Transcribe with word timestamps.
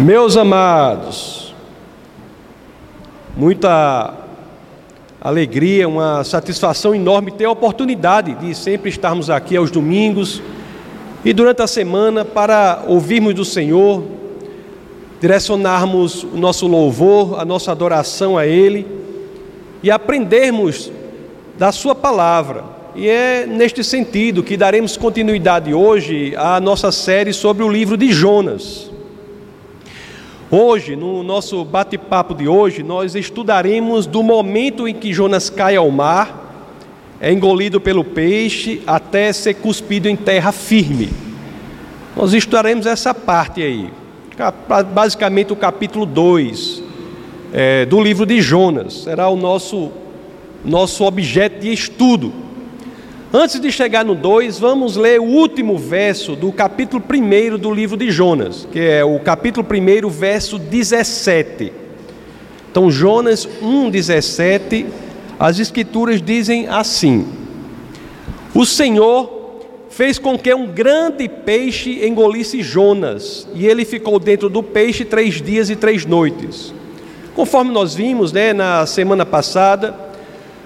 Meus 0.00 0.36
amados, 0.36 1.52
muita 3.36 4.14
alegria, 5.20 5.88
uma 5.88 6.22
satisfação 6.22 6.94
enorme 6.94 7.32
ter 7.32 7.46
a 7.46 7.50
oportunidade 7.50 8.32
de 8.36 8.54
sempre 8.54 8.90
estarmos 8.90 9.28
aqui 9.28 9.56
aos 9.56 9.72
domingos 9.72 10.40
e 11.24 11.32
durante 11.32 11.62
a 11.62 11.66
semana 11.66 12.24
para 12.24 12.84
ouvirmos 12.86 13.34
do 13.34 13.44
Senhor, 13.44 14.04
direcionarmos 15.20 16.22
o 16.22 16.36
nosso 16.36 16.68
louvor, 16.68 17.40
a 17.40 17.44
nossa 17.44 17.72
adoração 17.72 18.38
a 18.38 18.46
Ele 18.46 18.86
e 19.82 19.90
aprendermos 19.90 20.92
da 21.58 21.72
Sua 21.72 21.96
palavra. 21.96 22.62
E 22.94 23.08
é 23.08 23.46
neste 23.46 23.82
sentido 23.82 24.44
que 24.44 24.56
daremos 24.56 24.96
continuidade 24.96 25.74
hoje 25.74 26.36
à 26.36 26.60
nossa 26.60 26.92
série 26.92 27.32
sobre 27.32 27.64
o 27.64 27.68
livro 27.68 27.96
de 27.96 28.12
Jonas. 28.12 28.87
Hoje, 30.50 30.96
no 30.96 31.22
nosso 31.22 31.62
bate-papo 31.62 32.34
de 32.34 32.48
hoje, 32.48 32.82
nós 32.82 33.14
estudaremos 33.14 34.06
do 34.06 34.22
momento 34.22 34.88
em 34.88 34.94
que 34.94 35.12
Jonas 35.12 35.50
cai 35.50 35.76
ao 35.76 35.90
mar, 35.90 36.72
é 37.20 37.30
engolido 37.30 37.78
pelo 37.78 38.02
peixe, 38.02 38.80
até 38.86 39.30
ser 39.30 39.54
cuspido 39.54 40.08
em 40.08 40.16
terra 40.16 40.50
firme. 40.50 41.10
Nós 42.16 42.32
estudaremos 42.32 42.86
essa 42.86 43.12
parte 43.12 43.62
aí, 43.62 43.90
basicamente 44.94 45.52
o 45.52 45.56
capítulo 45.56 46.06
2 46.06 46.82
é, 47.52 47.84
do 47.84 48.00
livro 48.00 48.24
de 48.24 48.40
Jonas, 48.40 49.02
será 49.02 49.28
o 49.28 49.36
nosso, 49.36 49.90
nosso 50.64 51.04
objeto 51.04 51.60
de 51.60 51.70
estudo. 51.70 52.32
Antes 53.30 53.60
de 53.60 53.70
chegar 53.70 54.06
no 54.06 54.14
2, 54.14 54.58
vamos 54.58 54.96
ler 54.96 55.20
o 55.20 55.24
último 55.24 55.76
verso 55.76 56.34
do 56.34 56.50
capítulo 56.50 57.04
1 57.06 57.58
do 57.58 57.70
livro 57.70 57.94
de 57.94 58.10
Jonas, 58.10 58.66
que 58.72 58.80
é 58.80 59.04
o 59.04 59.20
capítulo 59.20 59.66
1, 59.70 60.08
verso 60.08 60.58
17. 60.58 61.70
Então, 62.70 62.90
Jonas 62.90 63.46
1,17, 63.62 64.86
as 65.38 65.58
Escrituras 65.58 66.22
dizem 66.22 66.68
assim: 66.68 67.28
O 68.54 68.64
Senhor 68.64 69.60
fez 69.90 70.18
com 70.18 70.38
que 70.38 70.54
um 70.54 70.66
grande 70.66 71.28
peixe 71.28 72.06
engolisse 72.06 72.62
Jonas, 72.62 73.46
e 73.54 73.66
ele 73.66 73.84
ficou 73.84 74.18
dentro 74.18 74.48
do 74.48 74.62
peixe 74.62 75.04
três 75.04 75.34
dias 75.34 75.68
e 75.68 75.76
três 75.76 76.06
noites. 76.06 76.72
Conforme 77.34 77.72
nós 77.72 77.94
vimos 77.94 78.32
né, 78.32 78.54
na 78.54 78.86
semana 78.86 79.26
passada, 79.26 79.94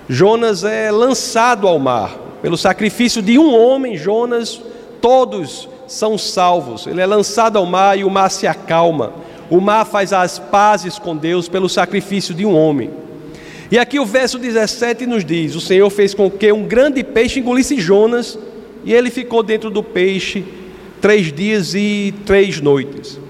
Jonas 0.09 0.63
é 0.63 0.93
lançado 0.93 1.67
ao 1.67 1.77
mar. 1.81 2.22
Pelo 2.43 2.59
sacrifício 2.59 3.23
de 3.23 3.39
um 3.39 3.55
homem, 3.55 3.97
Jonas, 3.97 4.61
todos 5.01 5.69
são 5.87 6.19
salvos. 6.19 6.87
Ele 6.89 7.01
é 7.01 7.07
lançado 7.07 7.57
ao 7.57 7.65
mar 7.65 7.97
e 7.97 8.03
o 8.03 8.11
mar 8.11 8.31
se 8.31 8.49
acalma. 8.49 9.13
O 9.49 9.61
mar 9.61 9.87
faz 9.87 10.13
as 10.13 10.41
pazes 10.41 10.99
com 10.99 11.17
Deus 11.17 11.49
pelo 11.49 11.69
sacrifício 11.69 12.35
de 12.35 12.45
um 12.45 12.57
homem. 12.57 12.91
E 13.71 13.79
aqui 13.79 14.01
o 14.01 14.05
verso 14.05 14.39
17 14.39 15.07
nos 15.07 15.25
diz: 15.25 15.55
O 15.55 15.61
Senhor 15.61 15.89
fez 15.89 16.15
com 16.15 16.29
que 16.29 16.53
um 16.53 16.65
grande 16.65 17.05
peixe 17.05 17.39
engolisse 17.39 17.81
Jonas, 17.81 18.39
e 18.85 18.93
ele 18.93 19.09
ficou 19.09 19.43
dentro 19.43 19.71
do 19.71 19.83
peixe 19.83 20.45
três 21.01 21.33
dias 21.33 21.75
e 21.75 22.13
três 22.27 22.61
noites. 22.61 23.21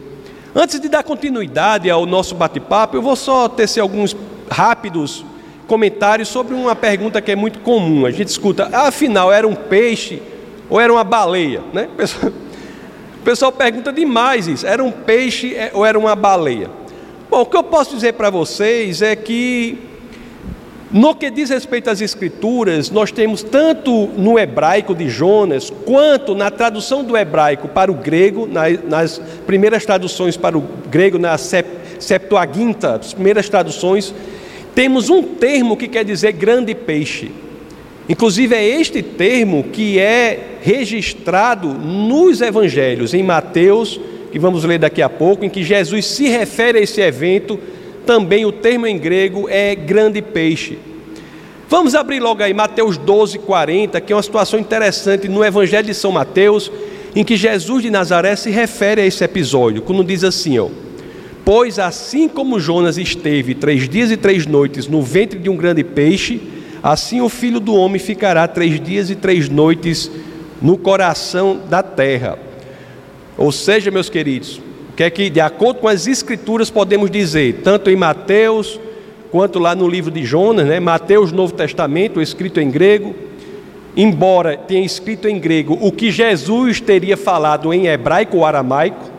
Antes 0.55 0.81
de 0.81 0.89
dar 0.89 1.03
continuidade 1.03 1.91
ao 1.91 2.07
nosso 2.07 2.35
bate-papo, 2.35 2.97
eu 2.97 3.03
vou 3.03 3.17
só 3.17 3.49
tecer 3.49 3.81
alguns 3.81 4.17
rápidos 4.51 5.25
comentários 5.67 6.29
sobre 6.29 6.55
uma 6.55 6.75
pergunta 6.75 7.21
que 7.21 7.31
é 7.31 7.37
muito 7.37 7.61
comum. 7.61 8.07
A 8.07 8.11
gente 8.11 8.29
escuta, 8.29 8.69
afinal, 8.73 9.33
era 9.33 9.47
um 9.47 9.55
peixe 9.55 10.21
ou 10.69 10.81
era 10.81 10.93
uma 10.93 11.05
baleia? 11.05 11.63
Né? 11.73 11.89
O, 11.93 11.97
pessoal, 11.97 12.33
o 12.33 13.25
pessoal 13.25 13.53
pergunta 13.53 13.93
demais 13.93 14.49
isso: 14.49 14.67
era 14.67 14.83
um 14.83 14.91
peixe 14.91 15.55
é, 15.55 15.71
ou 15.75 15.85
era 15.85 15.99
uma 15.99 16.15
baleia? 16.15 16.71
Bom, 17.31 17.41
o 17.41 17.47
que 17.47 17.57
eu 17.57 17.63
posso 17.63 17.95
dizer 17.95 18.13
para 18.13 18.29
vocês 18.29 19.01
é 19.01 19.17
que, 19.17 19.79
no 20.91 21.15
que 21.15 21.31
diz 21.31 21.49
respeito 21.49 21.89
às 21.89 22.03
Escrituras, 22.03 22.91
nós 22.91 23.11
temos 23.11 23.43
tanto 23.43 24.09
no 24.09 24.39
hebraico 24.39 24.95
de 24.95 25.09
Jonas, 25.09 25.71
quanto 25.87 26.35
na 26.35 26.51
tradução 26.51 27.03
do 27.03 27.17
hebraico 27.17 27.69
para 27.69 27.91
o 27.91 27.95
grego, 27.95 28.47
nas 28.47 29.19
primeiras 29.47 29.87
traduções 29.87 30.37
para 30.37 30.59
o 30.59 30.61
grego, 30.91 31.19
na 31.19 31.39
Septuaginta, 31.39 32.97
as 32.97 33.15
primeiras 33.15 33.49
traduções, 33.49 34.15
temos 34.75 35.11
um 35.11 35.23
termo 35.23 35.77
que 35.77 35.89
quer 35.89 36.05
dizer 36.05 36.33
grande 36.33 36.75
peixe. 36.75 37.31
Inclusive, 38.09 38.55
é 38.55 38.67
este 38.81 39.03
termo 39.03 39.65
que 39.73 39.99
é 39.99 40.59
registrado 40.63 41.69
nos 41.69 42.41
evangelhos, 42.41 43.15
em 43.15 43.23
Mateus, 43.23 44.01
que 44.31 44.39
vamos 44.39 44.65
ler 44.65 44.79
daqui 44.79 45.03
a 45.03 45.09
pouco, 45.09 45.45
em 45.45 45.51
que 45.51 45.63
Jesus 45.63 46.07
se 46.07 46.29
refere 46.29 46.79
a 46.79 46.83
esse 46.83 47.01
evento, 47.01 47.59
também 48.07 48.45
o 48.45 48.53
termo 48.53 48.87
em 48.87 48.99
grego 48.99 49.49
é 49.49 49.75
grande 49.75 50.21
peixe. 50.21 50.79
Vamos 51.69 51.95
abrir 51.95 52.21
logo 52.21 52.43
aí 52.43 52.53
Mateus 52.53 52.99
12, 52.99 53.39
40, 53.39 54.01
que 54.01 54.13
é 54.13 54.17
uma 54.17 54.23
situação 54.23 54.59
interessante 54.59 55.29
no 55.29 55.45
Evangelho 55.45 55.87
de 55.87 55.95
São 55.95 56.13
Mateus, 56.13 56.71
em 57.15 57.25
que 57.25 57.37
Jesus 57.37 57.83
de 57.83 57.91
Nazaré 57.91 58.35
se 58.37 58.51
refere 58.51 59.01
a 59.01 59.07
esse 59.07 59.23
episódio, 59.23 59.83
quando 59.83 60.05
diz 60.05 60.25
assim: 60.25 60.59
ó. 60.59 60.69
Pois 61.45 61.79
assim 61.79 62.29
como 62.29 62.61
Jonas 62.61 62.99
esteve 62.99 63.55
três 63.55 63.89
dias 63.89 64.11
e 64.11 64.17
três 64.17 64.47
noites 64.47 64.87
no 64.87 65.03
ventre 65.03 65.39
de 65.39 65.51
um 65.51 65.57
grande 65.57 65.83
peixe, 65.83 66.41
assim 66.83 67.21
o 67.21 67.29
filho 67.29 67.59
do 67.59 67.75
homem 67.75 67.99
ficará 67.99 68.47
três 68.47 68.81
dias 68.81 69.11
e 69.11 69.17
três 69.17 69.49
noites 69.49 70.11
no 70.61 70.79
coração 70.79 71.61
da 71.69 71.83
terra. 71.83 72.39
Ou 73.37 73.51
seja, 73.51 73.91
meus 73.91 74.09
queridos, 74.09 74.61
o 74.93 74.95
que 74.95 75.03
é 75.03 75.11
que, 75.11 75.29
de 75.29 75.41
acordo 75.41 75.81
com 75.81 75.89
as 75.89 76.07
escrituras, 76.07 76.71
podemos 76.71 77.11
dizer, 77.11 77.61
tanto 77.65 77.91
em 77.91 77.97
Mateus 77.97 78.79
quanto 79.31 79.59
lá 79.59 79.75
no 79.75 79.89
livro 79.89 80.11
de 80.11 80.25
Jonas, 80.25 80.67
né? 80.67 80.79
Mateus, 80.79 81.33
Novo 81.33 81.55
Testamento, 81.55 82.21
escrito 82.21 82.61
em 82.61 82.71
grego, 82.71 83.15
embora 83.97 84.57
tenha 84.57 84.85
escrito 84.85 85.27
em 85.27 85.41
grego 85.41 85.77
o 85.81 85.91
que 85.91 86.11
Jesus 86.13 86.81
teria 86.81 87.17
falado 87.17 87.73
em 87.73 87.87
hebraico 87.87 88.37
ou 88.37 88.47
aramaico, 88.47 89.12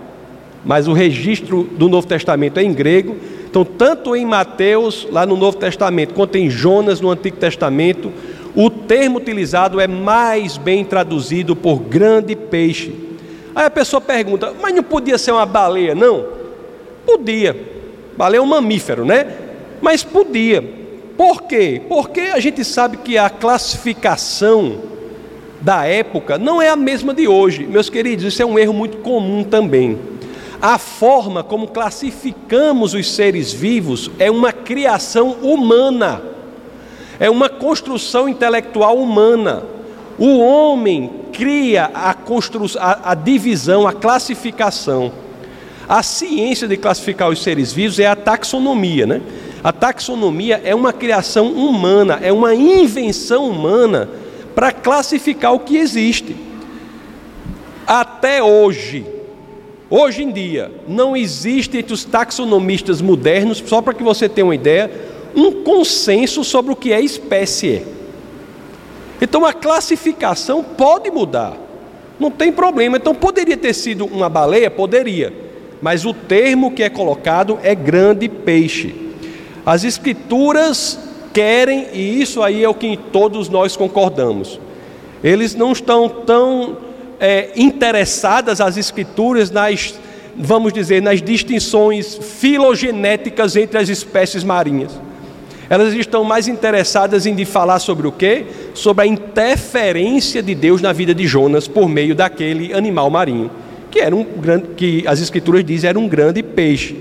mas 0.65 0.87
o 0.87 0.93
registro 0.93 1.63
do 1.63 1.89
Novo 1.89 2.07
Testamento 2.07 2.59
é 2.59 2.63
em 2.63 2.73
grego. 2.73 3.17
Então, 3.49 3.63
tanto 3.63 4.15
em 4.15 4.25
Mateus, 4.25 5.07
lá 5.11 5.25
no 5.25 5.35
Novo 5.35 5.57
Testamento, 5.57 6.13
quanto 6.13 6.37
em 6.37 6.49
Jonas, 6.49 7.01
no 7.01 7.09
Antigo 7.09 7.37
Testamento, 7.37 8.11
o 8.55 8.69
termo 8.69 9.17
utilizado 9.17 9.79
é 9.79 9.87
mais 9.87 10.57
bem 10.57 10.83
traduzido 10.83 11.55
por 11.55 11.79
grande 11.79 12.35
peixe. 12.35 12.93
Aí 13.55 13.65
a 13.65 13.69
pessoa 13.69 14.01
pergunta, 14.01 14.53
mas 14.61 14.73
não 14.73 14.83
podia 14.83 15.17
ser 15.17 15.31
uma 15.31 15.45
baleia, 15.45 15.93
não? 15.93 16.25
Podia. 17.05 17.55
Baleia 18.17 18.39
é 18.39 18.41
um 18.41 18.47
mamífero, 18.47 19.05
né? 19.05 19.27
Mas 19.81 20.03
podia. 20.03 20.63
Por 21.15 21.43
quê? 21.43 21.81
Porque 21.87 22.21
a 22.21 22.39
gente 22.39 22.63
sabe 22.63 22.97
que 22.97 23.17
a 23.17 23.29
classificação 23.29 24.77
da 25.61 25.85
época 25.85 26.37
não 26.37 26.61
é 26.61 26.69
a 26.69 26.75
mesma 26.75 27.13
de 27.13 27.27
hoje. 27.27 27.65
Meus 27.65 27.89
queridos, 27.89 28.25
isso 28.25 28.41
é 28.41 28.45
um 28.45 28.57
erro 28.57 28.73
muito 28.73 28.97
comum 28.97 29.43
também. 29.43 29.97
A 30.63 30.77
forma 30.77 31.43
como 31.43 31.67
classificamos 31.67 32.93
os 32.93 33.11
seres 33.11 33.51
vivos 33.51 34.09
é 34.17 34.31
uma 34.31 34.53
criação 34.53 35.31
humana, 35.41 36.21
é 37.19 37.29
uma 37.29 37.49
construção 37.49 38.29
intelectual 38.29 38.97
humana. 38.97 39.65
O 40.17 40.39
homem 40.39 41.11
cria 41.33 41.91
a, 41.93 42.11
a, 42.11 43.11
a 43.11 43.13
divisão, 43.13 43.85
a 43.85 43.91
classificação. 43.91 45.11
A 45.85 46.01
ciência 46.01 46.65
de 46.65 46.77
classificar 46.77 47.27
os 47.27 47.43
seres 47.43 47.73
vivos 47.73 47.99
é 47.99 48.07
a 48.07 48.15
taxonomia, 48.15 49.05
né? 49.05 49.21
A 49.61 49.73
taxonomia 49.73 50.61
é 50.63 50.73
uma 50.73 50.93
criação 50.93 51.47
humana, 51.47 52.19
é 52.21 52.31
uma 52.31 52.55
invenção 52.55 53.49
humana 53.49 54.09
para 54.55 54.71
classificar 54.71 55.53
o 55.53 55.59
que 55.59 55.75
existe. 55.75 56.33
Até 57.85 58.41
hoje, 58.41 59.22
Hoje 59.95 60.23
em 60.23 60.31
dia, 60.31 60.71
não 60.87 61.15
existe 61.15 61.77
entre 61.77 61.93
os 61.93 62.03
taxonomistas 62.03 62.99
modernos, 62.99 63.63
só 63.63 63.79
para 63.79 63.93
que 63.93 64.01
você 64.01 64.27
tenha 64.27 64.43
uma 64.43 64.55
ideia, 64.55 64.89
um 65.35 65.61
consenso 65.61 66.43
sobre 66.43 66.73
o 66.73 66.75
que 66.75 66.91
é 66.91 66.99
espécie. 66.99 67.85
Então 69.21 69.45
a 69.45 69.53
classificação 69.53 70.63
pode 70.63 71.11
mudar, 71.11 71.55
não 72.19 72.31
tem 72.31 72.51
problema. 72.51 72.97
Então 72.97 73.13
poderia 73.13 73.55
ter 73.55 73.71
sido 73.75 74.07
uma 74.07 74.27
baleia? 74.27 74.71
Poderia, 74.71 75.31
mas 75.79 76.05
o 76.05 76.11
termo 76.11 76.71
que 76.71 76.81
é 76.81 76.89
colocado 76.89 77.59
é 77.61 77.75
grande 77.75 78.27
peixe. 78.27 78.95
As 79.63 79.83
escrituras 79.83 80.97
querem, 81.31 81.89
e 81.93 82.19
isso 82.19 82.41
aí 82.41 82.63
é 82.63 82.67
o 82.67 82.73
que 82.73 82.97
todos 82.97 83.47
nós 83.47 83.77
concordamos, 83.77 84.59
eles 85.23 85.53
não 85.53 85.71
estão 85.71 86.09
tão 86.09 86.77
é, 87.23 87.51
interessadas 87.55 88.59
as 88.59 88.75
escrituras 88.75 89.49
nas, 89.49 89.97
vamos 90.35 90.73
dizer, 90.73 91.01
nas 91.01 91.21
distinções 91.21 92.15
filogenéticas 92.17 93.55
entre 93.55 93.77
as 93.77 93.87
espécies 93.87 94.43
marinhas. 94.43 94.91
Elas 95.69 95.93
estão 95.93 96.25
mais 96.25 96.49
interessadas 96.49 97.25
em 97.25 97.45
falar 97.45 97.79
sobre 97.79 98.07
o 98.07 98.11
quê? 98.11 98.45
Sobre 98.73 99.05
a 99.05 99.07
interferência 99.07 100.43
de 100.43 100.53
Deus 100.53 100.81
na 100.81 100.91
vida 100.91 101.15
de 101.15 101.25
Jonas 101.25 101.65
por 101.65 101.87
meio 101.87 102.13
daquele 102.13 102.73
animal 102.73 103.09
marinho, 103.09 103.49
que 103.89 104.01
era 104.01 104.13
um 104.13 104.25
grande, 104.25 104.67
que 104.75 105.05
as 105.07 105.21
escrituras 105.21 105.63
dizem 105.63 105.89
era 105.89 105.97
um 105.97 106.09
grande 106.09 106.43
peixe. 106.43 106.97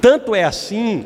Tanto 0.00 0.34
é 0.34 0.42
assim 0.42 1.04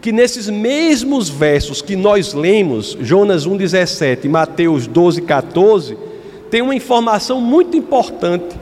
que 0.00 0.12
nesses 0.12 0.48
mesmos 0.48 1.28
versos 1.28 1.82
que 1.82 1.96
nós 1.96 2.32
lemos, 2.32 2.96
Jonas 3.00 3.44
1,17 3.44 4.20
e 4.22 4.28
Mateus 4.28 4.86
12, 4.86 5.22
14, 5.22 6.13
tem 6.50 6.62
uma 6.62 6.74
informação 6.74 7.40
muito 7.40 7.76
importante. 7.76 8.56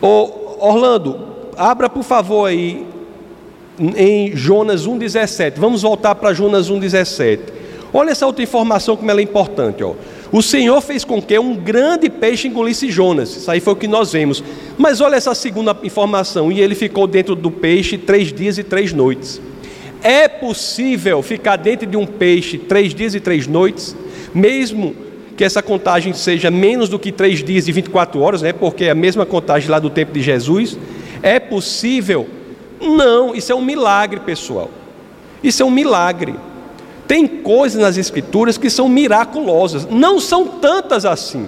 Ô, 0.00 0.30
Orlando, 0.60 1.18
abra 1.56 1.88
por 1.88 2.02
favor 2.02 2.46
aí 2.46 2.86
em 3.96 4.36
Jonas 4.36 4.86
1,17. 4.86 5.54
Vamos 5.56 5.82
voltar 5.82 6.14
para 6.14 6.32
Jonas 6.32 6.70
1,17. 6.70 7.40
Olha 7.92 8.10
essa 8.10 8.26
outra 8.26 8.42
informação 8.42 8.96
como 8.96 9.10
ela 9.10 9.20
é 9.20 9.22
importante. 9.22 9.82
Ó. 9.82 9.94
O 10.30 10.42
Senhor 10.42 10.80
fez 10.82 11.04
com 11.04 11.22
que 11.22 11.38
um 11.38 11.56
grande 11.56 12.10
peixe 12.10 12.48
engolisse 12.48 12.90
Jonas. 12.90 13.34
Isso 13.34 13.50
aí 13.50 13.60
foi 13.60 13.72
o 13.72 13.76
que 13.76 13.88
nós 13.88 14.12
vemos. 14.12 14.44
Mas 14.76 15.00
olha 15.00 15.16
essa 15.16 15.34
segunda 15.34 15.76
informação. 15.82 16.52
E 16.52 16.60
ele 16.60 16.74
ficou 16.74 17.06
dentro 17.06 17.34
do 17.34 17.50
peixe 17.50 17.96
três 17.96 18.32
dias 18.32 18.58
e 18.58 18.62
três 18.62 18.92
noites. 18.92 19.40
É 20.02 20.28
possível 20.28 21.22
ficar 21.22 21.56
dentro 21.56 21.86
de 21.86 21.96
um 21.96 22.06
peixe 22.06 22.58
três 22.58 22.94
dias 22.94 23.14
e 23.14 23.20
três 23.20 23.46
noites, 23.46 23.96
mesmo 24.32 24.94
que 25.38 25.44
essa 25.44 25.62
contagem 25.62 26.12
seja 26.14 26.50
menos 26.50 26.88
do 26.88 26.98
que 26.98 27.12
três 27.12 27.44
dias 27.44 27.68
e 27.68 27.72
24 27.72 28.20
horas, 28.20 28.42
né? 28.42 28.52
porque 28.52 28.86
é 28.86 28.90
a 28.90 28.94
mesma 28.94 29.24
contagem 29.24 29.70
lá 29.70 29.78
do 29.78 29.88
tempo 29.88 30.12
de 30.12 30.20
Jesus. 30.20 30.76
É 31.22 31.38
possível? 31.38 32.26
Não, 32.80 33.36
isso 33.36 33.52
é 33.52 33.54
um 33.54 33.62
milagre, 33.62 34.18
pessoal. 34.18 34.68
Isso 35.40 35.62
é 35.62 35.64
um 35.64 35.70
milagre. 35.70 36.34
Tem 37.06 37.24
coisas 37.24 37.80
nas 37.80 37.96
Escrituras 37.96 38.58
que 38.58 38.68
são 38.68 38.88
miraculosas, 38.88 39.86
não 39.88 40.18
são 40.18 40.44
tantas 40.44 41.04
assim. 41.04 41.46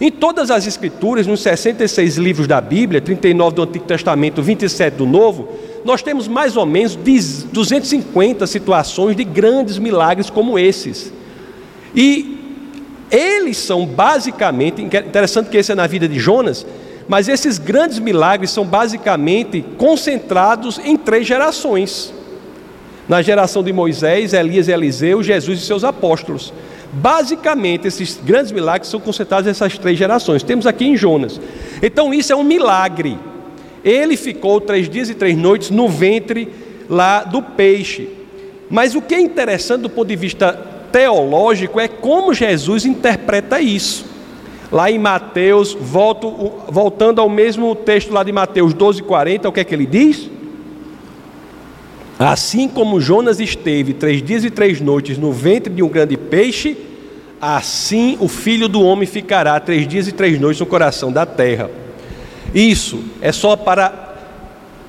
Em 0.00 0.10
todas 0.10 0.50
as 0.50 0.66
Escrituras, 0.66 1.26
nos 1.26 1.42
66 1.42 2.16
livros 2.16 2.46
da 2.48 2.58
Bíblia, 2.58 3.02
39 3.02 3.54
do 3.54 3.62
Antigo 3.64 3.84
Testamento, 3.84 4.42
27 4.42 4.94
do 4.94 5.04
Novo, 5.04 5.46
nós 5.84 6.00
temos 6.00 6.26
mais 6.26 6.56
ou 6.56 6.64
menos 6.64 6.96
250 6.96 8.46
situações 8.46 9.14
de 9.14 9.24
grandes 9.24 9.76
milagres 9.76 10.30
como 10.30 10.58
esses. 10.58 11.12
E 11.94 12.39
eles 13.10 13.56
são 13.56 13.84
basicamente, 13.86 14.82
interessante 14.82 15.50
que 15.50 15.56
esse 15.56 15.72
é 15.72 15.74
na 15.74 15.86
vida 15.86 16.08
de 16.08 16.18
Jonas, 16.18 16.66
mas 17.08 17.28
esses 17.28 17.58
grandes 17.58 17.98
milagres 17.98 18.50
são 18.50 18.64
basicamente 18.64 19.64
concentrados 19.76 20.78
em 20.78 20.96
três 20.96 21.26
gerações 21.26 22.12
na 23.10 23.22
geração 23.22 23.60
de 23.60 23.72
Moisés, 23.72 24.32
Elias 24.32 24.68
e 24.68 24.72
Eliseu, 24.72 25.20
Jesus 25.20 25.58
e 25.58 25.66
seus 25.66 25.82
apóstolos. 25.82 26.52
Basicamente, 26.92 27.88
esses 27.88 28.20
grandes 28.24 28.52
milagres 28.52 28.88
são 28.88 29.00
concentrados 29.00 29.46
nessas 29.46 29.76
três 29.76 29.98
gerações. 29.98 30.44
Temos 30.44 30.64
aqui 30.64 30.84
em 30.84 30.96
Jonas. 30.96 31.40
Então, 31.82 32.14
isso 32.14 32.32
é 32.32 32.36
um 32.36 32.44
milagre. 32.44 33.18
Ele 33.82 34.16
ficou 34.16 34.60
três 34.60 34.88
dias 34.88 35.10
e 35.10 35.16
três 35.16 35.36
noites 35.36 35.70
no 35.70 35.88
ventre 35.88 36.48
lá 36.88 37.24
do 37.24 37.42
peixe. 37.42 38.08
Mas 38.70 38.94
o 38.94 39.02
que 39.02 39.16
é 39.16 39.20
interessante 39.20 39.80
do 39.80 39.90
ponto 39.90 40.06
de 40.06 40.14
vista 40.14 40.52
teológico 40.90 41.80
é 41.80 41.88
como 41.88 42.34
Jesus 42.34 42.84
interpreta 42.84 43.60
isso. 43.60 44.06
Lá 44.70 44.90
em 44.90 44.98
Mateus, 44.98 45.76
volto, 45.78 46.52
voltando 46.68 47.20
ao 47.20 47.28
mesmo 47.28 47.74
texto 47.74 48.12
lá 48.12 48.22
de 48.22 48.30
Mateus 48.30 48.72
12, 48.72 49.02
40, 49.02 49.48
o 49.48 49.52
que 49.52 49.60
é 49.60 49.64
que 49.64 49.74
ele 49.74 49.86
diz? 49.86 50.30
Assim 52.18 52.68
como 52.68 53.00
Jonas 53.00 53.40
esteve 53.40 53.94
três 53.94 54.22
dias 54.22 54.44
e 54.44 54.50
três 54.50 54.80
noites 54.80 55.18
no 55.18 55.32
ventre 55.32 55.72
de 55.72 55.82
um 55.82 55.88
grande 55.88 56.16
peixe, 56.16 56.76
assim 57.40 58.16
o 58.20 58.28
filho 58.28 58.68
do 58.68 58.82
homem 58.82 59.06
ficará 59.06 59.58
três 59.58 59.88
dias 59.88 60.06
e 60.06 60.12
três 60.12 60.38
noites 60.38 60.60
no 60.60 60.66
coração 60.66 61.10
da 61.10 61.24
terra. 61.24 61.70
Isso 62.54 63.02
é 63.20 63.32
só 63.32 63.56
para 63.56 64.16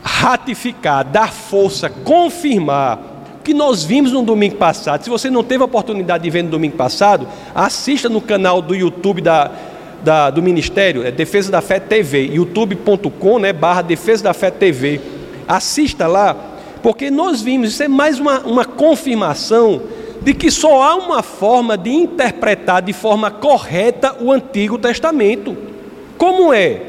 ratificar, 0.03 1.05
dar 1.05 1.31
força, 1.31 1.89
confirmar 1.89 3.10
que 3.43 3.53
nós 3.53 3.83
vimos 3.83 4.11
no 4.11 4.23
domingo 4.23 4.55
passado. 4.55 5.03
Se 5.03 5.09
você 5.09 5.29
não 5.29 5.43
teve 5.43 5.61
a 5.63 5.65
oportunidade 5.65 6.23
de 6.23 6.29
ver 6.29 6.43
no 6.43 6.49
domingo 6.49 6.75
passado, 6.75 7.27
assista 7.53 8.07
no 8.07 8.21
canal 8.21 8.61
do 8.61 8.75
YouTube 8.75 9.21
da, 9.21 9.51
da 10.03 10.29
do 10.29 10.41
Ministério, 10.41 11.05
é 11.05 11.11
Defesa 11.11 11.51
da 11.51 11.61
Fé 11.61 11.79
TV, 11.79 12.27
youtube.com, 12.33 13.39
né, 13.39 13.51
barra 13.51 13.81
Defesa 13.81 14.23
da 14.23 14.33
Fé 14.33 14.51
TV. 14.51 15.01
Assista 15.47 16.07
lá 16.07 16.51
porque 16.81 17.11
nós 17.11 17.41
vimos, 17.41 17.69
isso 17.69 17.83
é 17.83 17.87
mais 17.87 18.19
uma, 18.19 18.39
uma 18.39 18.65
confirmação 18.65 19.81
de 20.21 20.33
que 20.33 20.51
só 20.51 20.81
há 20.81 20.95
uma 20.95 21.23
forma 21.23 21.77
de 21.77 21.89
interpretar 21.91 22.81
de 22.81 22.93
forma 22.93 23.29
correta 23.29 24.17
o 24.19 24.31
Antigo 24.31 24.77
Testamento. 24.77 25.55
Como 26.17 26.53
é? 26.53 26.81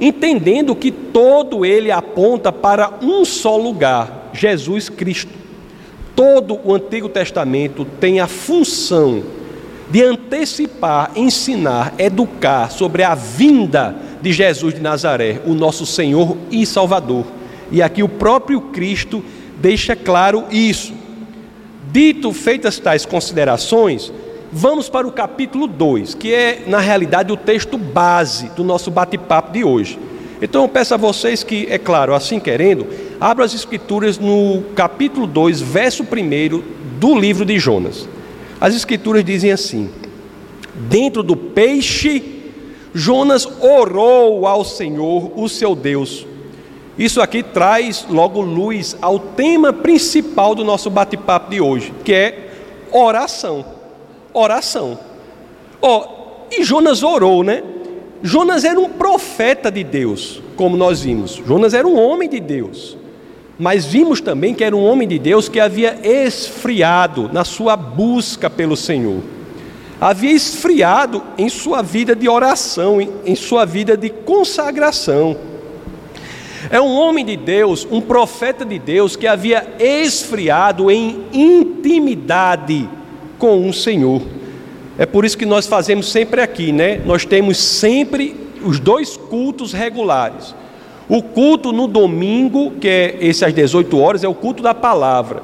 Entendendo 0.00 0.74
que 0.74 0.90
todo 0.90 1.64
ele 1.64 1.90
aponta 1.90 2.52
para 2.52 2.90
um 3.02 3.24
só 3.24 3.56
lugar, 3.56 4.30
Jesus 4.32 4.88
Cristo. 4.88 5.43
Todo 6.14 6.60
o 6.64 6.74
Antigo 6.74 7.08
Testamento 7.08 7.84
tem 7.84 8.20
a 8.20 8.26
função 8.26 9.22
de 9.90 10.02
antecipar, 10.02 11.10
ensinar, 11.16 11.94
educar 11.98 12.70
sobre 12.70 13.02
a 13.02 13.14
vinda 13.14 13.94
de 14.22 14.32
Jesus 14.32 14.74
de 14.74 14.80
Nazaré, 14.80 15.40
o 15.44 15.54
nosso 15.54 15.84
Senhor 15.84 16.36
e 16.50 16.64
Salvador. 16.64 17.26
E 17.70 17.82
aqui 17.82 18.02
o 18.02 18.08
próprio 18.08 18.60
Cristo 18.60 19.22
deixa 19.60 19.94
claro 19.94 20.44
isso. 20.50 20.92
Dito 21.92 22.32
feitas 22.32 22.78
tais 22.78 23.04
considerações, 23.04 24.12
vamos 24.50 24.88
para 24.88 25.06
o 25.06 25.12
capítulo 25.12 25.66
2, 25.66 26.14
que 26.14 26.32
é, 26.32 26.62
na 26.66 26.78
realidade, 26.78 27.32
o 27.32 27.36
texto 27.36 27.76
base 27.76 28.48
do 28.50 28.64
nosso 28.64 28.90
bate-papo 28.90 29.52
de 29.52 29.64
hoje. 29.64 29.98
Então 30.44 30.60
eu 30.60 30.68
peço 30.68 30.92
a 30.92 30.98
vocês 30.98 31.42
que, 31.42 31.66
é 31.70 31.78
claro, 31.78 32.14
assim 32.14 32.38
querendo, 32.38 32.86
abram 33.18 33.46
as 33.46 33.54
escrituras 33.54 34.18
no 34.18 34.62
capítulo 34.76 35.26
2, 35.26 35.62
verso 35.62 36.02
1 36.02 36.62
do 37.00 37.18
livro 37.18 37.46
de 37.46 37.58
Jonas. 37.58 38.06
As 38.60 38.74
escrituras 38.74 39.24
dizem 39.24 39.52
assim: 39.52 39.88
Dentro 40.74 41.22
do 41.22 41.34
peixe, 41.34 42.42
Jonas 42.92 43.48
orou 43.58 44.46
ao 44.46 44.66
Senhor, 44.66 45.32
o 45.34 45.48
seu 45.48 45.74
Deus, 45.74 46.26
isso 46.98 47.22
aqui 47.22 47.42
traz 47.42 48.04
logo 48.10 48.42
luz 48.42 48.94
ao 49.00 49.18
tema 49.18 49.72
principal 49.72 50.54
do 50.54 50.62
nosso 50.62 50.90
bate-papo 50.90 51.52
de 51.52 51.60
hoje, 51.62 51.90
que 52.04 52.12
é 52.12 52.50
oração. 52.92 53.64
Oração. 54.34 54.98
Ó, 55.80 56.00
oh, 56.00 56.54
e 56.54 56.62
Jonas 56.62 57.02
orou, 57.02 57.42
né? 57.42 57.62
Jonas 58.26 58.64
era 58.64 58.80
um 58.80 58.88
profeta 58.88 59.70
de 59.70 59.84
Deus, 59.84 60.40
como 60.56 60.78
nós 60.78 61.02
vimos. 61.02 61.42
Jonas 61.46 61.74
era 61.74 61.86
um 61.86 62.00
homem 62.00 62.26
de 62.26 62.40
Deus. 62.40 62.96
Mas 63.58 63.84
vimos 63.84 64.18
também 64.18 64.54
que 64.54 64.64
era 64.64 64.74
um 64.74 64.82
homem 64.82 65.06
de 65.06 65.18
Deus 65.18 65.46
que 65.46 65.60
havia 65.60 65.98
esfriado 66.02 67.28
na 67.30 67.44
sua 67.44 67.76
busca 67.76 68.48
pelo 68.48 68.78
Senhor. 68.78 69.20
Havia 70.00 70.32
esfriado 70.32 71.22
em 71.36 71.50
sua 71.50 71.82
vida 71.82 72.16
de 72.16 72.26
oração, 72.26 72.98
em 72.98 73.34
sua 73.34 73.66
vida 73.66 73.94
de 73.94 74.08
consagração. 74.08 75.36
É 76.70 76.80
um 76.80 76.96
homem 76.96 77.26
de 77.26 77.36
Deus, 77.36 77.86
um 77.90 78.00
profeta 78.00 78.64
de 78.64 78.78
Deus 78.78 79.16
que 79.16 79.26
havia 79.26 79.74
esfriado 79.78 80.90
em 80.90 81.26
intimidade 81.30 82.88
com 83.38 83.68
o 83.68 83.72
Senhor. 83.74 84.22
É 84.98 85.04
por 85.04 85.24
isso 85.24 85.36
que 85.36 85.46
nós 85.46 85.66
fazemos 85.66 86.10
sempre 86.10 86.40
aqui, 86.40 86.72
né? 86.72 87.00
Nós 87.04 87.24
temos 87.24 87.58
sempre 87.58 88.36
os 88.64 88.78
dois 88.78 89.16
cultos 89.16 89.72
regulares. 89.72 90.54
O 91.08 91.22
culto 91.22 91.72
no 91.72 91.86
domingo, 91.86 92.72
que 92.80 92.88
é 92.88 93.18
esse 93.20 93.44
às 93.44 93.52
18 93.52 93.98
horas, 93.98 94.24
é 94.24 94.28
o 94.28 94.34
culto 94.34 94.62
da 94.62 94.72
palavra. 94.72 95.42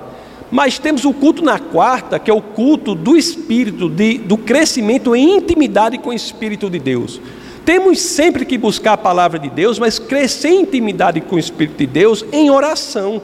Mas 0.50 0.78
temos 0.78 1.04
o 1.04 1.12
culto 1.12 1.44
na 1.44 1.58
quarta, 1.58 2.18
que 2.18 2.30
é 2.30 2.34
o 2.34 2.40
culto 2.40 2.94
do 2.94 3.16
Espírito, 3.16 3.88
de, 3.88 4.18
do 4.18 4.36
crescimento 4.36 5.14
em 5.14 5.36
intimidade 5.36 5.98
com 5.98 6.10
o 6.10 6.14
Espírito 6.14 6.70
de 6.70 6.78
Deus. 6.78 7.20
Temos 7.64 8.00
sempre 8.00 8.44
que 8.44 8.56
buscar 8.56 8.94
a 8.94 8.98
palavra 8.98 9.38
de 9.38 9.50
Deus, 9.50 9.78
mas 9.78 9.98
crescer 9.98 10.48
em 10.48 10.62
intimidade 10.62 11.20
com 11.20 11.36
o 11.36 11.38
Espírito 11.38 11.78
de 11.78 11.86
Deus 11.86 12.24
em 12.32 12.50
oração. 12.50 13.20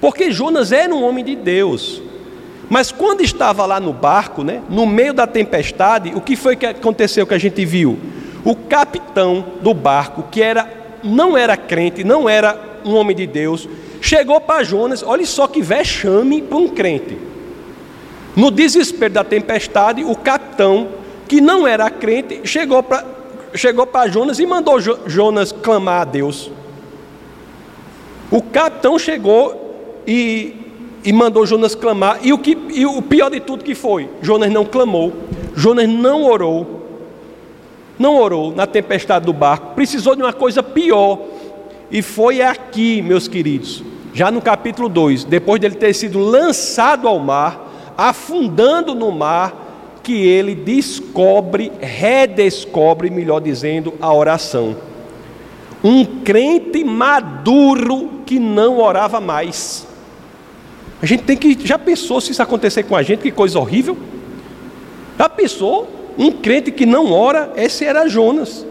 Porque 0.00 0.30
Jonas 0.30 0.70
era 0.70 0.94
um 0.94 1.02
homem 1.02 1.24
de 1.24 1.34
Deus. 1.34 2.02
Mas 2.68 2.90
quando 2.90 3.20
estava 3.20 3.66
lá 3.66 3.78
no 3.78 3.92
barco, 3.92 4.42
né, 4.42 4.62
no 4.68 4.86
meio 4.86 5.12
da 5.12 5.26
tempestade, 5.26 6.12
o 6.14 6.20
que 6.20 6.36
foi 6.36 6.56
que 6.56 6.66
aconteceu 6.66 7.26
que 7.26 7.34
a 7.34 7.38
gente 7.38 7.64
viu? 7.64 7.98
O 8.44 8.54
capitão 8.54 9.44
do 9.60 9.72
barco, 9.74 10.24
que 10.30 10.42
era 10.42 10.84
não 11.02 11.36
era 11.36 11.56
crente, 11.56 12.02
não 12.02 12.28
era 12.28 12.58
um 12.84 12.94
homem 12.94 13.14
de 13.14 13.26
Deus, 13.26 13.68
chegou 14.00 14.40
para 14.40 14.64
Jonas, 14.64 15.02
olha 15.02 15.24
só 15.26 15.46
que 15.46 15.60
vexame 15.62 16.40
para 16.42 16.56
um 16.56 16.68
crente. 16.68 17.18
No 18.34 18.50
desespero 18.50 19.14
da 19.14 19.22
tempestade, 19.22 20.02
o 20.02 20.16
capitão, 20.16 20.88
que 21.28 21.40
não 21.40 21.66
era 21.66 21.88
crente, 21.90 22.40
chegou 22.44 22.82
para 22.82 23.14
chegou 23.54 23.88
Jonas 24.10 24.40
e 24.40 24.46
mandou 24.46 24.80
Jonas 24.80 25.52
clamar 25.52 26.02
a 26.02 26.04
Deus. 26.04 26.50
O 28.30 28.42
capitão 28.42 28.98
chegou 28.98 30.02
e, 30.06 30.63
e 31.04 31.12
mandou 31.12 31.44
Jonas 31.44 31.74
clamar, 31.74 32.20
e 32.22 32.32
o, 32.32 32.38
que, 32.38 32.56
e 32.70 32.86
o 32.86 33.02
pior 33.02 33.30
de 33.30 33.38
tudo 33.38 33.62
que 33.62 33.74
foi: 33.74 34.08
Jonas 34.22 34.50
não 34.50 34.64
clamou, 34.64 35.12
Jonas 35.54 35.88
não 35.88 36.24
orou. 36.24 36.82
não 37.98 38.16
orou 38.16 38.52
na 38.52 38.66
tempestade 38.66 39.26
do 39.26 39.32
barco, 39.32 39.74
precisou 39.74 40.16
de 40.16 40.22
uma 40.22 40.32
coisa 40.32 40.62
pior. 40.62 41.18
E 41.90 42.00
foi 42.00 42.40
aqui, 42.40 43.02
meus 43.02 43.28
queridos, 43.28 43.84
já 44.14 44.30
no 44.30 44.40
capítulo 44.40 44.88
2, 44.88 45.24
depois 45.24 45.60
dele 45.60 45.74
ter 45.74 45.92
sido 45.94 46.18
lançado 46.18 47.06
ao 47.06 47.18
mar, 47.18 47.92
afundando 47.96 48.94
no 48.94 49.12
mar, 49.12 50.00
que 50.02 50.26
ele 50.26 50.54
descobre, 50.54 51.70
redescobre, 51.80 53.10
melhor 53.10 53.40
dizendo, 53.40 53.94
a 54.00 54.12
oração. 54.12 54.76
Um 55.82 56.04
crente 56.04 56.82
maduro 56.82 58.20
que 58.24 58.38
não 58.38 58.78
orava 58.80 59.20
mais. 59.20 59.86
A 61.04 61.06
gente 61.06 61.24
tem 61.24 61.36
que. 61.36 61.54
Já 61.66 61.78
pensou 61.78 62.18
se 62.18 62.32
isso 62.32 62.42
acontecer 62.42 62.84
com 62.84 62.96
a 62.96 63.02
gente? 63.02 63.20
Que 63.20 63.30
coisa 63.30 63.58
horrível. 63.58 63.94
Já 65.18 65.28
pensou? 65.28 65.86
Um 66.16 66.32
crente 66.32 66.70
que 66.70 66.86
não 66.86 67.12
ora, 67.12 67.52
esse 67.56 67.84
era 67.84 68.08
Jonas. 68.08 68.64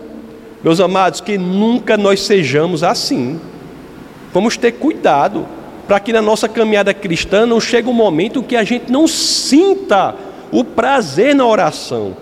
Meus 0.63 0.79
amados, 0.79 1.21
que 1.21 1.37
nunca 1.37 1.95
nós 1.95 2.21
sejamos 2.21 2.81
assim. 2.83 3.39
Vamos 4.33 4.57
ter 4.57 4.71
cuidado 4.71 5.45
para 5.87 5.99
que 5.99 6.11
na 6.11 6.23
nossa 6.23 6.49
caminhada 6.49 6.91
cristã 6.91 7.45
não 7.45 7.61
chegue 7.61 7.87
um 7.87 7.93
momento 7.93 8.41
que 8.41 8.55
a 8.55 8.63
gente 8.63 8.91
não 8.91 9.07
sinta 9.07 10.15
o 10.51 10.63
prazer 10.63 11.35
na 11.35 11.45
oração. 11.45 12.17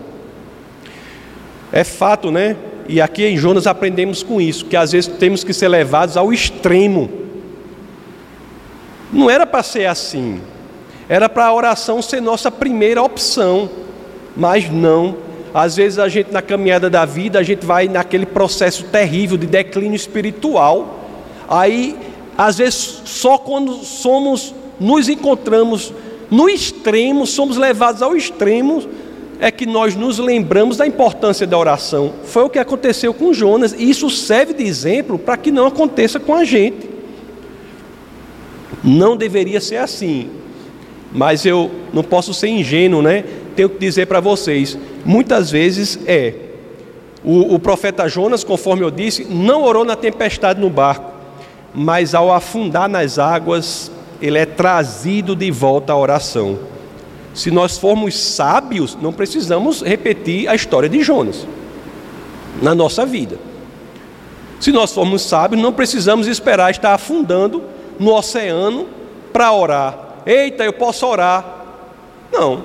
É 1.72 1.86
fato, 1.86 2.30
né? 2.30 2.58
E 2.86 3.00
aqui 3.00 3.26
em 3.26 3.38
Jonas 3.38 3.66
aprendemos 3.66 4.24
com 4.24 4.42
isso, 4.42 4.66
que 4.66 4.76
às 4.76 4.92
vezes 4.92 5.10
temos 5.10 5.42
que 5.42 5.54
ser 5.54 5.70
levados 5.70 6.18
ao 6.18 6.34
extremo. 6.34 7.10
Não 9.12 9.30
era 9.30 9.46
para 9.46 9.64
ser 9.64 9.86
assim. 9.86 10.42
Era 11.10 11.28
para 11.28 11.46
a 11.46 11.54
oração 11.54 12.02
ser 12.02 12.22
nossa 12.22 12.50
primeira 12.50 13.02
opção. 13.02 13.70
Mas 14.36 14.70
não. 14.70 15.18
Às 15.54 15.76
vezes 15.76 16.00
a 16.00 16.08
gente 16.08 16.32
na 16.32 16.42
caminhada 16.42 16.90
da 16.90 17.04
vida, 17.04 17.40
a 17.40 17.44
gente 17.44 17.66
vai 17.66 17.88
naquele 17.88 18.26
processo 18.26 18.86
terrível 18.86 19.38
de 19.38 19.46
declínio 19.46 19.96
espiritual. 19.96 21.00
Aí, 21.50 21.98
às 22.38 22.58
vezes, 22.58 23.02
só 23.04 23.38
quando 23.38 23.74
somos 23.84 24.56
nos 24.80 25.08
encontramos 25.10 25.94
no 26.32 26.50
extremo, 26.50 27.28
somos 27.28 27.56
levados 27.56 28.02
ao 28.02 28.16
extremo, 28.16 28.84
é 29.40 29.52
que 29.52 29.66
nós 29.66 29.96
nos 29.96 30.18
lembramos 30.18 30.78
da 30.78 30.88
importância 30.88 31.46
da 31.46 31.58
oração. 31.58 32.14
Foi 32.24 32.44
o 32.44 32.50
que 32.50 32.58
aconteceu 32.58 33.14
com 33.14 33.34
Jonas, 33.34 33.74
e 33.78 33.90
isso 33.90 34.10
serve 34.10 34.54
de 34.54 34.64
exemplo 34.64 35.20
para 35.20 35.38
que 35.38 35.52
não 35.52 35.68
aconteça 35.68 36.20
com 36.20 36.34
a 36.34 36.44
gente. 36.44 36.90
Não 38.84 39.16
deveria 39.16 39.62
ser 39.62 39.78
assim, 39.78 40.30
mas 41.12 41.46
eu 41.46 41.70
não 41.94 42.04
posso 42.04 42.34
ser 42.34 42.48
ingênuo, 42.48 43.02
né? 43.02 43.24
Tenho 43.56 43.70
que 43.70 43.78
dizer 43.78 44.08
para 44.08 44.20
vocês: 44.20 44.78
muitas 45.06 45.52
vezes 45.52 46.00
é. 46.06 46.34
O, 47.24 47.56
o 47.56 47.60
profeta 47.60 48.08
Jonas, 48.10 48.44
conforme 48.44 48.84
eu 48.84 48.90
disse, 48.90 49.26
não 49.26 49.64
orou 49.64 49.86
na 49.86 49.96
tempestade 49.96 50.60
no 50.60 50.72
barco, 50.72 51.12
mas 51.74 52.16
ao 52.16 52.34
afundar 52.34 52.90
nas 52.90 53.20
águas, 53.20 53.92
ele 54.20 54.40
é 54.40 54.46
trazido 54.46 55.36
de 55.36 55.52
volta 55.52 55.94
à 55.94 55.98
oração. 55.98 56.58
Se 57.34 57.52
nós 57.52 57.78
formos 57.78 58.18
sábios, 58.18 58.98
não 59.00 59.14
precisamos 59.14 59.82
repetir 59.84 60.50
a 60.50 60.56
história 60.56 60.90
de 60.90 61.04
Jonas 61.04 61.46
na 62.62 62.74
nossa 62.74 63.06
vida. 63.06 63.38
Se 64.60 64.72
nós 64.72 64.94
formos 64.94 65.22
sábios, 65.22 65.62
não 65.62 65.72
precisamos 65.72 66.28
esperar 66.28 66.72
estar 66.72 66.94
afundando 66.94 67.64
no 68.00 68.14
oceano 68.14 68.88
para 69.32 69.52
orar. 69.52 69.98
Eita, 70.26 70.64
eu 70.64 70.74
posso 70.74 71.06
orar. 71.08 71.44
Não. 72.32 72.64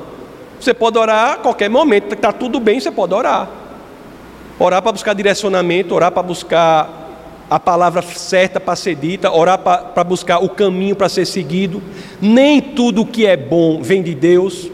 Você 0.61 0.73
pode 0.73 0.99
orar 0.99 1.35
a 1.35 1.37
qualquer 1.37 1.69
momento, 1.69 2.15
está 2.15 2.33
tudo 2.33 2.59
bem, 2.59 2.81
você 2.81 2.91
pode 2.91 3.15
orar. 3.15 3.49
Orar 4.59 4.81
para 4.81 4.93
buscar 4.93 5.15
direcionamento, 5.15 5.95
orar 5.95 6.11
para 6.11 6.23
buscar 6.23 7.07
a 7.49 7.61
palavra 7.61 8.03
certa 8.03 8.59
para 8.59 8.75
ser 8.75 8.97
dita, 8.97 9.31
orar 9.31 9.59
para 9.59 10.05
buscar 10.05 10.43
o 10.43 10.49
caminho 10.49 10.97
para 10.97 11.09
ser 11.09 11.27
seguido. 11.27 11.83
Nem 12.21 12.61
tudo 12.61 13.05
que 13.05 13.27
é 13.27 13.37
bom 13.37 13.83
vem 13.83 14.03
de 14.03 14.15
Deus, 14.15 14.71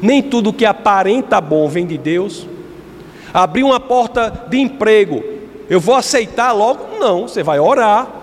nem 0.00 0.22
tudo 0.22 0.52
que 0.52 0.64
aparenta 0.64 1.40
bom 1.40 1.68
vem 1.68 1.86
de 1.86 1.98
Deus. 1.98 2.46
Abrir 3.32 3.62
uma 3.62 3.78
porta 3.78 4.46
de 4.48 4.58
emprego, 4.58 5.22
eu 5.68 5.78
vou 5.78 5.94
aceitar 5.94 6.52
logo? 6.52 6.98
Não, 6.98 7.28
você 7.28 7.42
vai 7.42 7.60
orar. 7.60 8.15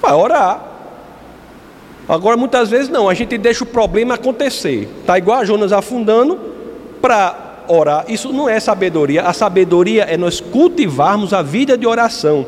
Vai 0.00 0.12
orar. 0.12 0.64
Agora, 2.08 2.36
muitas 2.36 2.70
vezes 2.70 2.88
não, 2.88 3.08
a 3.08 3.14
gente 3.14 3.36
deixa 3.36 3.64
o 3.64 3.66
problema 3.66 4.14
acontecer. 4.14 4.88
Está 5.00 5.18
igual 5.18 5.40
a 5.40 5.44
Jonas 5.44 5.72
afundando 5.72 6.38
para 7.02 7.64
orar. 7.68 8.06
Isso 8.08 8.32
não 8.32 8.48
é 8.48 8.58
sabedoria. 8.58 9.22
A 9.22 9.32
sabedoria 9.32 10.04
é 10.04 10.16
nós 10.16 10.40
cultivarmos 10.40 11.34
a 11.34 11.42
vida 11.42 11.76
de 11.76 11.86
oração, 11.86 12.46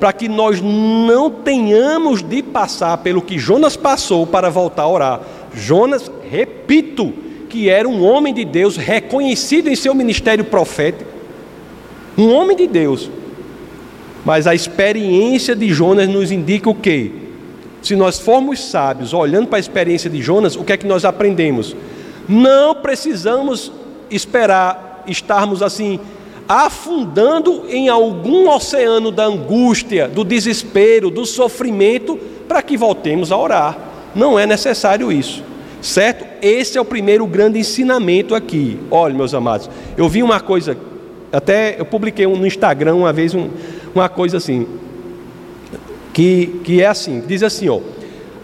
para 0.00 0.12
que 0.12 0.28
nós 0.28 0.60
não 0.62 1.30
tenhamos 1.30 2.22
de 2.22 2.42
passar 2.42 2.96
pelo 2.98 3.20
que 3.20 3.38
Jonas 3.38 3.76
passou 3.76 4.26
para 4.26 4.48
voltar 4.48 4.82
a 4.82 4.88
orar. 4.88 5.20
Jonas, 5.54 6.10
repito, 6.30 7.12
que 7.50 7.68
era 7.68 7.86
um 7.86 8.02
homem 8.02 8.32
de 8.32 8.46
Deus, 8.46 8.78
reconhecido 8.78 9.68
em 9.68 9.76
seu 9.76 9.94
ministério 9.94 10.44
profético, 10.44 11.10
um 12.16 12.32
homem 12.32 12.56
de 12.56 12.66
Deus. 12.66 13.10
Mas 14.24 14.46
a 14.46 14.54
experiência 14.54 15.54
de 15.56 15.72
Jonas 15.72 16.08
nos 16.08 16.30
indica 16.30 16.70
o 16.70 16.74
quê? 16.74 17.10
Se 17.82 17.96
nós 17.96 18.20
formos 18.20 18.60
sábios, 18.60 19.12
olhando 19.12 19.48
para 19.48 19.58
a 19.58 19.60
experiência 19.60 20.08
de 20.08 20.22
Jonas, 20.22 20.54
o 20.54 20.62
que 20.62 20.72
é 20.72 20.76
que 20.76 20.86
nós 20.86 21.04
aprendemos? 21.04 21.74
Não 22.28 22.74
precisamos 22.74 23.72
esperar 24.10 25.02
estarmos 25.06 25.62
assim 25.62 25.98
afundando 26.48 27.64
em 27.68 27.88
algum 27.88 28.48
oceano 28.50 29.10
da 29.10 29.24
angústia, 29.24 30.08
do 30.08 30.24
desespero, 30.24 31.10
do 31.10 31.24
sofrimento, 31.24 32.18
para 32.46 32.62
que 32.62 32.76
voltemos 32.76 33.32
a 33.32 33.38
orar. 33.38 33.78
Não 34.14 34.38
é 34.38 34.46
necessário 34.46 35.10
isso, 35.10 35.42
certo? 35.80 36.24
Esse 36.42 36.76
é 36.76 36.80
o 36.80 36.84
primeiro 36.84 37.26
grande 37.26 37.58
ensinamento 37.58 38.34
aqui. 38.34 38.78
Olha, 38.90 39.14
meus 39.14 39.32
amados, 39.32 39.70
eu 39.96 40.08
vi 40.08 40.22
uma 40.22 40.40
coisa, 40.40 40.76
até 41.32 41.76
eu 41.78 41.84
publiquei 41.84 42.26
no 42.26 42.46
Instagram 42.46 42.96
uma 42.96 43.12
vez 43.12 43.34
um, 43.34 43.48
uma 43.94 44.08
coisa 44.08 44.36
assim, 44.36 44.66
que, 46.12 46.60
que 46.64 46.82
é 46.82 46.86
assim: 46.86 47.22
diz 47.26 47.42
assim, 47.42 47.68
ó, 47.68 47.80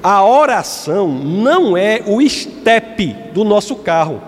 a 0.03 0.25
oração 0.25 1.09
não 1.09 1.77
é 1.77 2.03
o 2.07 2.21
estepe 2.21 3.15
do 3.33 3.45
nosso 3.45 3.77
carro. 3.77 4.23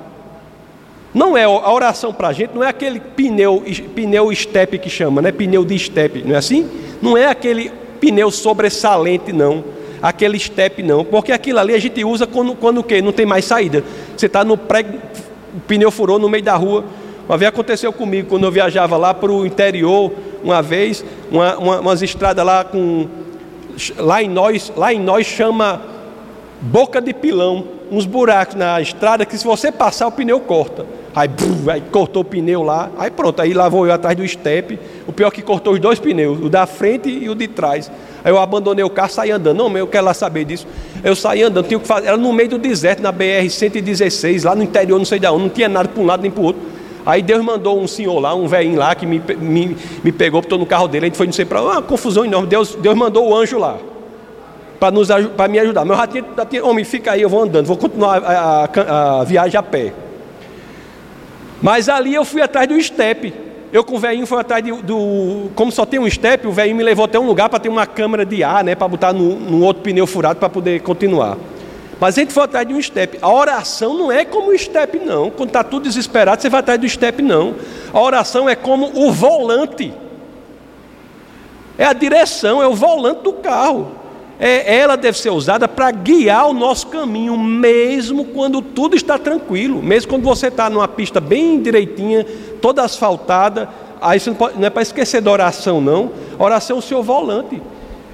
Não 1.12 1.36
é 1.36 1.42
a 1.42 1.72
oração 1.72 2.12
para 2.12 2.28
a 2.28 2.32
gente, 2.32 2.54
não 2.54 2.62
é 2.62 2.68
aquele 2.68 3.00
pneu, 3.00 3.64
pneu 3.94 4.32
step 4.32 4.78
que 4.78 4.88
chama, 4.88 5.20
né? 5.20 5.32
Pneu 5.32 5.64
de 5.64 5.76
step, 5.76 6.22
não 6.24 6.36
é 6.36 6.38
assim? 6.38 6.68
Não 7.02 7.16
é 7.16 7.26
aquele 7.26 7.72
pneu 8.00 8.30
sobressalente, 8.30 9.32
não. 9.32 9.64
Aquele 10.00 10.38
step, 10.38 10.82
não. 10.82 11.04
Porque 11.04 11.32
aquilo 11.32 11.58
ali 11.58 11.74
a 11.74 11.78
gente 11.78 12.04
usa 12.04 12.28
quando, 12.28 12.54
quando 12.54 12.78
o 12.78 12.84
quê? 12.84 13.02
Não 13.02 13.12
tem 13.12 13.26
mais 13.26 13.44
saída. 13.44 13.82
Você 14.16 14.26
está 14.26 14.44
no 14.44 14.56
pré, 14.56 14.84
o 15.54 15.60
pneu 15.66 15.90
furou 15.90 16.18
no 16.18 16.28
meio 16.28 16.44
da 16.44 16.54
rua. 16.54 16.84
Uma 17.28 17.36
vez 17.36 17.48
aconteceu 17.48 17.92
comigo, 17.92 18.28
quando 18.28 18.44
eu 18.44 18.52
viajava 18.52 18.96
lá 18.96 19.12
para 19.12 19.32
o 19.32 19.44
interior, 19.44 20.12
uma 20.42 20.62
vez, 20.62 21.04
uma, 21.30 21.56
uma, 21.58 21.80
umas 21.80 22.02
estradas 22.02 22.44
lá 22.44 22.64
com. 22.64 23.06
Lá 23.96 24.22
em 24.22 24.28
nós, 24.28 24.72
lá 24.76 24.92
em 24.92 25.00
nós 25.00 25.26
chama 25.26 25.80
boca 26.60 27.00
de 27.00 27.14
pilão, 27.14 27.64
uns 27.90 28.04
buracos 28.04 28.54
na 28.54 28.80
estrada 28.80 29.24
que 29.24 29.36
se 29.38 29.44
você 29.44 29.72
passar 29.72 30.06
o 30.06 30.12
pneu 30.12 30.38
corta. 30.40 30.84
Aí, 31.14 31.28
aí 31.68 31.82
cortou 31.90 32.22
o 32.22 32.24
pneu 32.24 32.62
lá, 32.62 32.88
aí 32.96 33.10
pronto, 33.10 33.42
aí 33.42 33.52
lá 33.52 33.68
vou 33.68 33.86
eu 33.86 33.92
atrás 33.92 34.16
do 34.16 34.26
step. 34.26 34.78
O 35.06 35.12
pior 35.12 35.28
é 35.28 35.30
que 35.30 35.42
cortou 35.42 35.72
os 35.72 35.80
dois 35.80 35.98
pneus, 35.98 36.38
o 36.40 36.48
da 36.48 36.66
frente 36.66 37.08
e 37.08 37.28
o 37.28 37.34
de 37.34 37.48
trás. 37.48 37.90
Aí 38.22 38.30
eu 38.30 38.38
abandonei 38.38 38.84
o 38.84 38.90
carro, 38.90 39.10
saí 39.10 39.30
andando. 39.30 39.56
Não, 39.56 39.76
eu 39.76 39.88
quero 39.88 40.04
lá 40.04 40.14
saber 40.14 40.44
disso. 40.44 40.66
Eu 41.02 41.16
saí 41.16 41.42
andando, 41.42 41.66
tinha 41.66 41.80
que 41.80 41.86
fazer, 41.86 42.08
era 42.08 42.16
no 42.16 42.32
meio 42.32 42.50
do 42.50 42.58
deserto, 42.58 43.02
na 43.02 43.12
BR-116, 43.12 44.44
lá 44.44 44.54
no 44.54 44.62
interior, 44.62 44.98
não 44.98 45.04
sei 45.04 45.18
de 45.18 45.26
onde, 45.26 45.42
não 45.42 45.48
tinha 45.48 45.68
nada 45.68 45.88
para 45.88 46.02
um 46.02 46.06
lado 46.06 46.22
nem 46.22 46.30
para 46.30 46.42
o 46.42 46.44
outro. 46.44 46.62
Aí 47.04 47.22
Deus 47.22 47.44
mandou 47.44 47.80
um 47.80 47.86
senhor 47.86 48.18
lá, 48.20 48.34
um 48.34 48.46
velhinho 48.46 48.78
lá, 48.78 48.94
que 48.94 49.06
me, 49.06 49.22
me, 49.38 49.76
me 50.04 50.12
pegou, 50.12 50.40
estou 50.40 50.58
no 50.58 50.66
carro 50.66 50.86
dele, 50.86 51.06
a 51.06 51.08
gente 51.08 51.16
foi 51.16 51.26
não 51.26 51.32
sei 51.32 51.44
para 51.44 51.62
uma 51.62 51.82
confusão 51.82 52.24
enorme. 52.24 52.46
Deus, 52.46 52.74
Deus 52.74 52.94
mandou 52.94 53.28
o 53.28 53.34
anjo 53.34 53.58
lá 53.58 53.78
para 54.80 55.48
me 55.48 55.58
ajudar. 55.58 55.84
Meu 55.84 55.94
ratinho, 55.94 56.24
ratinho, 56.36 56.66
homem, 56.66 56.84
fica 56.84 57.12
aí, 57.12 57.20
eu 57.20 57.28
vou 57.28 57.42
andando, 57.42 57.66
vou 57.66 57.76
continuar 57.76 58.22
a, 58.24 58.64
a, 58.64 59.20
a 59.20 59.24
viagem 59.24 59.58
a 59.58 59.62
pé. 59.62 59.92
Mas 61.60 61.88
ali 61.88 62.14
eu 62.14 62.24
fui 62.24 62.40
atrás 62.40 62.66
do 62.66 62.80
step. 62.80 63.34
Eu 63.72 63.84
com 63.84 63.96
o 63.96 63.98
velhinho 63.98 64.26
fui 64.26 64.40
atrás 64.40 64.64
de, 64.64 64.72
do. 64.72 65.50
Como 65.54 65.70
só 65.70 65.84
tem 65.84 66.00
um 66.00 66.10
step, 66.10 66.46
o 66.46 66.50
velhinho 66.50 66.76
me 66.76 66.82
levou 66.82 67.04
até 67.04 67.18
um 67.20 67.26
lugar 67.26 67.48
para 67.48 67.60
ter 67.60 67.68
uma 67.68 67.86
câmera 67.86 68.24
de 68.24 68.42
ar, 68.42 68.64
né? 68.64 68.74
Para 68.74 68.88
botar 68.88 69.12
no 69.12 69.62
outro 69.62 69.82
pneu 69.82 70.06
furado 70.06 70.40
para 70.40 70.48
poder 70.48 70.80
continuar. 70.80 71.36
Mas 72.00 72.16
a 72.16 72.22
gente 72.22 72.32
foi 72.32 72.44
atrás 72.44 72.66
de 72.66 72.72
um 72.72 72.80
step. 72.80 73.18
A 73.20 73.30
oração 73.30 73.92
não 73.92 74.10
é 74.10 74.24
como 74.24 74.50
o 74.50 74.58
step, 74.58 74.98
não. 74.98 75.30
Quando 75.30 75.50
está 75.50 75.62
tudo 75.62 75.82
desesperado, 75.82 76.40
você 76.40 76.48
vai 76.48 76.60
atrás 76.60 76.80
do 76.80 76.88
step, 76.88 77.20
não. 77.20 77.54
A 77.92 78.00
oração 78.00 78.48
é 78.48 78.56
como 78.56 78.90
o 78.94 79.12
volante. 79.12 79.92
É 81.76 81.84
a 81.84 81.92
direção, 81.92 82.62
é 82.62 82.66
o 82.66 82.74
volante 82.74 83.22
do 83.22 83.34
carro. 83.34 83.92
é, 84.40 84.78
ela 84.78 84.96
deve 84.96 85.18
ser 85.18 85.28
usada 85.28 85.68
para 85.68 85.90
guiar 85.90 86.48
o 86.48 86.54
nosso 86.54 86.86
caminho, 86.86 87.36
mesmo 87.36 88.24
quando 88.24 88.62
tudo 88.62 88.96
está 88.96 89.18
tranquilo, 89.18 89.82
mesmo 89.82 90.08
quando 90.08 90.22
você 90.22 90.46
está 90.46 90.70
numa 90.70 90.88
pista 90.88 91.20
bem 91.20 91.60
direitinha, 91.60 92.26
toda 92.62 92.82
asfaltada. 92.82 93.68
Aí 94.00 94.18
não, 94.26 94.34
pode, 94.34 94.58
não 94.58 94.66
é 94.66 94.70
para 94.70 94.80
esquecer 94.80 95.20
da 95.20 95.30
oração, 95.30 95.78
não. 95.82 96.12
A 96.38 96.42
oração 96.42 96.76
é 96.76 96.78
o 96.78 96.82
seu 96.82 97.02
volante. 97.02 97.60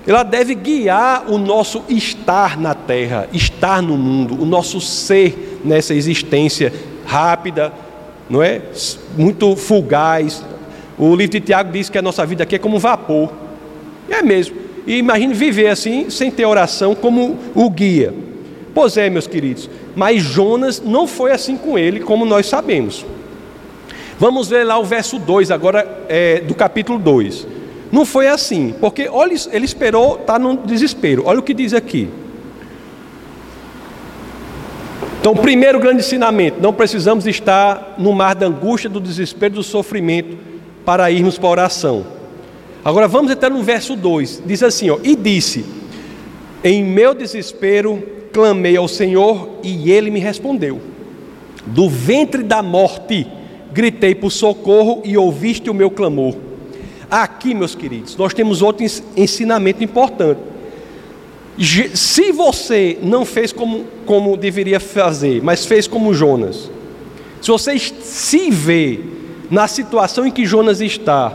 Ela 0.06 0.22
deve 0.22 0.54
guiar 0.54 1.24
o 1.28 1.36
nosso 1.36 1.82
estar 1.88 2.58
na 2.58 2.74
terra, 2.74 3.28
estar 3.32 3.82
no 3.82 3.96
mundo, 3.96 4.40
o 4.40 4.46
nosso 4.46 4.80
ser 4.80 5.60
nessa 5.64 5.94
existência 5.94 6.72
rápida, 7.04 7.72
não 8.30 8.40
é? 8.40 8.62
Muito 9.16 9.56
fugaz. 9.56 10.44
O 10.96 11.14
livro 11.16 11.32
de 11.32 11.40
Tiago 11.40 11.72
diz 11.72 11.88
que 11.88 11.98
a 11.98 12.02
nossa 12.02 12.24
vida 12.24 12.44
aqui 12.44 12.54
é 12.54 12.58
como 12.58 12.78
vapor. 12.78 13.32
É 14.08 14.22
mesmo. 14.22 14.56
E 14.86 14.96
imagine 14.98 15.34
viver 15.34 15.68
assim, 15.68 16.08
sem 16.08 16.30
ter 16.30 16.44
oração 16.44 16.94
como 16.94 17.36
o 17.54 17.68
guia. 17.68 18.14
Pois 18.72 18.96
é, 18.96 19.10
meus 19.10 19.26
queridos. 19.26 19.68
Mas 19.96 20.22
Jonas 20.22 20.80
não 20.80 21.08
foi 21.08 21.32
assim 21.32 21.56
com 21.56 21.76
ele, 21.76 21.98
como 21.98 22.24
nós 22.24 22.46
sabemos. 22.46 23.04
Vamos 24.18 24.48
ver 24.48 24.64
lá 24.64 24.78
o 24.78 24.84
verso 24.84 25.18
2, 25.18 25.50
agora 25.50 26.04
é, 26.08 26.40
do 26.40 26.54
capítulo 26.54 26.98
2. 26.98 27.55
Não 27.96 28.04
foi 28.04 28.28
assim, 28.28 28.74
porque 28.78 29.08
olha, 29.08 29.34
ele 29.50 29.64
esperou, 29.64 30.18
está 30.20 30.38
no 30.38 30.54
desespero. 30.58 31.22
Olha 31.24 31.40
o 31.40 31.42
que 31.42 31.54
diz 31.54 31.72
aqui. 31.72 32.10
Então, 35.18 35.34
primeiro 35.34 35.80
grande 35.80 36.00
ensinamento: 36.00 36.60
não 36.60 36.74
precisamos 36.74 37.26
estar 37.26 37.94
no 37.96 38.12
mar 38.12 38.34
da 38.34 38.48
angústia, 38.48 38.90
do 38.90 39.00
desespero, 39.00 39.54
do 39.54 39.62
sofrimento 39.62 40.36
para 40.84 41.10
irmos 41.10 41.38
para 41.38 41.46
a 41.46 41.50
oração. 41.52 42.06
Agora 42.84 43.08
vamos 43.08 43.32
entrar 43.32 43.48
no 43.48 43.62
verso 43.62 43.96
2: 43.96 44.42
diz 44.44 44.62
assim: 44.62 44.90
ó, 44.90 44.98
E 45.02 45.16
disse: 45.16 45.64
Em 46.62 46.84
meu 46.84 47.14
desespero 47.14 48.02
clamei 48.30 48.76
ao 48.76 48.88
Senhor 48.88 49.58
e 49.62 49.90
ele 49.90 50.10
me 50.10 50.20
respondeu. 50.20 50.82
Do 51.64 51.88
ventre 51.88 52.42
da 52.42 52.62
morte 52.62 53.26
gritei 53.72 54.14
por 54.14 54.30
socorro 54.30 55.00
e 55.02 55.16
ouviste 55.16 55.70
o 55.70 55.74
meu 55.74 55.90
clamor. 55.90 56.34
Aqui, 57.10 57.54
meus 57.54 57.74
queridos, 57.74 58.16
nós 58.16 58.34
temos 58.34 58.62
outro 58.62 58.84
ensinamento 59.16 59.82
importante. 59.82 60.40
Se 61.94 62.32
você 62.32 62.98
não 63.02 63.24
fez 63.24 63.52
como, 63.52 63.84
como 64.04 64.36
deveria 64.36 64.78
fazer, 64.78 65.42
mas 65.42 65.64
fez 65.64 65.86
como 65.86 66.12
Jonas, 66.12 66.70
se 67.40 67.50
você 67.50 67.78
se 67.78 68.50
vê 68.50 69.00
na 69.50 69.66
situação 69.68 70.26
em 70.26 70.30
que 70.30 70.44
Jonas 70.44 70.80
está, 70.80 71.32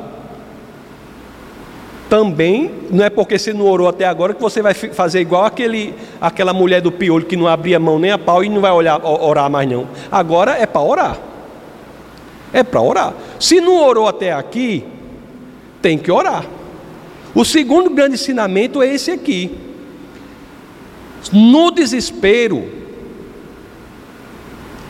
também 2.10 2.70
não 2.92 3.06
é 3.06 3.10
porque 3.10 3.40
você 3.40 3.54
não 3.54 3.66
orou 3.66 3.88
até 3.88 4.06
agora 4.06 4.34
que 4.34 4.42
você 4.42 4.62
vai 4.62 4.74
fazer 4.74 5.22
igual 5.22 5.46
aquele, 5.46 5.96
aquela 6.20 6.52
mulher 6.54 6.82
do 6.82 6.92
piolho 6.92 7.26
que 7.26 7.38
não 7.38 7.48
abria 7.48 7.80
mão 7.80 7.98
nem 7.98 8.12
a 8.12 8.18
pau 8.18 8.44
e 8.44 8.50
não 8.50 8.60
vai 8.60 8.72
olhar, 8.72 9.02
orar 9.06 9.50
mais 9.50 9.70
não. 9.70 9.88
Agora 10.12 10.58
é 10.58 10.66
para 10.66 10.82
orar. 10.82 11.18
É 12.52 12.64
para 12.64 12.82
orar. 12.82 13.14
Se 13.40 13.62
não 13.62 13.82
orou 13.82 14.10
até 14.10 14.34
aqui, 14.34 14.84
tem 15.82 15.98
que 15.98 16.12
orar. 16.12 16.46
O 17.34 17.46
segundo 17.46 17.90
grande 17.90 18.16
ensinamento 18.16 18.82
é 18.82 18.94
esse 18.94 19.12
aqui. 19.12 19.58
No 21.32 21.72
desespero, 21.72 22.68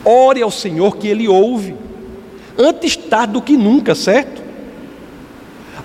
ore 0.04 0.42
ao 0.42 0.50
Senhor 0.50 0.98
que 0.98 1.08
Ele 1.08 1.28
ouve, 1.28 1.76
antes 2.58 2.96
tarde 2.96 3.34
do 3.34 3.42
que 3.42 3.56
nunca, 3.58 3.94
certo? 3.94 4.42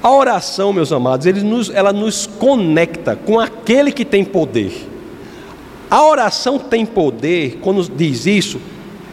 A 0.02 0.10
oração, 0.10 0.72
meus 0.72 0.92
amados, 0.92 1.26
nos, 1.42 1.70
ela 1.70 1.92
nos 1.92 2.26
conecta 2.26 3.16
com 3.16 3.40
aquele 3.40 3.90
que 3.90 4.04
tem 4.04 4.24
poder. 4.24 4.72
A 5.90 6.04
oração 6.04 6.58
tem 6.58 6.86
poder, 6.86 7.58
quando 7.60 7.82
diz 7.90 8.26
isso, 8.26 8.60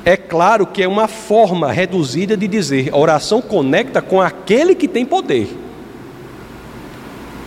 é 0.05 0.17
claro 0.17 0.65
que 0.65 0.83
é 0.83 0.87
uma 0.87 1.07
forma 1.07 1.71
reduzida 1.71 2.35
de 2.35 2.47
dizer, 2.47 2.89
a 2.91 2.97
oração 2.97 3.41
conecta 3.41 4.01
com 4.01 4.21
aquele 4.21 4.75
que 4.75 4.87
tem 4.87 5.05
poder. 5.05 5.62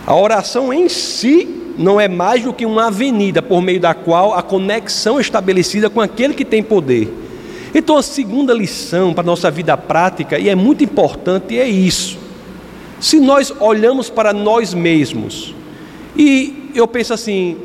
A 0.07 0.15
oração 0.15 0.71
em 0.71 0.87
si 0.87 1.73
não 1.77 1.99
é 1.99 2.07
mais 2.07 2.41
do 2.41 2.53
que 2.53 2.65
uma 2.65 2.87
avenida 2.87 3.41
por 3.41 3.61
meio 3.61 3.81
da 3.81 3.93
qual 3.93 4.33
a 4.33 4.41
conexão 4.41 5.17
é 5.17 5.21
estabelecida 5.21 5.89
com 5.89 5.99
aquele 5.99 6.33
que 6.33 6.45
tem 6.45 6.63
poder. 6.63 7.13
Então, 7.75 7.97
a 7.97 8.01
segunda 8.01 8.53
lição 8.53 9.13
para 9.13 9.21
a 9.21 9.25
nossa 9.25 9.51
vida 9.51 9.75
prática, 9.75 10.39
e 10.39 10.47
é 10.47 10.55
muito 10.55 10.81
importante, 10.81 11.59
é 11.59 11.67
isso. 11.67 12.17
Se 13.01 13.19
nós 13.19 13.51
olhamos 13.59 14.09
para 14.09 14.31
nós 14.31 14.73
mesmos, 14.73 15.53
e 16.15 16.71
eu 16.73 16.87
penso 16.87 17.13
assim, 17.13 17.57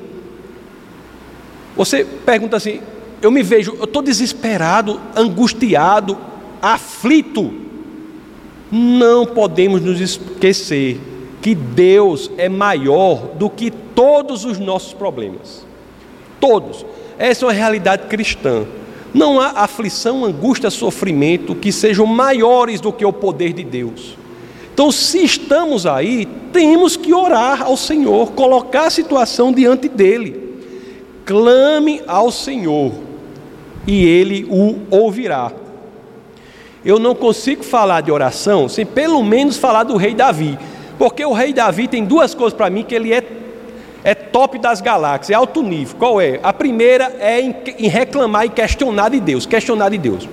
você 1.77 2.05
pergunta 2.05 2.57
assim, 2.57 2.81
eu 3.23 3.31
me 3.31 3.45
vejo, 3.45 3.77
eu 3.79 3.85
estou 3.85 4.03
desesperado, 4.03 5.01
angustiado, 5.15 6.19
aflito. 6.61 7.55
Não 8.71 9.25
podemos 9.25 9.81
nos 9.81 10.01
esquecer 10.01 11.12
que 11.43 11.55
Deus 11.55 12.31
é 12.39 12.49
maior 12.49 13.17
do 13.35 13.51
que 13.51 13.71
todos 13.71 14.45
os 14.45 14.59
nossos 14.59 14.93
problemas. 14.93 15.67
Todos. 16.41 16.87
Essa 17.19 17.45
é 17.45 17.47
uma 17.47 17.53
realidade 17.53 18.07
cristã. 18.07 18.65
Não 19.13 19.41
há 19.41 19.49
aflição, 19.57 20.25
angústia, 20.25 20.71
sofrimento 20.71 21.55
que 21.55 21.71
sejam 21.71 22.07
maiores 22.07 22.81
do 22.81 22.93
que 22.93 23.05
o 23.05 23.13
poder 23.13 23.53
de 23.53 23.65
Deus. 23.65 24.17
Então, 24.73 24.91
se 24.91 25.23
estamos 25.23 25.85
aí, 25.85 26.27
temos 26.53 26.97
que 26.97 27.13
orar 27.13 27.63
ao 27.63 27.77
Senhor, 27.77 28.33
colocar 28.33 28.87
a 28.87 28.91
situação 28.91 29.53
diante 29.53 29.89
dele. 29.89 30.61
Clame 31.27 32.01
ao 32.07 32.31
Senhor 32.31 32.93
e 33.87 34.07
ele 34.07 34.47
o 34.49 34.77
ouvirá. 34.91 35.53
Eu 36.85 36.99
não 36.99 37.15
consigo 37.15 37.63
falar 37.63 38.01
de 38.01 38.11
oração 38.11 38.69
sem 38.69 38.85
pelo 38.85 39.23
menos 39.23 39.57
falar 39.57 39.85
do 39.85 39.97
rei 39.97 40.15
Davi. 40.15 40.59
Porque 41.03 41.25
o 41.25 41.33
rei 41.33 41.53
Davi 41.53 41.89
tem 41.89 42.05
duas 42.05 42.33
coisas 42.33 42.57
para 42.57 42.71
mim 42.71 42.85
que 42.85 42.95
ele 42.95 43.13
é, 43.13 43.25
é 44.05 44.15
top 44.15 44.57
das 44.57 44.81
galáxias, 44.81 45.31
é 45.31 45.35
alto 45.35 45.61
nível. 45.61 45.97
Qual 45.99 46.21
é? 46.21 46.39
A 46.45 46.53
primeira 46.53 47.13
é 47.19 47.41
em, 47.41 47.57
em 47.77 47.89
reclamar 47.89 48.47
e 48.47 48.49
questionar 48.49 49.09
de 49.09 49.19
Deus, 49.19 49.45
questionar 49.45 49.89
de 49.89 49.99
Deus. 49.99 50.29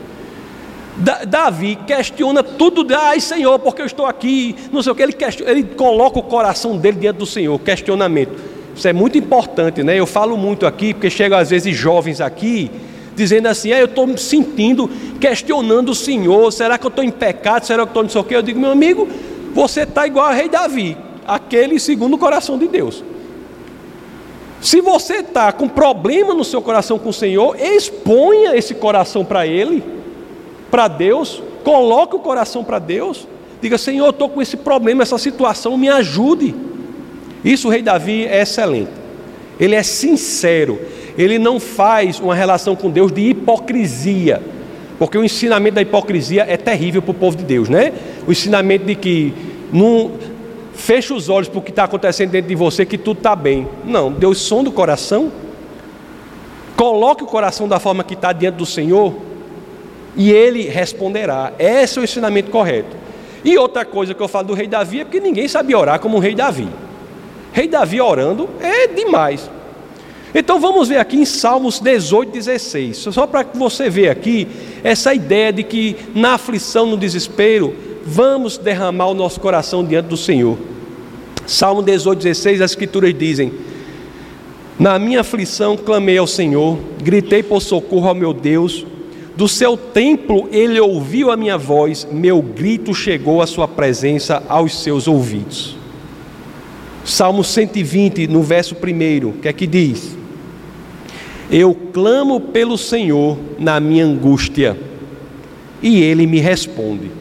Da, 0.95 1.25
Davi 1.25 1.75
questiona 1.87 2.43
tudo, 2.43 2.85
ai 2.95 3.19
Senhor, 3.19 3.57
porque 3.57 3.81
eu 3.81 3.87
estou 3.87 4.05
aqui, 4.05 4.55
não 4.71 4.83
sei 4.83 4.91
o 4.91 4.95
que, 4.95 5.01
ele, 5.01 5.13
questiona, 5.13 5.49
ele 5.49 5.63
coloca 5.63 6.19
o 6.19 6.21
coração 6.21 6.77
dele 6.77 6.99
diante 6.99 7.17
do 7.17 7.25
Senhor, 7.25 7.57
questionamento. 7.57 8.37
Isso 8.75 8.87
é 8.87 8.93
muito 8.93 9.17
importante, 9.17 9.81
né? 9.81 9.99
Eu 9.99 10.05
falo 10.05 10.37
muito 10.37 10.67
aqui, 10.67 10.93
porque 10.93 11.09
chegam 11.09 11.39
às 11.39 11.49
vezes 11.49 11.75
jovens 11.75 12.21
aqui, 12.21 12.69
dizendo 13.15 13.47
assim, 13.47 13.71
ah, 13.73 13.79
eu 13.79 13.85
estou 13.85 14.05
me 14.05 14.19
sentindo, 14.19 14.87
questionando 15.19 15.89
o 15.89 15.95
Senhor, 15.95 16.51
será 16.53 16.77
que 16.77 16.85
eu 16.85 16.89
estou 16.89 17.03
em 17.03 17.09
pecado, 17.09 17.65
será 17.65 17.77
que 17.77 17.87
eu 17.87 17.89
estou 17.89 18.03
não 18.03 18.09
sei 18.11 18.21
o 18.21 18.23
que? 18.23 18.35
Eu 18.35 18.43
digo, 18.43 18.59
meu 18.59 18.71
amigo, 18.71 19.09
você 19.53 19.81
está 19.81 20.05
igual 20.05 20.25
a 20.25 20.33
rei 20.33 20.49
Davi, 20.49 20.97
aquele 21.27 21.79
segundo 21.79 22.15
o 22.15 22.17
coração 22.17 22.57
de 22.57 22.67
Deus. 22.67 23.03
Se 24.61 24.81
você 24.81 25.17
está 25.17 25.51
com 25.51 25.69
problema 25.69 26.33
no 26.33 26.43
seu 26.43 26.61
coração 26.61 26.99
com 26.99 27.09
o 27.09 27.13
Senhor, 27.13 27.55
exponha 27.59 28.55
esse 28.57 28.75
coração 28.75 29.23
para 29.23 29.47
Ele, 29.47 29.83
para 30.69 30.87
Deus, 30.87 31.41
coloque 31.63 32.15
o 32.15 32.19
coração 32.19 32.63
para 32.63 32.77
Deus, 32.77 33.27
diga: 33.61 33.77
Senhor, 33.77 34.09
estou 34.09 34.27
com 34.27 34.41
esse 34.41 34.57
problema, 34.57 35.03
essa 35.03 35.17
situação, 35.17 35.77
me 35.77 35.87
ajude. 35.87 36.53
Isso 37.43 37.67
o 37.69 37.71
rei 37.71 37.81
Davi 37.81 38.25
é 38.25 38.41
excelente, 38.41 38.91
ele 39.57 39.75
é 39.75 39.83
sincero, 39.83 40.77
ele 41.17 41.39
não 41.39 41.57
faz 41.57 42.19
uma 42.19 42.35
relação 42.35 42.75
com 42.75 42.89
Deus 42.89 43.11
de 43.11 43.21
hipocrisia. 43.29 44.41
Porque 44.99 45.17
o 45.17 45.23
ensinamento 45.23 45.75
da 45.75 45.81
hipocrisia 45.81 46.45
é 46.45 46.57
terrível 46.57 47.01
para 47.01 47.11
o 47.11 47.13
povo 47.13 47.37
de 47.37 47.45
Deus, 47.45 47.69
né? 47.69 47.93
O 48.29 48.31
ensinamento 48.31 48.85
de 48.85 48.93
que 48.93 49.33
não 49.73 50.11
fecha 50.75 51.15
os 51.15 51.29
olhos 51.29 51.49
para 51.49 51.57
o 51.57 51.61
que 51.63 51.71
está 51.71 51.85
acontecendo 51.85 52.29
dentro 52.29 52.47
de 52.47 52.53
você, 52.53 52.85
que 52.85 52.95
tudo 52.95 53.17
está 53.17 53.35
bem. 53.35 53.67
Não, 53.83 54.11
Deus 54.11 54.37
sonda 54.37 54.69
o 54.69 54.71
coração. 54.71 55.31
Coloque 56.75 57.23
o 57.23 57.25
coração 57.25 57.67
da 57.67 57.79
forma 57.79 58.03
que 58.03 58.13
está 58.13 58.31
diante 58.31 58.57
do 58.57 58.67
Senhor 58.67 59.15
e 60.15 60.31
Ele 60.31 60.61
responderá. 60.61 61.53
Esse 61.57 61.97
é 61.97 62.01
o 62.01 62.03
ensinamento 62.03 62.51
correto. 62.51 62.95
E 63.43 63.57
outra 63.57 63.83
coisa 63.83 64.13
que 64.13 64.21
eu 64.21 64.27
falo 64.27 64.49
do 64.49 64.53
rei 64.53 64.67
Davi 64.67 65.01
é 65.01 65.05
que 65.05 65.19
ninguém 65.19 65.47
sabia 65.47 65.79
orar 65.79 65.99
como 65.99 66.17
o 66.17 66.19
rei 66.19 66.35
Davi. 66.35 66.67
Rei 67.51 67.67
Davi 67.67 67.99
orando 67.99 68.47
é 68.61 68.85
demais. 68.85 69.49
Então 70.35 70.59
vamos 70.59 70.87
ver 70.87 70.97
aqui 70.97 71.17
em 71.17 71.25
Salmos 71.25 71.79
18, 71.79 72.31
16. 72.31 72.95
Só 72.95 73.25
para 73.25 73.43
você 73.55 73.89
veja 73.89 74.11
aqui 74.11 74.47
essa 74.83 75.15
ideia 75.15 75.51
de 75.51 75.63
que 75.63 75.97
na 76.13 76.35
aflição, 76.35 76.85
no 76.85 76.95
desespero, 76.95 77.89
vamos 78.09 78.57
derramar 78.57 79.07
o 79.07 79.13
nosso 79.13 79.39
coração 79.39 79.85
diante 79.85 80.07
do 80.07 80.17
Senhor. 80.17 80.57
Salmo 81.45 81.81
18, 81.83 82.17
16, 82.19 82.61
as 82.61 82.71
escrituras 82.71 83.13
dizem: 83.13 83.53
Na 84.79 84.97
minha 84.97 85.21
aflição 85.21 85.77
clamei 85.77 86.17
ao 86.17 86.27
Senhor, 86.27 86.79
gritei 87.03 87.43
por 87.43 87.61
socorro 87.61 88.07
ao 88.07 88.15
meu 88.15 88.33
Deus. 88.33 88.85
Do 89.37 89.47
seu 89.47 89.77
templo 89.77 90.49
ele 90.51 90.79
ouviu 90.79 91.31
a 91.31 91.37
minha 91.37 91.57
voz, 91.57 92.05
meu 92.11 92.41
grito 92.41 92.93
chegou 92.93 93.41
à 93.41 93.47
sua 93.47 93.67
presença 93.67 94.43
aos 94.49 94.81
seus 94.81 95.07
ouvidos. 95.07 95.77
Salmo 97.05 97.43
120, 97.43 98.27
no 98.27 98.43
verso 98.43 98.75
1, 98.75 99.31
que 99.39 99.47
é 99.47 99.53
que 99.53 99.65
diz? 99.65 100.17
Eu 101.49 101.73
clamo 101.73 102.39
pelo 102.39 102.77
Senhor 102.77 103.37
na 103.57 103.79
minha 103.79 104.05
angústia, 104.05 104.77
e 105.81 106.01
Ele 106.01 106.27
me 106.27 106.39
responde. 106.39 107.18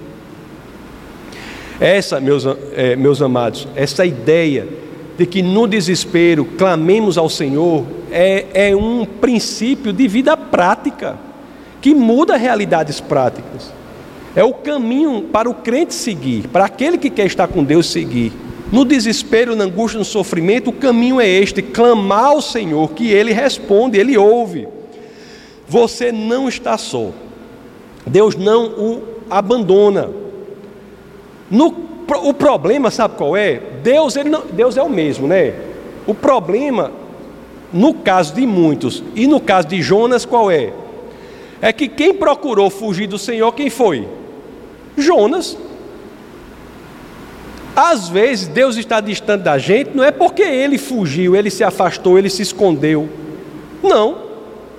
Essa, 1.81 2.21
meus, 2.21 2.45
é, 2.75 2.97
meus 2.97 3.23
amados, 3.23 3.69
essa 3.77 4.05
ideia 4.05 4.67
de 5.17 5.27
que 5.27 5.43
no 5.43 5.67
desespero 5.67 6.45
clamemos 6.45 7.17
ao 7.17 7.29
Senhor 7.29 7.85
é, 8.11 8.69
é 8.71 8.77
um 8.77 9.05
princípio 9.05 9.93
de 9.93 10.09
vida 10.09 10.37
prática, 10.37 11.19
que 11.81 11.95
muda 11.95 12.37
realidades 12.37 13.01
práticas. 13.01 13.73
É 14.35 14.43
o 14.45 14.53
caminho 14.53 15.23
para 15.33 15.49
o 15.49 15.55
crente 15.55 15.95
seguir, 15.95 16.49
para 16.49 16.65
aquele 16.65 16.99
que 16.99 17.11
quer 17.11 17.27
estar 17.27 17.49
com 17.49 17.65
Deus 17.65 17.91
seguir. 17.91 18.33
No 18.71 18.85
desespero, 18.85 19.57
na 19.57 19.65
angústia, 19.65 19.99
no 19.99 20.05
sofrimento, 20.05 20.71
o 20.71 20.73
caminho 20.73 21.21
é 21.21 21.29
este: 21.29 21.63
clamar 21.63 22.27
ao 22.27 22.43
Senhor, 22.43 22.91
que 22.91 23.11
Ele 23.11 23.33
responde, 23.33 23.99
Ele 23.99 24.17
ouve. 24.17 24.69
Você 25.67 26.13
não 26.13 26.49
está 26.49 26.77
só. 26.77 27.11
Deus 28.07 28.37
não 28.37 28.67
o 28.67 29.03
abandona. 29.31 30.11
No, 31.51 31.75
o 32.23 32.35
problema, 32.35 32.91
sabe 32.91 33.17
qual 33.17 33.37
é? 33.37 33.61
Deus, 33.83 34.17
ele 34.17 34.29
não, 34.29 34.43
Deus 34.53 34.77
é 34.77 34.83
o 34.83 34.89
mesmo, 34.89 35.27
né? 35.27 35.55
O 36.07 36.15
problema, 36.15 36.91
no 37.73 37.95
caso 37.95 38.35
de 38.35 38.47
muitos 38.47 39.03
e 39.15 39.27
no 39.27 39.41
caso 39.41 39.69
de 39.69 39.81
Jonas, 39.83 40.25
qual 40.25 40.51
é? 40.51 40.73
É 41.61 41.73
que 41.73 41.89
quem 41.89 42.15
procurou 42.15 42.71
fugir 42.71 43.07
do 43.07 43.19
Senhor, 43.19 43.53
quem 43.53 43.69
foi? 43.69 44.07
Jonas. 44.97 45.57
Às 47.75 48.09
vezes 48.09 48.49
Deus 48.49 48.77
está 48.77 49.01
distante 49.01 49.43
da 49.43 49.57
gente, 49.57 49.91
não 49.95 50.03
é 50.03 50.11
porque 50.11 50.43
ele 50.43 50.79
fugiu, 50.79 51.37
ele 51.37 51.51
se 51.51 51.63
afastou, 51.63 52.19
ele 52.19 52.31
se 52.31 52.43
escondeu. 52.43 53.09
Não. 53.83 54.29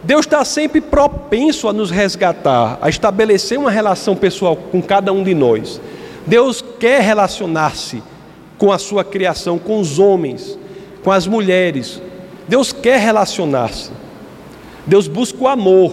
Deus 0.04 0.26
está 0.26 0.44
sempre 0.46 0.82
propenso 0.82 1.68
a 1.68 1.74
nos 1.74 1.92
resgatar, 1.92 2.78
a 2.82 2.90
estabelecer 2.90 3.58
uma 3.58 3.72
relação 3.72 4.16
pessoal 4.16 4.56
com 4.56 4.82
cada 4.82 5.12
um 5.12 5.24
de 5.24 5.34
nós. 5.34 5.80
Deus 6.30 6.64
quer 6.80 7.02
relacionar-se 7.02 8.04
com 8.56 8.72
a 8.72 8.78
sua 8.78 9.04
criação, 9.04 9.58
com 9.58 9.80
os 9.80 9.98
homens, 9.98 10.60
com 11.04 11.12
as 11.12 11.26
mulheres. 11.26 12.00
Deus 12.48 12.72
quer 12.72 13.00
relacionar-se. 13.00 13.90
Deus 14.86 15.08
busca 15.08 15.44
o 15.44 15.48
amor. 15.48 15.92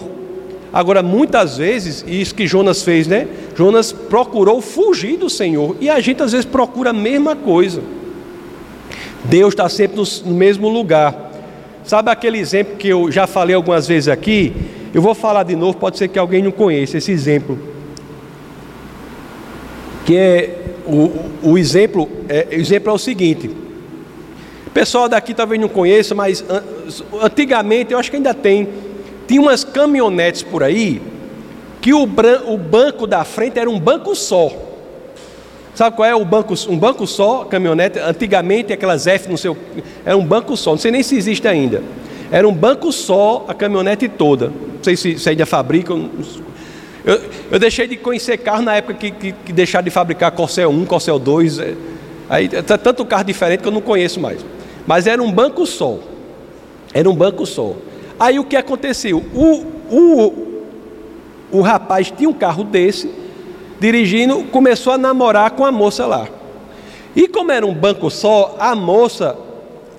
Agora, 0.71 1.01
muitas 1.01 1.57
vezes, 1.57 2.05
e 2.05 2.21
isso 2.21 2.35
que 2.35 2.45
Jonas 2.45 2.83
fez, 2.83 3.07
né? 3.07 3.27
Jonas 3.55 3.91
procurou 3.91 4.61
fugir 4.61 5.17
do 5.17 5.27
Senhor, 5.27 5.75
e 5.81 5.89
a 5.89 5.99
gente 5.99 6.21
às 6.21 6.33
vezes 6.33 6.45
procura 6.45 6.91
a 6.91 6.93
mesma 6.93 7.35
coisa. 7.35 7.81
Deus 9.23 9.55
está 9.55 9.67
sempre 9.67 9.97
no, 10.23 10.33
mesmo 10.35 10.69
lugar. 10.69 11.31
Sabe 11.83 12.11
aquele 12.11 12.37
exemplo 12.37 12.75
que 12.75 12.89
eu 12.89 13.11
já 13.11 13.25
falei 13.25 13.55
algumas 13.55 13.87
vezes 13.87 14.07
aqui? 14.07 14.53
Eu 14.93 15.01
vou 15.01 15.15
falar 15.15 15.41
de 15.41 15.55
novo, 15.55 15.79
pode 15.79 15.97
ser 15.97 16.09
que 16.09 16.19
alguém 16.19 16.43
não 16.43 16.51
conheça 16.51 16.99
esse 16.99 17.11
exemplo. 17.11 17.76
Que 20.07 20.15
é 20.15 20.57
o, 20.87 21.51
o 21.51 21.57
exemplo, 21.57 22.09
é, 22.27 22.47
o 22.49 22.55
exemplo 22.55 22.89
é 22.89 22.93
o 22.93 22.97
seguinte. 22.97 23.47
O 24.65 24.71
pessoal 24.71 25.07
daqui 25.07 25.35
talvez 25.35 25.61
não 25.61 25.69
conheça, 25.69 26.15
mas 26.15 26.43
antigamente, 27.21 27.93
eu 27.93 27.99
acho 27.99 28.09
que 28.09 28.17
ainda 28.17 28.33
tem 28.33 28.67
tinha 29.27 29.41
umas 29.41 29.63
caminhonetes 29.63 30.41
por 30.41 30.63
aí 30.63 31.01
que 31.81 31.93
o, 31.93 32.03
o 32.03 32.57
banco 32.57 33.05
da 33.05 33.23
frente 33.23 33.59
era 33.59 33.69
um 33.69 33.79
banco 33.79 34.15
só. 34.15 34.51
Sabe 35.75 35.95
qual 35.95 36.09
é 36.09 36.15
o 36.15 36.25
banco? 36.25 36.55
Um 36.69 36.77
banco 36.77 37.05
só, 37.05 37.45
caminhonete. 37.45 37.99
Antigamente 37.99 38.73
aquelas 38.73 39.05
F 39.05 39.29
no 39.29 39.37
seu 39.37 39.55
era 40.03 40.17
um 40.17 40.25
banco 40.25 40.57
só. 40.57 40.71
Não 40.71 40.77
sei 40.77 40.89
nem 40.89 41.03
se 41.03 41.15
existe 41.15 41.47
ainda. 41.47 41.83
Era 42.31 42.47
um 42.47 42.53
banco 42.53 42.91
só 42.91 43.45
a 43.47 43.53
caminhonete 43.53 44.09
toda. 44.09 44.47
Não 44.47 44.83
sei 44.83 44.97
se, 44.97 45.19
se 45.19 45.29
ainda 45.29 45.45
fabricam. 45.45 46.09
Eu, 47.07 47.21
eu, 47.51 47.57
deixei 47.57 47.87
de 47.87 47.95
conhecer 47.95 48.37
carro 48.37 48.61
na 48.61 48.75
época 48.75 48.93
que, 48.95 49.11
que, 49.11 49.31
que 49.31 49.53
deixaram 49.53 49.85
de 49.85 49.89
fabricar 49.89 50.29
Corcel 50.31 50.69
1, 50.69 50.85
Corcel 50.85 51.17
2. 51.17 51.59
É, 51.59 51.73
aí 52.29 52.49
tá 52.49 52.77
tanto 52.77 53.05
carro 53.05 53.23
diferente 53.23 53.61
que 53.61 53.67
eu 53.69 53.71
não 53.71 53.79
conheço 53.79 54.19
mais. 54.19 54.45
Mas 54.85 55.07
era 55.07 55.23
um 55.23 55.31
banco 55.31 55.65
só. 55.65 55.99
Era 56.93 57.09
um 57.09 57.15
banco 57.15 57.45
só. 57.45 57.75
Aí 58.19 58.37
o 58.37 58.43
que 58.43 58.57
aconteceu? 58.57 59.23
O, 59.33 59.65
o, 59.89 60.33
o 61.49 61.61
rapaz 61.61 62.11
tinha 62.11 62.29
um 62.29 62.33
carro 62.33 62.65
desse, 62.65 63.09
dirigindo, 63.79 64.43
começou 64.51 64.91
a 64.91 64.97
namorar 64.97 65.51
com 65.51 65.63
a 65.63 65.71
moça 65.71 66.05
lá. 66.05 66.27
E 67.15 67.25
como 67.29 67.53
era 67.53 67.65
um 67.65 67.73
banco 67.73 68.09
só, 68.09 68.57
a 68.59 68.75
moça 68.75 69.37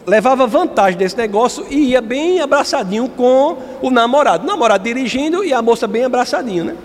levava 0.06 0.46
vantagem 0.46 0.98
desse 0.98 1.16
negócio 1.16 1.64
e 1.70 1.90
ia 1.90 2.02
bem 2.02 2.40
abraçadinho 2.40 3.08
com 3.08 3.56
o 3.80 3.88
namorado. 3.88 4.44
O 4.44 4.46
namorado 4.46 4.84
dirigindo 4.84 5.42
e 5.42 5.54
a 5.54 5.62
moça 5.62 5.86
bem 5.86 6.04
abraçadinho, 6.04 6.64
né? 6.64 6.76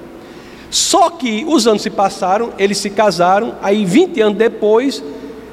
Só 0.73 1.12
que 1.12 1.45
os 1.47 1.67
anos 1.67 1.83
se 1.83 1.91
passaram, 1.91 2.49
eles 2.57 2.79
se 2.79 2.89
casaram, 2.89 3.53
aí 3.62 3.86
20 3.86 4.19
anos 4.21 4.38
depois, 4.39 5.03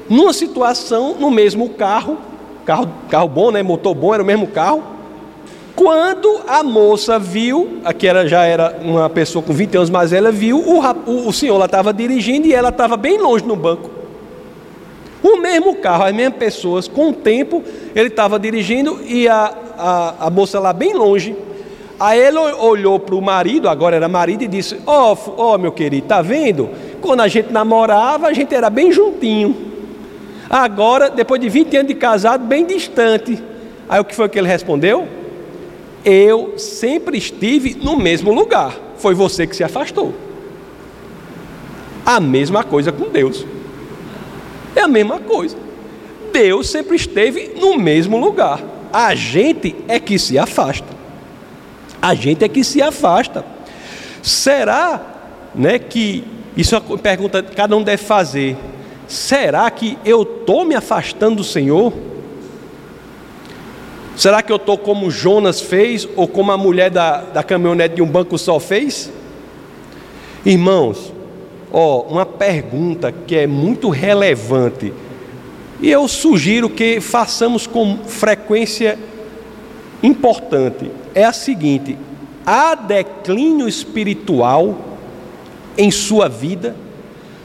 numa 0.09 0.33
situação, 0.33 1.15
no 1.19 1.29
mesmo 1.29 1.69
carro, 1.69 2.17
carro, 2.65 2.89
carro 3.07 3.27
bom, 3.27 3.51
né? 3.51 3.61
Motor 3.61 3.93
bom, 3.93 4.15
era 4.15 4.23
o 4.23 4.25
mesmo 4.25 4.47
carro, 4.47 4.81
quando 5.75 6.41
a 6.47 6.63
moça 6.63 7.19
viu, 7.19 7.81
aqui 7.85 8.07
ela 8.07 8.27
já 8.27 8.45
era 8.45 8.79
uma 8.81 9.07
pessoa 9.11 9.43
com 9.43 9.53
20 9.53 9.77
anos 9.77 9.89
mais 9.91 10.11
ela 10.11 10.31
viu, 10.31 10.57
o, 10.57 11.27
o, 11.27 11.31
senhor 11.31 11.63
estava 11.63 11.93
dirigindo 11.93 12.47
e 12.47 12.53
ela 12.55 12.69
estava 12.69 12.97
bem 12.97 13.19
longe 13.19 13.45
no 13.45 13.55
banco. 13.55 13.91
O 15.21 15.37
mesmo 15.37 15.75
carro, 15.75 16.03
as 16.03 16.15
mesmas 16.15 16.39
pessoas, 16.39 16.87
com 16.87 17.09
o 17.09 17.13
tempo, 17.13 17.63
ele 17.93 18.07
estava 18.07 18.39
dirigindo 18.39 18.99
e 19.05 19.27
a, 19.27 19.53
a, 19.77 20.25
a, 20.25 20.29
moça 20.31 20.59
lá 20.59 20.73
bem 20.73 20.95
longe. 20.95 21.35
Aí 22.01 22.19
ele 22.19 22.39
olhou 22.39 22.99
para 22.99 23.13
o 23.13 23.21
marido, 23.21 23.69
agora 23.69 23.95
era 23.95 24.09
marido, 24.09 24.43
e 24.43 24.47
disse: 24.47 24.75
Ó, 24.87 25.13
oh, 25.13 25.53
oh, 25.53 25.57
meu 25.59 25.71
querido, 25.71 26.07
tá 26.07 26.19
vendo? 26.19 26.67
Quando 26.99 27.21
a 27.21 27.27
gente 27.27 27.53
namorava, 27.53 28.25
a 28.25 28.33
gente 28.33 28.55
era 28.55 28.71
bem 28.71 28.91
juntinho. 28.91 29.55
Agora, 30.49 31.11
depois 31.11 31.39
de 31.39 31.47
20 31.47 31.77
anos 31.77 31.87
de 31.89 31.93
casado, 31.93 32.43
bem 32.43 32.65
distante. 32.65 33.37
Aí 33.87 33.99
o 33.99 34.03
que 34.03 34.15
foi 34.15 34.27
que 34.29 34.39
ele 34.39 34.47
respondeu? 34.47 35.07
Eu 36.03 36.57
sempre 36.57 37.19
estive 37.19 37.75
no 37.75 37.95
mesmo 37.95 38.33
lugar. 38.33 38.75
Foi 38.97 39.13
você 39.13 39.45
que 39.45 39.55
se 39.55 39.63
afastou. 39.63 40.11
A 42.03 42.19
mesma 42.19 42.63
coisa 42.63 42.91
com 42.91 43.09
Deus. 43.09 43.45
É 44.75 44.81
a 44.81 44.87
mesma 44.87 45.19
coisa. 45.19 45.55
Deus 46.33 46.67
sempre 46.67 46.95
esteve 46.95 47.51
no 47.59 47.77
mesmo 47.77 48.19
lugar. 48.19 48.59
A 48.91 49.13
gente 49.13 49.75
é 49.87 49.99
que 49.99 50.17
se 50.17 50.39
afasta. 50.39 51.00
A 52.01 52.15
gente 52.15 52.43
é 52.43 52.49
que 52.49 52.63
se 52.63 52.81
afasta. 52.81 53.45
Será, 54.23 55.01
né, 55.53 55.77
que 55.77 56.23
isso 56.57 56.75
é 56.75 56.79
uma 56.79 56.97
pergunta 56.97 57.43
que 57.43 57.55
cada 57.55 57.75
um 57.75 57.83
deve 57.83 58.03
fazer. 58.03 58.57
Será 59.07 59.69
que 59.69 59.97
eu 60.03 60.23
estou 60.23 60.65
me 60.65 60.73
afastando 60.73 61.37
do 61.37 61.43
Senhor? 61.43 61.93
Será 64.15 64.41
que 64.41 64.51
eu 64.51 64.57
estou 64.57 64.77
como 64.77 65.09
Jonas 65.09 65.61
fez 65.61 66.07
ou 66.15 66.27
como 66.27 66.51
a 66.51 66.57
mulher 66.57 66.89
da, 66.89 67.21
da 67.21 67.43
caminhonete 67.43 67.95
de 67.95 68.01
um 68.01 68.07
banco 68.07 68.37
só 68.37 68.59
fez? 68.59 69.11
Irmãos, 70.45 71.13
ó, 71.71 72.01
uma 72.01 72.25
pergunta 72.25 73.11
que 73.11 73.35
é 73.35 73.47
muito 73.47 73.89
relevante 73.89 74.93
e 75.81 75.89
eu 75.89 76.07
sugiro 76.07 76.69
que 76.69 76.99
façamos 76.99 77.65
com 77.65 77.97
frequência 78.05 78.99
importante 80.03 80.91
é 81.13 81.23
a 81.23 81.33
seguinte: 81.33 81.97
há 82.45 82.75
declínio 82.75 83.67
espiritual 83.67 84.77
em 85.77 85.89
sua 85.91 86.27
vida? 86.27 86.75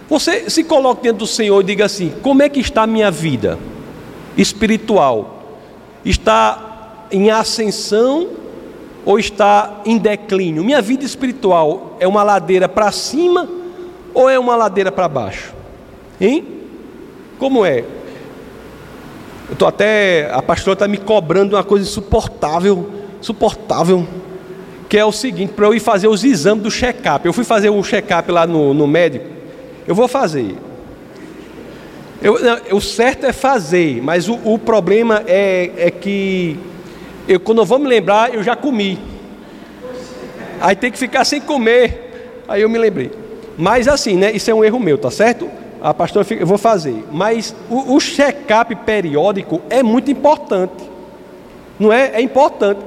Você 0.08 0.48
se 0.48 0.62
coloque 0.64 1.02
diante 1.02 1.18
do 1.18 1.26
Senhor 1.26 1.60
e 1.60 1.64
diga 1.64 1.84
assim: 1.84 2.12
como 2.22 2.42
é 2.42 2.48
que 2.48 2.60
está 2.60 2.82
a 2.82 2.86
minha 2.86 3.10
vida 3.10 3.58
espiritual? 4.36 5.36
está 6.08 7.06
em 7.10 7.30
ascensão 7.30 8.28
ou 9.04 9.18
está 9.18 9.80
em 9.84 9.98
declínio? 9.98 10.64
Minha 10.64 10.80
vida 10.80 11.04
espiritual 11.04 11.96
é 12.00 12.06
uma 12.06 12.22
ladeira 12.22 12.68
para 12.68 12.90
cima 12.92 13.48
ou 14.14 14.30
é 14.30 14.38
uma 14.38 14.56
ladeira 14.56 14.90
para 14.92 15.08
baixo? 15.08 15.52
Hein? 16.20 16.46
Como 17.38 17.64
é? 17.64 17.80
Eu 19.48 19.52
estou 19.52 19.68
até. 19.68 20.30
A 20.32 20.40
pastora 20.40 20.72
está 20.72 20.88
me 20.88 20.96
cobrando 20.96 21.54
uma 21.54 21.62
coisa 21.64 21.84
insuportável, 21.84 22.88
suportável, 23.20 24.06
que 24.88 24.96
é 24.96 25.04
o 25.04 25.12
seguinte, 25.12 25.52
para 25.52 25.66
eu 25.66 25.74
ir 25.74 25.80
fazer 25.80 26.08
os 26.08 26.24
exames 26.24 26.62
do 26.62 26.70
check-up. 26.70 27.26
Eu 27.26 27.32
fui 27.32 27.44
fazer 27.44 27.70
o 27.70 27.82
check-up 27.82 28.30
lá 28.30 28.46
no, 28.46 28.72
no 28.72 28.86
médico. 28.86 29.26
Eu 29.86 29.94
vou 29.94 30.08
fazer. 30.08 30.56
Eu, 32.22 32.42
não, 32.42 32.76
o 32.76 32.80
certo 32.80 33.26
é 33.26 33.32
fazer, 33.32 34.02
mas 34.02 34.28
o, 34.28 34.38
o 34.44 34.58
problema 34.58 35.22
é, 35.26 35.70
é 35.76 35.90
que 35.90 36.58
eu, 37.28 37.40
quando 37.40 37.58
eu 37.58 37.64
vou 37.64 37.78
me 37.78 37.88
lembrar, 37.88 38.34
eu 38.34 38.42
já 38.42 38.54
comi. 38.54 38.98
Aí 40.60 40.76
tem 40.76 40.90
que 40.90 40.98
ficar 40.98 41.24
sem 41.24 41.40
comer. 41.40 42.42
Aí 42.48 42.62
eu 42.62 42.68
me 42.68 42.78
lembrei. 42.78 43.10
Mas 43.58 43.88
assim, 43.88 44.16
né? 44.16 44.32
Isso 44.32 44.50
é 44.50 44.54
um 44.54 44.64
erro 44.64 44.78
meu, 44.78 44.96
tá 44.96 45.10
certo? 45.10 45.48
A 45.82 45.92
pastora, 45.92 46.26
eu 46.30 46.46
vou 46.46 46.58
fazer. 46.58 47.04
Mas 47.12 47.54
o, 47.68 47.94
o 47.94 48.00
check-up 48.00 48.74
periódico 48.76 49.60
é 49.68 49.82
muito 49.82 50.10
importante. 50.10 50.84
Não 51.78 51.92
é? 51.92 52.12
É 52.14 52.20
importante. 52.20 52.80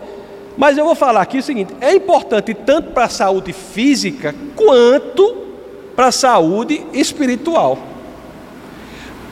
Mas 0.60 0.78
eu 0.78 0.84
vou 0.84 0.94
falar 0.94 1.22
aqui 1.22 1.38
o 1.38 1.42
seguinte: 1.44 1.74
é 1.80 1.96
importante 1.96 2.54
tanto 2.54 2.92
para 2.92 3.06
a 3.06 3.10
saúde 3.10 3.54
física 3.54 4.36
quanto 4.58 5.38
para 5.96 6.08
a 6.08 6.12
saúde 6.12 6.86
espiritual. 6.92 7.80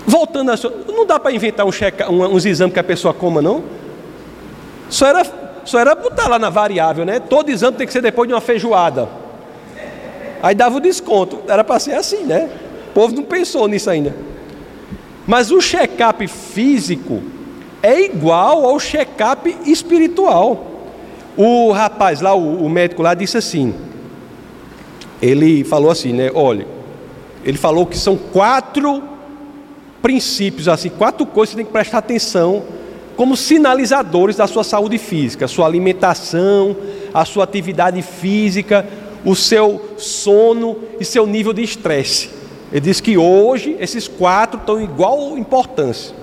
Voltando 0.05 0.51
a 0.51 0.55
não 0.87 1.05
dá 1.05 1.19
para 1.19 1.33
inventar 1.33 1.65
um 1.65 1.71
check, 1.71 1.99
um, 2.09 2.23
uns 2.23 2.45
exames 2.45 2.73
que 2.73 2.79
a 2.79 2.83
pessoa 2.83 3.13
coma, 3.13 3.41
não? 3.41 3.61
Só 4.89 5.05
era, 5.05 5.25
só 5.65 5.79
era 5.79 5.93
botar 5.93 6.29
lá 6.29 6.39
na 6.39 6.49
variável, 6.49 7.03
né? 7.03 7.19
Todo 7.19 7.49
exame 7.49 7.75
tem 7.75 7.85
que 7.85 7.91
ser 7.91 8.01
depois 8.01 8.25
de 8.25 8.33
uma 8.33 8.39
feijoada. 8.39 9.09
Aí 10.41 10.55
dava 10.55 10.77
o 10.77 10.79
desconto. 10.79 11.41
Era 11.45 11.61
para 11.61 11.77
ser 11.77 11.95
assim, 11.95 12.23
né? 12.23 12.49
O 12.91 12.93
povo 12.93 13.13
não 13.13 13.23
pensou 13.23 13.67
nisso 13.67 13.89
ainda. 13.89 14.15
Mas 15.27 15.51
o 15.51 15.59
check-up 15.59 16.25
físico 16.25 17.21
é 17.83 17.99
igual 17.99 18.65
ao 18.65 18.79
check-up 18.79 19.57
espiritual. 19.65 20.76
O 21.37 21.71
rapaz 21.71 22.19
lá, 22.19 22.33
o, 22.33 22.67
médico 22.67 23.03
lá, 23.03 23.13
disse 23.13 23.37
assim: 23.37 23.75
ele 25.21 25.63
falou 25.63 25.91
assim, 25.91 26.11
né? 26.11 26.31
Olha, 26.33 26.65
ele 27.45 27.57
falou 27.57 27.85
que 27.85 27.97
são 27.97 28.17
quatro 28.17 29.03
princípios, 30.01 30.67
assim, 30.67 30.89
quatro 30.89 31.25
coisas 31.25 31.51
que 31.51 31.57
você 31.57 31.63
tem 31.63 31.65
que 31.65 31.71
prestar 31.71 31.99
atenção 31.99 32.63
como 33.15 33.35
sinalizadores 33.35 34.35
da 34.35 34.47
sua 34.47 34.63
saúde 34.63 34.97
física: 34.97 35.45
a 35.45 35.47
sua 35.47 35.65
alimentação, 35.65 36.75
a 37.13 37.23
sua 37.23 37.43
atividade 37.43 38.01
física, 38.01 38.87
o 39.23 39.35
seu 39.35 39.93
sono 39.97 40.77
e 40.99 41.05
seu 41.05 41.27
nível 41.27 41.53
de 41.53 41.61
estresse. 41.61 42.29
Ele 42.71 42.81
disse 42.81 43.01
que 43.01 43.17
hoje 43.17 43.75
esses 43.79 44.07
quatro 44.07 44.59
estão 44.59 44.81
igual 44.81 45.37
importância. 45.37 46.15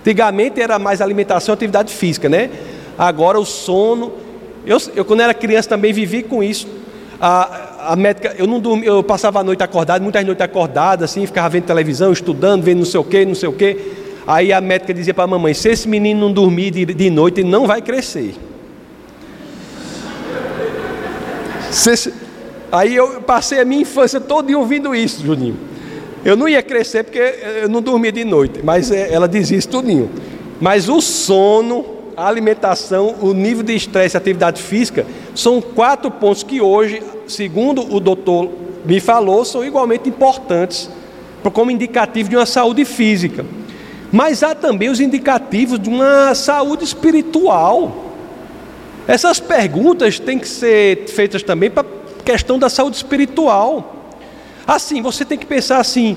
Antigamente 0.00 0.60
era 0.60 0.78
mais 0.78 1.00
alimentação 1.00 1.52
e 1.52 1.56
atividade 1.56 1.92
física, 1.92 2.28
né? 2.28 2.50
Agora 2.98 3.38
o 3.38 3.44
sono 3.44 4.12
eu, 4.66 4.78
eu, 4.96 5.04
quando 5.04 5.20
era 5.20 5.32
criança, 5.32 5.68
também 5.68 5.92
vivi 5.92 6.22
com 6.22 6.42
isso. 6.42 6.66
A, 7.20 7.92
a 7.92 7.96
médica, 7.96 8.34
eu 8.36 8.46
não 8.46 8.60
dormi, 8.60 8.84
eu 8.84 9.02
passava 9.02 9.40
a 9.40 9.44
noite 9.44 9.62
acordado, 9.62 10.02
muitas 10.02 10.24
noites 10.24 10.44
acordado, 10.44 11.04
assim, 11.04 11.24
ficava 11.24 11.48
vendo 11.48 11.64
televisão, 11.64 12.12
estudando, 12.12 12.62
vendo 12.62 12.78
não 12.78 12.84
sei 12.84 13.00
o 13.00 13.04
que, 13.04 13.24
não 13.24 13.34
sei 13.34 13.48
o 13.48 13.52
que. 13.52 13.92
Aí 14.26 14.52
a 14.52 14.60
médica 14.60 14.92
dizia 14.92 15.14
para 15.14 15.24
a 15.24 15.28
mamãe: 15.28 15.54
se 15.54 15.68
esse 15.68 15.88
menino 15.88 16.20
não 16.20 16.32
dormir 16.32 16.72
de, 16.72 16.84
de 16.84 17.10
noite, 17.10 17.40
ele 17.40 17.48
não 17.48 17.66
vai 17.66 17.80
crescer. 17.80 18.34
Se, 21.70 22.12
aí 22.72 22.94
eu 22.96 23.22
passei 23.22 23.60
a 23.60 23.64
minha 23.64 23.82
infância 23.82 24.20
toda 24.20 24.56
ouvindo 24.58 24.94
isso, 24.94 25.24
Juninho. 25.24 25.56
Eu 26.24 26.36
não 26.36 26.48
ia 26.48 26.62
crescer 26.62 27.04
porque 27.04 27.20
eu 27.62 27.68
não 27.68 27.80
dormia 27.80 28.10
de 28.10 28.24
noite, 28.24 28.60
mas 28.64 28.90
é, 28.90 29.12
ela 29.12 29.28
dizia 29.28 29.56
isso 29.56 29.68
tudinho. 29.68 30.10
Mas 30.60 30.88
o 30.88 31.00
sono 31.00 31.95
a 32.16 32.26
alimentação, 32.26 33.14
o 33.20 33.34
nível 33.34 33.62
de 33.62 33.74
estresse 33.74 34.16
e 34.16 34.18
atividade 34.18 34.62
física 34.62 35.06
são 35.34 35.60
quatro 35.60 36.10
pontos 36.10 36.42
que 36.42 36.60
hoje, 36.60 37.02
segundo 37.28 37.94
o 37.94 38.00
doutor 38.00 38.50
me 38.84 39.00
falou, 39.00 39.44
são 39.44 39.64
igualmente 39.64 40.08
importantes 40.08 40.88
como 41.52 41.70
indicativo 41.70 42.28
de 42.28 42.36
uma 42.36 42.46
saúde 42.46 42.84
física. 42.84 43.46
Mas 44.10 44.42
há 44.42 44.54
também 44.54 44.88
os 44.88 44.98
indicativos 44.98 45.78
de 45.78 45.88
uma 45.88 46.34
saúde 46.34 46.84
espiritual. 46.84 48.04
Essas 49.06 49.38
perguntas 49.38 50.18
têm 50.18 50.38
que 50.38 50.48
ser 50.48 51.06
feitas 51.08 51.42
também 51.42 51.70
para 51.70 51.86
a 51.86 52.22
questão 52.24 52.58
da 52.58 52.68
saúde 52.68 52.96
espiritual. 52.96 54.14
Assim, 54.66 55.00
você 55.00 55.24
tem 55.24 55.38
que 55.38 55.46
pensar 55.46 55.78
assim: 55.78 56.16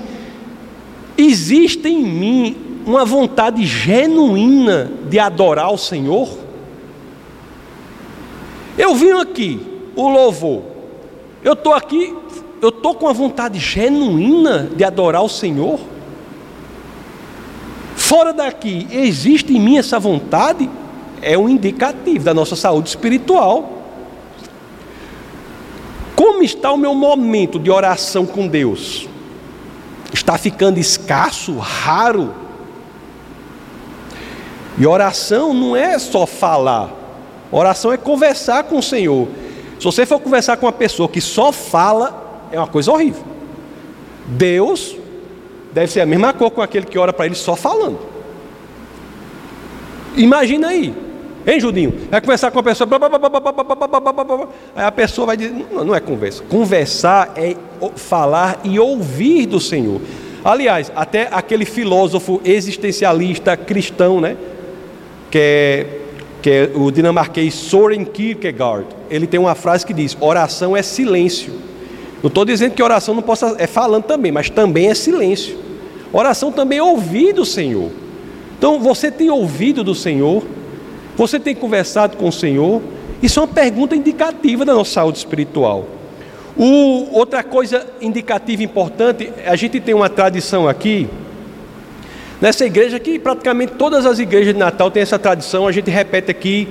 existe 1.16 1.88
em 1.88 2.02
mim 2.02 2.69
uma 2.86 3.04
vontade 3.04 3.64
genuína 3.64 4.90
de 5.08 5.18
adorar 5.18 5.72
o 5.72 5.78
Senhor? 5.78 6.28
Eu 8.76 8.94
vim 8.94 9.12
aqui, 9.12 9.60
o 9.94 10.08
louvor. 10.08 10.62
Eu 11.42 11.54
estou 11.54 11.74
aqui, 11.74 12.14
eu 12.60 12.68
estou 12.68 12.94
com 12.94 13.08
a 13.08 13.12
vontade 13.12 13.58
genuína 13.58 14.70
de 14.74 14.84
adorar 14.84 15.22
o 15.22 15.28
Senhor? 15.28 15.80
Fora 17.96 18.32
daqui, 18.32 18.88
existe 18.90 19.54
em 19.54 19.60
mim 19.60 19.78
essa 19.78 19.98
vontade? 19.98 20.68
É 21.22 21.36
um 21.36 21.48
indicativo 21.48 22.24
da 22.24 22.34
nossa 22.34 22.56
saúde 22.56 22.88
espiritual. 22.88 23.80
Como 26.16 26.42
está 26.42 26.72
o 26.72 26.76
meu 26.76 26.94
momento 26.94 27.58
de 27.58 27.70
oração 27.70 28.26
com 28.26 28.48
Deus? 28.48 29.08
Está 30.12 30.36
ficando 30.36 30.78
escasso, 30.78 31.56
raro? 31.58 32.34
E 34.80 34.86
oração 34.86 35.52
não 35.52 35.76
é 35.76 35.98
só 35.98 36.24
falar, 36.24 36.90
oração 37.52 37.92
é 37.92 37.98
conversar 37.98 38.64
com 38.64 38.78
o 38.78 38.82
Senhor. 38.82 39.28
Se 39.78 39.84
você 39.84 40.06
for 40.06 40.18
conversar 40.18 40.56
com 40.56 40.64
uma 40.64 40.72
pessoa 40.72 41.06
que 41.06 41.20
só 41.20 41.52
fala, 41.52 42.48
é 42.50 42.58
uma 42.58 42.66
coisa 42.66 42.90
horrível. 42.90 43.22
Deus 44.26 44.96
deve 45.70 45.92
ser 45.92 46.00
a 46.00 46.06
mesma 46.06 46.32
coisa 46.32 46.54
com 46.54 46.62
aquele 46.62 46.86
que 46.86 46.98
ora 46.98 47.12
para 47.12 47.26
ele 47.26 47.34
só 47.34 47.54
falando. 47.54 47.98
Imagina 50.16 50.68
aí, 50.68 50.94
hein, 51.46 51.60
Judinho? 51.60 51.92
Vai 52.10 52.22
conversar 52.22 52.50
com 52.50 52.56
uma 52.56 52.64
pessoa, 52.64 52.88
aí 54.74 54.84
a 54.84 54.92
pessoa 54.92 55.26
vai 55.26 55.36
dizer: 55.36 55.66
não, 55.70 55.84
não 55.84 55.94
é 55.94 56.00
conversa. 56.00 56.42
Conversar 56.48 57.34
é 57.36 57.54
falar 57.96 58.58
e 58.64 58.80
ouvir 58.80 59.44
do 59.44 59.60
Senhor. 59.60 60.00
Aliás, 60.42 60.90
até 60.96 61.28
aquele 61.30 61.66
filósofo 61.66 62.40
existencialista 62.42 63.58
cristão, 63.58 64.22
né? 64.22 64.38
Que 65.30 65.38
é, 65.38 65.86
que 66.42 66.50
é 66.50 66.70
o 66.74 66.90
dinamarquês 66.90 67.54
Soren 67.54 68.04
Kierkegaard. 68.04 68.86
Ele 69.10 69.26
tem 69.26 69.38
uma 69.38 69.54
frase 69.54 69.86
que 69.86 69.94
diz: 69.94 70.16
oração 70.20 70.76
é 70.76 70.82
silêncio. 70.82 71.52
Não 72.22 72.28
estou 72.28 72.44
dizendo 72.44 72.74
que 72.74 72.82
oração 72.82 73.14
não 73.14 73.22
possa 73.22 73.54
é 73.58 73.66
falando 73.66 74.04
também, 74.04 74.30
mas 74.30 74.50
também 74.50 74.88
é 74.88 74.94
silêncio. 74.94 75.56
Oração 76.12 76.50
também 76.50 76.78
é 76.78 76.82
ouvir 76.82 77.32
do 77.32 77.44
Senhor. 77.44 77.90
Então 78.58 78.80
você 78.80 79.10
tem 79.10 79.30
ouvido 79.30 79.82
do 79.82 79.94
Senhor, 79.94 80.42
você 81.16 81.38
tem 81.38 81.54
conversado 81.54 82.16
com 82.16 82.28
o 82.28 82.32
Senhor. 82.32 82.82
Isso 83.22 83.38
é 83.38 83.42
uma 83.42 83.48
pergunta 83.48 83.94
indicativa 83.94 84.64
da 84.64 84.74
nossa 84.74 84.92
saúde 84.92 85.18
espiritual. 85.18 85.86
O, 86.56 87.08
outra 87.12 87.42
coisa 87.42 87.86
indicativa 88.00 88.62
importante, 88.62 89.30
a 89.46 89.56
gente 89.56 89.80
tem 89.80 89.94
uma 89.94 90.08
tradição 90.08 90.68
aqui 90.68 91.08
Nessa 92.40 92.64
igreja 92.64 92.98
que 92.98 93.18
praticamente 93.18 93.72
todas 93.74 94.06
as 94.06 94.18
igrejas 94.18 94.54
de 94.54 94.58
Natal 94.58 94.90
têm 94.90 95.02
essa 95.02 95.18
tradição, 95.18 95.66
a 95.66 95.72
gente 95.72 95.90
repete 95.90 96.30
aqui, 96.30 96.66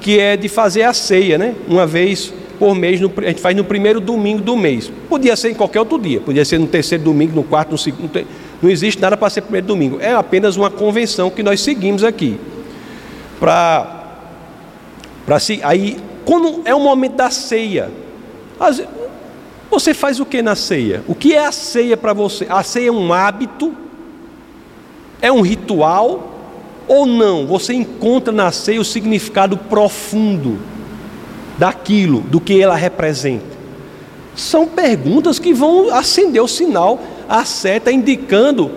que 0.00 0.18
é 0.18 0.34
de 0.36 0.48
fazer 0.48 0.82
a 0.82 0.94
ceia, 0.94 1.36
né? 1.36 1.54
Uma 1.68 1.86
vez 1.86 2.32
por 2.58 2.74
mês, 2.74 3.00
a 3.02 3.28
gente 3.28 3.40
faz 3.40 3.54
no 3.54 3.64
primeiro 3.64 4.00
domingo 4.00 4.40
do 4.40 4.56
mês. 4.56 4.90
Podia 5.08 5.36
ser 5.36 5.50
em 5.50 5.54
qualquer 5.54 5.80
outro 5.80 5.98
dia, 5.98 6.20
podia 6.20 6.44
ser 6.44 6.58
no 6.58 6.66
terceiro 6.66 7.04
domingo, 7.04 7.36
no 7.36 7.42
quarto, 7.42 7.72
no 7.72 7.78
segundo. 7.78 8.26
Não 8.62 8.70
existe 8.70 9.00
nada 9.02 9.14
para 9.14 9.28
ser 9.28 9.42
primeiro 9.42 9.66
domingo. 9.66 9.98
É 10.00 10.14
apenas 10.14 10.56
uma 10.56 10.70
convenção 10.70 11.30
que 11.30 11.42
nós 11.42 11.60
seguimos 11.60 12.02
aqui. 12.02 12.40
Para. 13.38 14.04
Para 15.26 15.38
se. 15.38 15.60
Aí, 15.62 15.98
quando 16.24 16.62
é 16.64 16.74
o 16.74 16.80
momento 16.80 17.16
da 17.16 17.28
ceia, 17.28 17.90
você 19.70 19.92
faz 19.92 20.18
o 20.18 20.24
que 20.24 20.40
na 20.40 20.56
ceia? 20.56 21.02
O 21.06 21.14
que 21.14 21.34
é 21.34 21.44
a 21.44 21.52
ceia 21.52 21.94
para 21.94 22.14
você? 22.14 22.46
A 22.48 22.62
ceia 22.62 22.88
é 22.88 22.92
um 22.92 23.12
hábito 23.12 23.83
é 25.24 25.32
um 25.32 25.40
ritual 25.40 26.34
ou 26.86 27.06
não? 27.06 27.46
Você 27.46 27.72
encontra 27.72 28.30
na 28.30 28.52
ceia 28.52 28.78
o 28.78 28.84
significado 28.84 29.56
profundo 29.56 30.58
daquilo, 31.56 32.20
do 32.20 32.38
que 32.38 32.60
ela 32.60 32.76
representa? 32.76 33.46
São 34.36 34.66
perguntas 34.66 35.38
que 35.38 35.54
vão 35.54 35.88
acender 35.94 36.42
o 36.42 36.48
sinal, 36.48 37.00
a 37.26 37.42
seta 37.46 37.90
indicando 37.90 38.70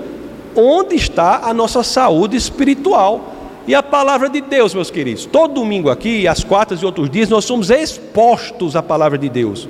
onde 0.55 0.95
está 0.95 1.41
a 1.43 1.53
nossa 1.53 1.83
saúde 1.83 2.37
espiritual. 2.37 3.33
E 3.67 3.75
a 3.75 3.83
palavra 3.83 4.29
de 4.29 4.39
Deus, 4.39 4.73
meus 4.73 4.89
queridos, 4.89 5.25
todo 5.25 5.55
domingo 5.55 5.89
aqui, 5.89 6.29
às 6.29 6.45
quartas 6.45 6.79
e 6.79 6.85
outros 6.85 7.09
dias, 7.09 7.27
nós 7.27 7.43
somos 7.43 7.69
expostos 7.69 8.77
à 8.77 8.81
palavra 8.81 9.17
de 9.17 9.27
Deus. 9.27 9.67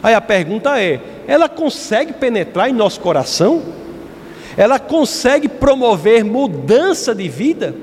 Aí 0.00 0.14
a 0.14 0.20
pergunta 0.20 0.80
é: 0.80 1.00
ela 1.26 1.48
consegue 1.48 2.12
penetrar 2.12 2.70
em 2.70 2.72
nosso 2.72 3.00
coração? 3.00 3.81
Ela 4.56 4.78
consegue 4.78 5.48
promover 5.48 6.24
mudança 6.24 7.14
de 7.14 7.28
vida, 7.28 7.74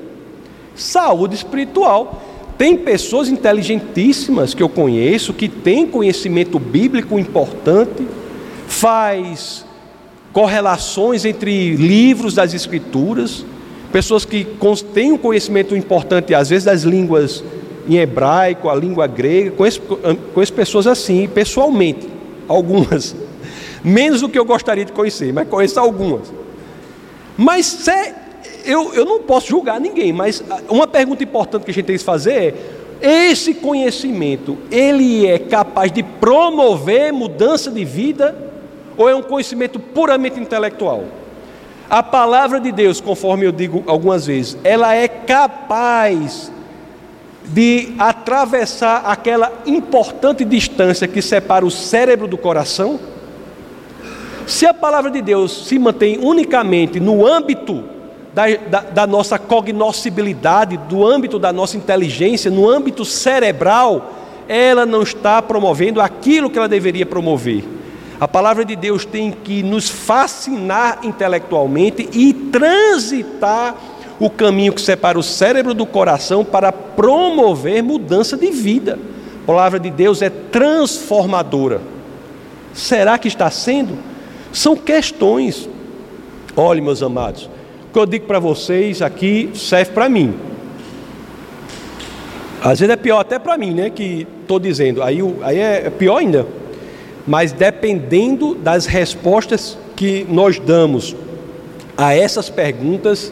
saúde 0.76 1.36
espiritual. 1.36 2.22
Tem 2.58 2.78
pessoas 2.78 3.30
inteligentíssimas 3.30 4.54
que 4.54 4.62
eu 4.62 4.70
conheço, 4.70 5.34
que 5.34 5.48
têm 5.48 5.88
conhecimento 5.88 6.60
bíblico 6.60 7.18
importante, 7.18 8.06
faz 8.68 9.66
correlações 10.34 11.26
entre 11.26 11.76
livros 11.76 12.36
das 12.36 12.54
escrituras, 12.54 13.46
pessoas 13.92 14.26
que 14.26 14.46
têm 14.94 15.14
um 15.14 15.18
conhecimento 15.18 15.76
importante, 15.76 16.34
às 16.36 16.50
vezes, 16.50 16.66
das 16.66 16.84
línguas 16.84 17.44
em 17.88 17.98
hebraico, 17.98 18.70
a 18.70 18.76
língua 18.76 19.08
grega, 19.08 19.52
conheço, 19.52 19.82
conheço 20.34 20.54
pessoas 20.54 20.86
assim, 20.86 21.28
pessoalmente, 21.28 22.08
algumas. 22.48 23.16
Menos 23.84 24.22
do 24.22 24.30
que 24.30 24.38
eu 24.38 24.46
gostaria 24.46 24.86
de 24.86 24.92
conhecer, 24.92 25.34
mas 25.34 25.48
conheço 25.48 25.80
algumas. 25.80 26.32
Mas 27.42 27.86
eu, 28.66 28.94
eu 28.94 29.06
não 29.06 29.22
posso 29.22 29.48
julgar 29.48 29.80
ninguém, 29.80 30.12
mas 30.12 30.44
uma 30.68 30.86
pergunta 30.86 31.24
importante 31.24 31.64
que 31.64 31.72
a 31.72 31.74
gente 31.74 31.86
tem 31.86 31.98
que 31.98 32.04
fazer 32.04 32.34
é: 33.02 33.30
esse 33.30 33.54
conhecimento, 33.54 34.58
ele 34.70 35.26
é 35.26 35.40
capaz 35.40 35.90
de 35.90 36.04
promover 36.04 37.14
mudança 37.14 37.72
de 37.72 37.86
vida 37.86 38.36
ou 38.98 39.08
é 39.08 39.16
um 39.16 39.22
conhecimento 39.22 39.80
puramente 39.80 40.38
intelectual? 40.38 41.06
A 41.90 42.04
palavra 42.04 42.60
de 42.60 42.74
Deus, 42.74 43.00
conforme 43.00 43.46
eu 43.46 43.54
digo 43.54 43.86
algumas 43.88 44.26
vezes, 44.26 44.58
ela 44.62 44.94
é 44.94 45.08
capaz 45.08 46.52
de 47.46 47.94
atravessar 47.98 49.06
aquela 49.06 49.50
importante 49.66 50.44
distância 50.44 51.08
que 51.08 51.22
separa 51.22 51.66
o 51.66 51.72
cérebro 51.72 52.28
do 52.28 52.38
coração? 52.38 53.00
Se 54.50 54.66
a 54.66 54.74
palavra 54.74 55.12
de 55.12 55.22
Deus 55.22 55.68
se 55.68 55.78
mantém 55.78 56.18
unicamente 56.18 57.00
no 57.00 57.24
âmbito 57.24 57.84
da, 58.34 58.48
da, 58.48 58.80
da, 58.82 59.08
nossa 59.08 59.38
cognoscibilidade, 59.38 60.76
do 60.76 61.06
âmbito 61.06 61.38
da 61.38 61.54
nossa 61.54 61.78
inteligência, 61.78 62.50
no 62.50 62.68
âmbito 62.68 63.06
cerebral, 63.06 64.12
ela 64.48 64.88
não 64.88 65.04
está 65.04 65.40
promovendo 65.40 66.02
aquilo 66.02 66.50
que 66.50 66.58
ela 66.58 66.68
deveria 66.68 67.06
promover. 67.06 67.64
A 68.20 68.28
palavra 68.28 68.66
de 68.66 68.76
Deus 68.76 69.06
tem 69.06 69.32
que 69.32 69.62
nos 69.62 69.88
fascinar 69.88 71.02
intelectualmente 71.04 72.10
e 72.12 72.34
transitar 72.34 73.76
o 74.20 74.32
caminho 74.32 74.74
que 74.74 74.82
separa 74.82 75.20
o 75.20 75.24
cérebro 75.24 75.76
do 75.76 75.86
coração 75.86 76.44
para 76.44 76.72
promover 76.72 77.84
mudança 77.84 78.36
de 78.36 78.50
vida. 78.50 78.98
A 79.44 79.46
palavra 79.46 79.80
de 79.80 79.92
Deus 79.92 80.24
é 80.24 80.30
transformadora. 80.32 81.82
Será 82.74 83.16
que 83.20 83.28
está 83.28 83.52
sendo? 83.52 84.09
São 84.52 84.76
questões. 84.76 85.70
Olhe, 86.56 86.82
meus 86.82 87.02
amados, 87.04 87.50
o 87.90 87.94
que 87.94 88.00
eu 88.00 88.06
digo 88.06 88.26
para 88.26 88.40
vocês 88.40 89.02
aqui 89.02 89.52
serve 89.54 89.92
para 89.92 90.10
mim. 90.10 90.34
Às 92.62 92.80
vezes 92.80 92.94
é 92.94 92.98
pior 92.98 93.20
até 93.20 93.40
para 93.40 93.58
mim, 93.58 93.72
né? 93.74 93.90
Que 93.90 94.28
estou 94.42 94.60
dizendo. 94.60 95.02
Aí, 95.02 95.20
aí 95.42 95.60
é 95.60 95.90
pior 95.90 96.18
ainda. 96.18 96.46
Mas 97.26 97.52
dependendo 97.52 98.56
das 98.56 98.86
respostas 98.86 99.78
que 99.96 100.26
nós 100.30 100.60
damos 100.60 101.16
a 101.96 102.16
essas 102.16 102.50
perguntas, 102.50 103.32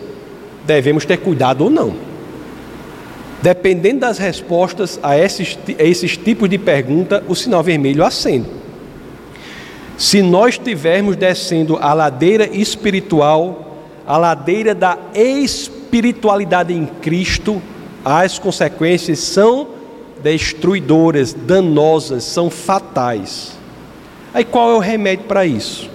devemos 0.66 1.06
ter 1.06 1.18
cuidado 1.18 1.64
ou 1.64 1.70
não. 1.70 1.94
Dependendo 3.42 4.02
das 4.02 4.18
respostas 4.18 5.00
a 5.02 5.18
esses, 5.18 5.58
a 5.80 5.84
esses 5.84 6.18
tipos 6.18 6.50
de 6.50 6.58
pergunta, 6.58 7.24
o 7.28 7.36
sinal 7.36 7.64
vermelho 7.64 8.04
acende. 8.04 8.48
Se 9.98 10.22
nós 10.22 10.54
estivermos 10.54 11.16
descendo 11.16 11.78
a 11.78 11.92
ladeira 11.92 12.48
espiritual, 12.56 13.78
a 14.06 14.16
ladeira 14.16 14.76
da 14.76 14.96
espiritualidade 15.16 16.72
em 16.72 16.86
Cristo, 16.86 17.60
as 18.06 18.38
consequências 18.38 19.20
são 19.20 19.70
destruidoras, 20.22 21.34
danosas, 21.34 22.24
são 22.24 22.50
fatais. 22.50 23.58
Aí 24.34 24.46
qual 24.46 24.72
é 24.72 24.76
o 24.76 24.80
remédio 24.80 25.26
para 25.26 25.46
isso? 25.48 25.90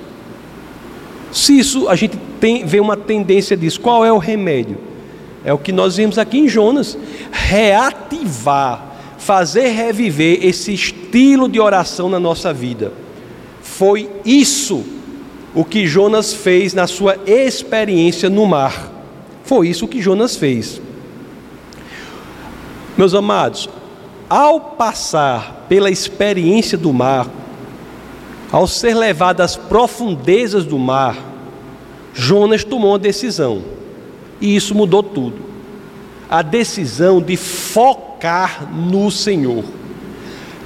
Se 1.31 1.59
isso 1.59 1.89
a 1.89 1.95
gente 1.95 2.17
tem, 2.41 2.67
vê 2.67 2.81
uma 2.81 2.97
tendência 2.97 3.57
disso, 3.57 3.81
qual 3.81 4.05
é 4.05 4.13
o 4.13 4.19
remédio? 4.19 4.79
É 5.45 5.53
o 5.53 5.59
que 5.59 5.71
nós 5.71 5.97
vimos 5.97 6.19
aqui 6.19 6.41
em 6.41 6.49
Jonas: 6.49 6.99
reativar, 7.31 8.85
fazer 9.17 9.69
reviver 9.69 10.45
esse 10.45 10.75
estilo 10.75 11.49
de 11.49 11.61
oração 11.61 12.09
na 12.09 12.19
nossa 12.19 12.53
vida. 12.53 13.02
Foi 13.63 14.11
isso 14.25 14.85
o 15.55 15.65
que 15.65 15.87
Jonas 15.87 16.35
fez 16.35 16.75
na 16.75 16.87
sua 16.87 17.17
experiência 17.27 18.29
no 18.29 18.47
mar. 18.47 18.91
Foi 19.45 19.69
isso 19.69 19.89
que 19.89 20.01
Jonas 20.01 20.37
fez. 20.37 20.81
Meus 22.97 23.15
amados, 23.15 23.69
ao 24.29 24.61
passar 24.61 25.67
pela 25.69 25.91
experiência 25.91 26.77
do 26.77 26.93
mar, 26.93 27.29
ao 28.51 28.67
ser 28.67 28.95
levado 28.95 29.41
às 29.41 29.57
profundezas 29.57 30.65
do 30.65 30.79
mar, 30.79 31.17
Jonas 32.15 32.65
tomou 32.65 32.93
uma 32.93 32.99
decisão, 32.99 33.63
e 34.41 34.55
isso 34.55 34.75
mudou 34.75 35.03
tudo. 35.03 35.37
A 36.29 36.43
decisão 36.43 37.21
de 37.21 37.37
focar 37.37 38.71
no 38.73 39.11
Senhor. 39.11 39.65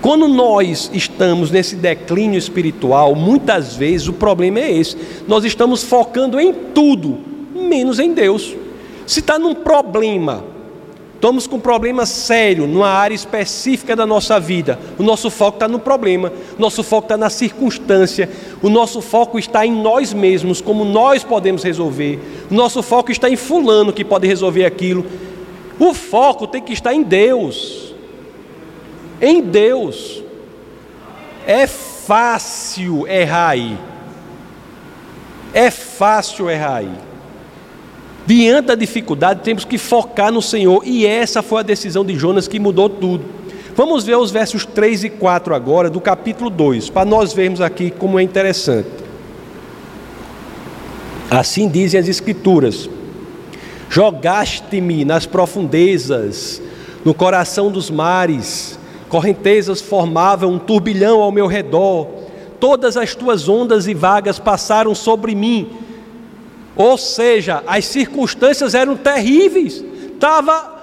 Quando 0.00 0.28
nós 0.28 0.90
estamos 0.92 1.50
nesse 1.50 1.76
declínio 1.76 2.38
espiritual, 2.38 3.14
muitas 3.14 3.74
vezes 3.74 4.09
o 4.09 4.12
problema 4.12 4.61
é 4.61 4.72
esse: 4.72 4.96
nós 5.26 5.44
estamos 5.44 5.82
focando 5.82 6.38
em 6.38 6.52
tudo, 6.52 7.18
menos 7.54 7.98
em 7.98 8.12
Deus. 8.12 8.54
Se 9.06 9.20
está 9.20 9.38
num 9.38 9.54
problema, 9.54 10.44
Estamos 11.16 11.46
com 11.46 11.56
um 11.56 11.61
problema 11.61 12.04
sério 12.04 12.66
numa 12.66 12.90
área 12.90 13.14
específica 13.14 13.96
da 13.96 14.04
nossa 14.04 14.38
vida. 14.38 14.78
O 14.98 15.02
nosso 15.02 15.30
foco 15.30 15.56
está 15.56 15.66
no 15.66 15.78
problema, 15.78 16.30
nosso 16.59 16.82
foco 16.82 17.06
está 17.06 17.16
na 17.16 17.30
circunstância, 17.30 18.28
o 18.62 18.68
nosso 18.68 19.00
foco 19.00 19.38
está 19.38 19.64
em 19.64 19.72
nós 19.72 20.12
mesmos, 20.12 20.61
como 20.61 20.85
nós 20.85 21.24
podemos 21.24 21.64
resolver. 21.64 22.20
O 22.50 22.54
nosso 22.54 22.82
foco 22.82 23.11
está 23.11 23.30
em 23.30 23.37
Fulano 23.37 23.94
que 23.94 24.04
pode 24.04 24.26
resolver 24.26 24.66
aquilo. 24.66 25.06
O 25.80 25.94
foco 25.94 26.46
tem 26.46 26.61
que 26.61 26.74
estar 26.74 26.92
em 26.92 27.02
Deus. 27.02 27.86
Em 29.20 29.42
Deus. 29.42 30.22
É 31.46 31.66
fácil 31.66 33.07
errar 33.07 33.50
aí. 33.50 33.79
É 35.55 35.70
fácil 35.70 36.50
errar 36.50 36.76
aí. 36.76 36.90
Diante 38.26 38.66
da 38.66 38.74
dificuldade, 38.74 39.40
temos 39.42 39.64
que 39.64 39.79
focar 39.79 40.33
no 40.33 40.42
Senhor, 40.42 40.83
e 40.85 41.07
essa 41.07 41.42
foi 41.42 41.61
a 41.61 41.62
decisão 41.62 42.05
de 42.05 42.16
Jonas 42.16 42.48
que 42.48 42.59
mudou 42.59 42.88
tudo. 42.88 43.24
Vamos 43.76 44.05
ver 44.05 44.16
os 44.16 44.31
versos 44.31 44.66
3 44.66 45.05
e 45.05 45.11
4 45.11 45.55
agora, 45.55 45.88
do 45.88 46.00
capítulo 46.00 46.50
2, 46.50 46.90
para 46.90 47.05
nós 47.05 47.33
vermos 47.33 47.61
aqui 47.61 47.90
como 47.90 48.18
é 48.18 48.22
interessante. 48.22 48.88
Assim 51.31 51.68
dizem 51.68 52.00
as 52.00 52.09
Escrituras: 52.09 52.88
Jogaste-me 53.88 55.05
nas 55.05 55.26
profundezas, 55.26 56.61
no 57.05 57.14
coração 57.14 57.70
dos 57.70 57.90
mares, 57.90 58.76
correntezas 59.09 59.81
formavam 59.81 60.53
um 60.53 60.59
turbilhão 60.59 61.23
ao 61.23 61.33
meu 61.33 61.47
redor, 61.47 62.09
todas 62.59 62.97
as 62.97 63.14
tuas 63.14 63.49
ondas 63.49 63.87
e 63.87 63.95
vagas 63.95 64.38
passaram 64.38 64.95
sobre 64.95 65.35
mim 65.35 65.87
ou 66.77 66.99
seja, 66.99 67.64
as 67.66 67.87
circunstâncias 67.87 68.75
eram 68.75 68.97
terríveis. 68.97 69.83
Estava 70.12 70.75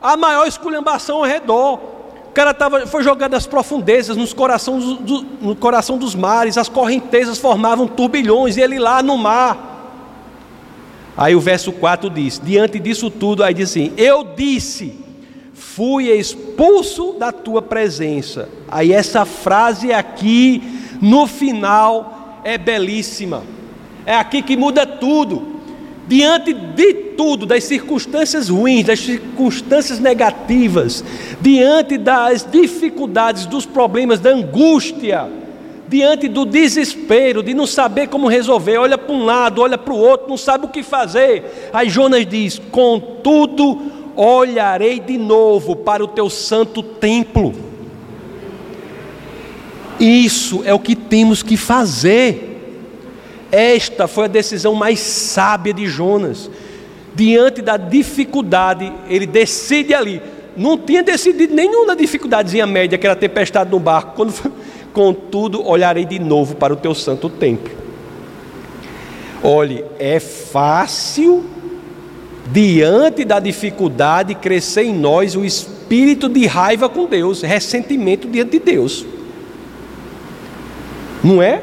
a 0.00 0.16
maior 0.16 0.46
esculhambação 0.46 1.18
ao 1.18 1.24
redor. 1.24 1.80
O 2.28 2.32
cara 2.32 2.54
tava, 2.54 2.86
foi 2.86 3.02
jogado 3.02 3.32
nas 3.32 3.46
profundezas, 3.46 4.16
nos 4.16 4.32
coração 4.32 4.78
do, 4.78 5.22
no 5.40 5.56
coração 5.56 5.98
dos 5.98 6.14
mares, 6.14 6.56
as 6.56 6.68
correntezas 6.68 7.38
formavam 7.38 7.88
turbilhões, 7.88 8.56
e 8.56 8.60
ele 8.60 8.78
lá 8.78 9.02
no 9.02 9.18
mar. 9.18 9.70
Aí 11.16 11.34
o 11.34 11.40
verso 11.40 11.72
4 11.72 12.08
diz: 12.08 12.40
Diante 12.42 12.78
disso 12.78 13.10
tudo, 13.10 13.42
aí 13.42 13.52
diz 13.52 13.68
assim: 13.68 13.92
Eu 13.98 14.24
disse, 14.24 14.98
fui 15.62 16.10
expulso 16.10 17.14
da 17.18 17.32
tua 17.32 17.62
presença. 17.62 18.48
Aí 18.68 18.92
essa 18.92 19.24
frase 19.24 19.92
aqui, 19.92 20.62
no 21.00 21.26
final, 21.26 22.40
é 22.44 22.58
belíssima. 22.58 23.42
É 24.04 24.14
aqui 24.14 24.42
que 24.42 24.56
muda 24.56 24.84
tudo. 24.84 25.60
Diante 26.06 26.52
de 26.52 26.92
tudo, 27.16 27.46
das 27.46 27.64
circunstâncias 27.64 28.48
ruins, 28.48 28.84
das 28.84 29.00
circunstâncias 29.00 29.98
negativas, 29.98 31.02
diante 31.40 31.96
das 31.96 32.44
dificuldades, 32.44 33.46
dos 33.46 33.64
problemas, 33.64 34.20
da 34.20 34.30
angústia, 34.30 35.30
diante 35.88 36.28
do 36.28 36.44
desespero, 36.44 37.42
de 37.42 37.54
não 37.54 37.66
saber 37.66 38.08
como 38.08 38.28
resolver, 38.28 38.76
olha 38.78 38.98
para 38.98 39.14
um 39.14 39.24
lado, 39.24 39.62
olha 39.62 39.78
para 39.78 39.94
o 39.94 39.98
outro, 39.98 40.28
não 40.28 40.36
sabe 40.36 40.66
o 40.66 40.68
que 40.68 40.82
fazer. 40.82 41.70
Aí 41.72 41.88
Jonas 41.88 42.26
diz: 42.26 42.60
Contudo, 42.70 44.01
olharei 44.16 45.00
de 45.00 45.18
novo 45.18 45.76
para 45.76 46.02
o 46.04 46.08
teu 46.08 46.28
santo 46.28 46.82
templo. 46.82 47.54
Isso 49.98 50.62
é 50.64 50.74
o 50.74 50.78
que 50.78 50.96
temos 50.96 51.42
que 51.42 51.56
fazer. 51.56 52.48
Esta 53.50 54.08
foi 54.08 54.24
a 54.24 54.28
decisão 54.28 54.74
mais 54.74 54.98
sábia 54.98 55.72
de 55.72 55.86
Jonas. 55.86 56.50
Diante 57.14 57.60
da 57.60 57.76
dificuldade, 57.76 58.92
ele 59.08 59.26
decide 59.26 59.94
ali. 59.94 60.22
Não 60.56 60.78
tinha 60.78 61.02
decidido 61.02 61.54
nenhuma 61.54 61.94
dificuldadezinha 61.94 62.66
média, 62.66 62.98
que 62.98 63.06
era 63.06 63.14
tempestade 63.14 63.70
no 63.70 63.78
barco. 63.78 64.16
Quando, 64.16 64.34
contudo, 64.92 65.66
olharei 65.66 66.04
de 66.04 66.18
novo 66.18 66.56
para 66.56 66.72
o 66.72 66.76
teu 66.76 66.94
santo 66.94 67.28
templo. 67.28 67.72
Olhe, 69.42 69.84
é 69.98 70.20
fácil, 70.20 71.44
diante 72.50 73.24
da 73.24 73.38
dificuldade, 73.38 74.34
crescer 74.34 74.84
em 74.84 74.94
nós 74.94 75.36
o 75.36 75.44
espírito 75.44 76.28
de 76.28 76.46
raiva 76.46 76.88
com 76.88 77.06
Deus, 77.06 77.42
ressentimento 77.42 78.28
diante 78.28 78.52
de 78.52 78.58
Deus. 78.58 79.04
Não 81.22 81.40
é? 81.42 81.62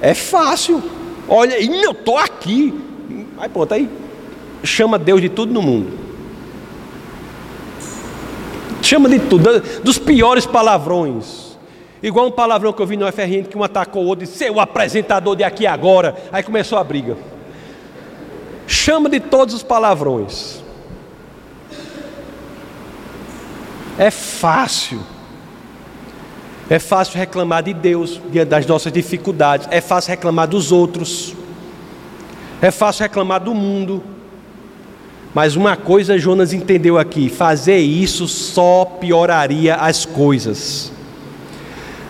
É 0.00 0.14
fácil. 0.14 0.82
Olha, 1.28 1.60
eu 1.60 1.90
estou 1.90 2.16
aqui. 2.16 2.72
Aí 3.38 3.48
pronto, 3.48 3.74
aí 3.74 3.88
chama 4.64 4.98
Deus 4.98 5.20
de 5.20 5.28
tudo 5.28 5.52
no 5.52 5.60
mundo. 5.60 6.06
Chama 8.80 9.08
de 9.08 9.18
tudo, 9.18 9.60
dos 9.82 9.98
piores 9.98 10.46
palavrões. 10.46 11.56
Igual 12.02 12.28
um 12.28 12.30
palavrão 12.30 12.72
que 12.72 12.80
eu 12.80 12.86
vi 12.86 12.96
no 12.96 13.10
FRN 13.10 13.44
que 13.44 13.58
um 13.58 13.64
atacou 13.64 14.04
o 14.04 14.06
outro 14.06 14.24
e 14.24 14.26
disse, 14.26 14.38
seu 14.38 14.60
apresentador 14.60 15.34
de 15.34 15.42
aqui 15.42 15.66
agora. 15.66 16.14
Aí 16.30 16.42
começou 16.42 16.78
a 16.78 16.84
briga. 16.84 17.16
Chama 18.66 19.08
de 19.08 19.20
todos 19.20 19.54
os 19.54 19.62
palavrões. 19.62 20.62
É 23.98 24.10
fácil. 24.10 25.00
É 26.68 26.78
fácil 26.78 27.16
reclamar 27.16 27.62
de 27.62 27.72
Deus 27.72 28.20
diante 28.30 28.48
das 28.48 28.66
nossas 28.66 28.92
dificuldades. 28.92 29.68
É 29.70 29.80
fácil 29.80 30.10
reclamar 30.10 30.48
dos 30.48 30.72
outros. 30.72 31.34
É 32.60 32.70
fácil 32.70 33.02
reclamar 33.02 33.40
do 33.40 33.54
mundo. 33.54 34.02
Mas 35.32 35.54
uma 35.54 35.76
coisa 35.76 36.18
Jonas 36.18 36.52
entendeu 36.52 36.98
aqui: 36.98 37.28
fazer 37.28 37.78
isso 37.78 38.26
só 38.26 38.84
pioraria 38.84 39.76
as 39.76 40.04
coisas. 40.04 40.90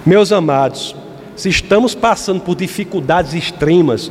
Meus 0.04 0.32
amados, 0.32 0.94
se 1.34 1.48
estamos 1.48 1.94
passando 1.94 2.40
por 2.40 2.54
dificuldades 2.54 3.34
extremas, 3.34 4.10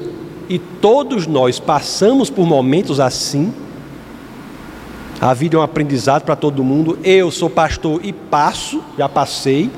e 0.50 0.60
todos 0.60 1.28
nós 1.28 1.60
passamos 1.60 2.30
por 2.30 2.46
momentos 2.46 3.00
assim, 3.00 3.54
a 5.20 5.34
vida 5.34 5.56
é 5.56 5.60
um 5.60 5.64
aprendizado 5.64 6.24
para 6.24 6.36
todo 6.36 6.64
mundo. 6.64 7.00
Eu 7.04 7.32
sou 7.32 7.50
pastor 7.50 8.02
e 8.04 8.12
passo, 8.12 8.84
já 8.98 9.08
passei. 9.08 9.72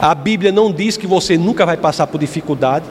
A 0.00 0.14
Bíblia 0.14 0.52
não 0.52 0.72
diz 0.72 0.96
que 0.96 1.06
você 1.06 1.36
nunca 1.36 1.66
vai 1.66 1.76
passar 1.76 2.06
por 2.06 2.18
dificuldade. 2.18 2.86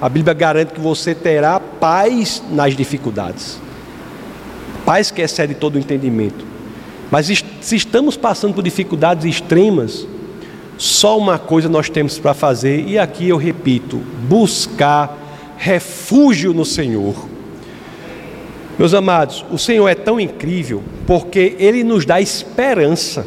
A 0.00 0.08
Bíblia 0.08 0.34
garante 0.34 0.72
que 0.72 0.80
você 0.80 1.14
terá 1.14 1.60
paz 1.60 2.42
nas 2.50 2.74
dificuldades. 2.74 3.60
Paz 4.84 5.10
que 5.10 5.20
excede 5.20 5.54
todo 5.54 5.76
o 5.76 5.78
entendimento. 5.78 6.44
Mas 7.10 7.44
se 7.60 7.76
estamos 7.76 8.16
passando 8.16 8.54
por 8.54 8.62
dificuldades 8.62 9.24
extremas, 9.24 10.06
só 10.76 11.18
uma 11.18 11.38
coisa 11.38 11.68
nós 11.68 11.88
temos 11.90 12.18
para 12.18 12.34
fazer, 12.34 12.86
e 12.88 12.98
aqui 12.98 13.28
eu 13.28 13.36
repito: 13.36 13.98
buscar 14.28 15.27
refúgio 15.58 16.54
no 16.54 16.64
Senhor. 16.64 17.14
Meus 18.78 18.94
amados, 18.94 19.44
o 19.50 19.58
Senhor 19.58 19.88
é 19.88 19.94
tão 19.94 20.20
incrível 20.20 20.82
porque 21.04 21.56
Ele 21.58 21.82
nos 21.82 22.06
dá 22.06 22.20
esperança. 22.20 23.26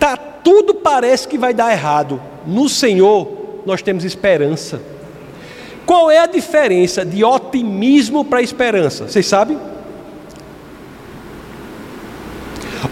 Tá 0.00 0.16
tudo 0.16 0.74
parece 0.74 1.28
que 1.28 1.36
vai 1.36 1.52
dar 1.52 1.70
errado. 1.70 2.20
No 2.46 2.68
Senhor 2.68 3.60
nós 3.66 3.82
temos 3.82 4.04
esperança. 4.04 4.80
Qual 5.84 6.10
é 6.10 6.18
a 6.18 6.26
diferença 6.26 7.04
de 7.04 7.22
otimismo 7.22 8.24
para 8.24 8.40
esperança? 8.40 9.06
Vocês 9.06 9.26
sabem? 9.26 9.58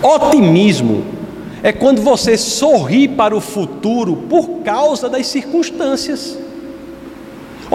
Otimismo 0.02 1.04
é 1.62 1.72
quando 1.72 2.02
você 2.02 2.36
sorri 2.36 3.08
para 3.08 3.34
o 3.34 3.40
futuro 3.40 4.16
por 4.28 4.60
causa 4.62 5.08
das 5.08 5.26
circunstâncias. 5.26 6.38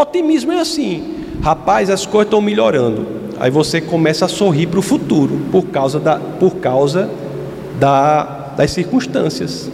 Otimismo 0.01 0.51
é 0.51 0.59
assim, 0.59 1.13
rapaz, 1.43 1.87
as 1.91 2.07
coisas 2.07 2.25
estão 2.25 2.41
melhorando. 2.41 3.05
Aí 3.39 3.51
você 3.51 3.79
começa 3.79 4.25
a 4.25 4.27
sorrir 4.27 4.65
para 4.65 4.79
o 4.79 4.81
futuro 4.81 5.39
por 5.51 5.65
causa, 5.67 5.99
da, 5.99 6.15
por 6.15 6.55
causa 6.55 7.07
da, 7.79 8.23
das 8.57 8.71
circunstâncias. 8.71 9.69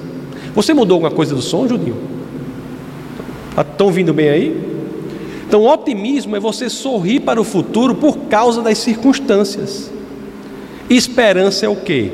Você 0.54 0.74
mudou 0.74 0.96
alguma 0.96 1.12
coisa 1.12 1.34
do 1.34 1.42
som, 1.42 1.66
Judinho? 1.66 1.96
Estão 3.58 3.90
vindo 3.90 4.14
bem 4.14 4.28
aí? 4.28 4.78
Então, 5.48 5.64
otimismo 5.64 6.36
é 6.36 6.42
você 6.42 6.70
sorrir 6.70 7.22
para 7.22 7.40
o 7.40 7.46
futuro 7.46 7.96
por 7.96 8.18
causa 8.30 8.62
das 8.62 8.80
circunstâncias. 8.80 9.90
Esperança 10.90 11.66
é 11.66 11.70
o 11.70 11.76
quê? 11.78 12.12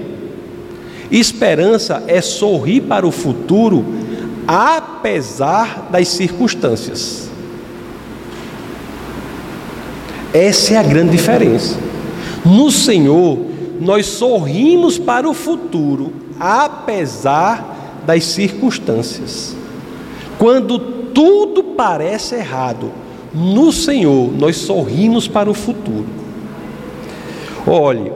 Esperança 1.09 2.03
é 2.05 2.21
sorrir 2.21 2.81
para 2.81 3.07
o 3.07 3.11
futuro 3.11 3.83
apesar 4.47 5.89
das 5.91 6.09
circunstâncias. 6.09 7.32
Essa 10.33 10.73
é 10.73 10.77
a 10.77 10.83
grande 10.83 11.11
diferença. 11.11 11.77
No 12.43 12.71
Senhor, 12.71 13.37
nós 13.79 14.07
sorrimos 14.07 14.97
para 14.97 15.29
o 15.29 15.33
futuro, 15.33 16.11
apesar 16.39 18.01
das 18.05 18.25
circunstâncias. 18.25 19.55
Quando 20.39 20.79
tudo 20.79 21.63
parece 21.63 22.35
errado, 22.35 22.91
no 23.33 23.71
Senhor 23.71 24.31
nós 24.31 24.57
sorrimos 24.57 25.27
para 25.27 25.49
o 25.49 25.53
futuro. 25.53 26.07
Olhe, 27.67 28.11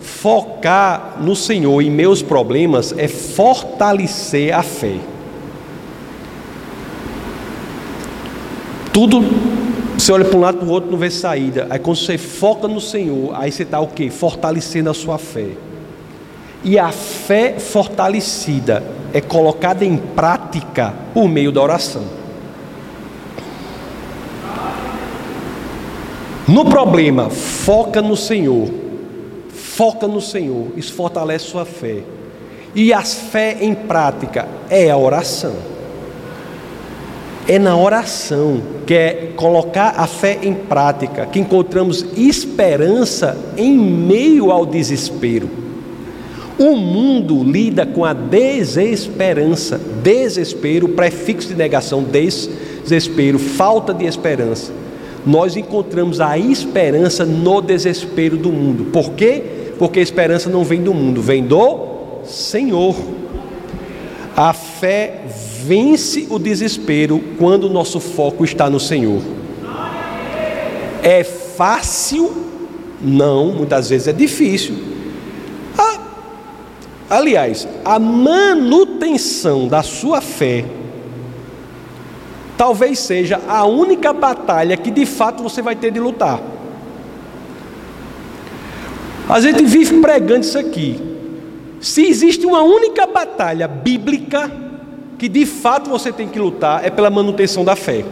focar 0.00 1.16
no 1.20 1.36
Senhor 1.36 1.80
e 1.80 1.88
meus 1.88 2.22
problemas 2.22 2.94
é 2.96 3.08
fortalecer 3.08 4.52
a 4.52 4.62
fé. 4.62 4.96
Tudo 8.92 9.22
você 10.06 10.12
olha 10.12 10.24
para 10.24 10.36
um 10.36 10.40
lado 10.40 10.58
para 10.58 10.66
o 10.68 10.70
outro, 10.70 10.88
não 10.88 10.96
vê 10.96 11.10
saída. 11.10 11.66
Aí 11.68 11.80
quando 11.80 11.96
você 11.96 12.16
foca 12.16 12.68
no 12.68 12.80
Senhor, 12.80 13.34
aí 13.34 13.50
você 13.50 13.64
está 13.64 13.80
o 13.80 13.88
quê? 13.88 14.08
Fortalecendo 14.08 14.88
a 14.88 14.94
sua 14.94 15.18
fé. 15.18 15.48
E 16.62 16.78
a 16.78 16.92
fé 16.92 17.58
fortalecida 17.58 18.84
é 19.12 19.20
colocada 19.20 19.84
em 19.84 19.96
prática 19.96 20.94
por 21.12 21.28
meio 21.28 21.50
da 21.50 21.60
oração. 21.60 22.04
No 26.46 26.64
problema, 26.66 27.28
foca 27.28 28.00
no 28.00 28.16
Senhor. 28.16 28.70
Foca 29.52 30.06
no 30.06 30.20
Senhor. 30.20 30.68
Isso 30.76 30.92
fortalece 30.92 31.46
sua 31.46 31.64
fé. 31.64 32.04
E 32.76 32.92
a 32.92 33.02
fé 33.02 33.56
em 33.60 33.74
prática 33.74 34.46
é 34.70 34.88
a 34.88 34.96
oração. 34.96 35.75
É 37.48 37.60
na 37.60 37.76
oração, 37.76 38.60
que 38.84 38.92
é 38.92 39.32
colocar 39.36 39.94
a 39.96 40.06
fé 40.08 40.36
em 40.42 40.52
prática, 40.52 41.26
que 41.26 41.38
encontramos 41.38 42.04
esperança 42.16 43.38
em 43.56 43.76
meio 43.76 44.50
ao 44.50 44.66
desespero. 44.66 45.48
O 46.58 46.74
mundo 46.74 47.44
lida 47.44 47.86
com 47.86 48.04
a 48.04 48.12
desesperança, 48.12 49.80
desespero, 50.02 50.88
prefixo 50.88 51.48
de 51.48 51.54
negação, 51.54 52.02
desespero, 52.02 53.38
falta 53.38 53.94
de 53.94 54.06
esperança. 54.06 54.72
Nós 55.24 55.56
encontramos 55.56 56.20
a 56.20 56.36
esperança 56.38 57.24
no 57.24 57.60
desespero 57.60 58.36
do 58.36 58.50
mundo. 58.50 58.86
Por 58.86 59.12
quê? 59.12 59.42
Porque 59.78 60.00
a 60.00 60.02
esperança 60.02 60.50
não 60.50 60.64
vem 60.64 60.82
do 60.82 60.94
mundo, 60.94 61.20
vem 61.20 61.44
do 61.44 62.22
Senhor. 62.24 62.96
A 64.36 64.52
fé 64.52 65.20
vence 65.64 66.26
o 66.30 66.38
desespero 66.38 67.22
quando 67.38 67.64
o 67.64 67.72
nosso 67.72 68.00
foco 68.00 68.44
está 68.44 68.68
no 68.68 68.80
Senhor. 68.80 69.22
É 71.02 71.22
fácil? 71.24 72.44
Não, 73.00 73.52
muitas 73.52 73.88
vezes 73.88 74.08
é 74.08 74.12
difícil. 74.12 74.74
Ah, 75.78 76.00
aliás, 77.10 77.66
a 77.84 77.98
manutenção 77.98 79.68
da 79.68 79.82
sua 79.82 80.20
fé 80.20 80.64
talvez 82.56 82.98
seja 82.98 83.40
a 83.46 83.64
única 83.66 84.12
batalha 84.12 84.76
que 84.76 84.90
de 84.90 85.04
fato 85.04 85.42
você 85.42 85.60
vai 85.60 85.76
ter 85.76 85.90
de 85.90 86.00
lutar. 86.00 86.40
A 89.28 89.40
gente 89.40 89.64
vive 89.64 90.00
pregando 90.00 90.40
isso 90.40 90.58
aqui. 90.58 91.00
Se 91.80 92.02
existe 92.02 92.46
uma 92.46 92.62
única 92.62 93.06
batalha 93.06 93.68
bíblica, 93.68 94.50
que 95.18 95.28
de 95.28 95.46
fato 95.46 95.88
você 95.88 96.12
tem 96.12 96.28
que 96.28 96.38
lutar 96.38 96.84
é 96.84 96.90
pela 96.90 97.10
manutenção 97.10 97.64
da 97.64 97.74
fé. 97.74 98.04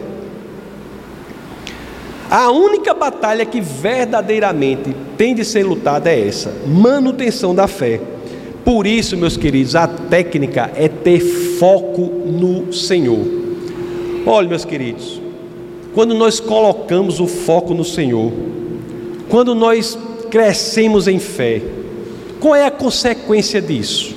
A 2.29 2.51
única 2.51 2.93
batalha 2.93 3.45
que 3.45 3.61
verdadeiramente 3.61 4.95
tem 5.15 5.35
de 5.35 5.45
ser 5.45 5.63
lutada 5.63 6.09
é 6.09 6.27
essa: 6.27 6.53
manutenção 6.65 7.53
da 7.53 7.67
fé. 7.67 8.01
Por 8.63 8.87
isso, 8.87 9.15
meus 9.15 9.37
queridos, 9.37 9.75
a 9.75 9.87
técnica 9.87 10.71
é 10.75 10.87
ter 10.87 11.19
foco 11.19 12.01
no 12.01 12.73
Senhor. 12.73 13.19
Olha, 14.25 14.49
meus 14.49 14.65
queridos, 14.65 15.21
quando 15.93 16.15
nós 16.15 16.39
colocamos 16.39 17.19
o 17.19 17.27
foco 17.27 17.75
no 17.75 17.85
Senhor, 17.85 18.31
quando 19.29 19.53
nós 19.53 19.95
crescemos 20.31 21.07
em 21.07 21.19
fé, 21.19 21.61
qual 22.39 22.55
é 22.55 22.65
a 22.65 22.71
consequência 22.71 23.61
disso? 23.61 24.14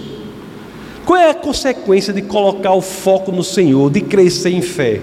Qual 1.08 1.18
é 1.18 1.30
a 1.30 1.34
consequência 1.34 2.12
de 2.12 2.20
colocar 2.20 2.74
o 2.74 2.82
foco 2.82 3.32
no 3.32 3.42
Senhor, 3.42 3.90
de 3.90 4.02
crescer 4.02 4.50
em 4.50 4.60
fé? 4.60 5.00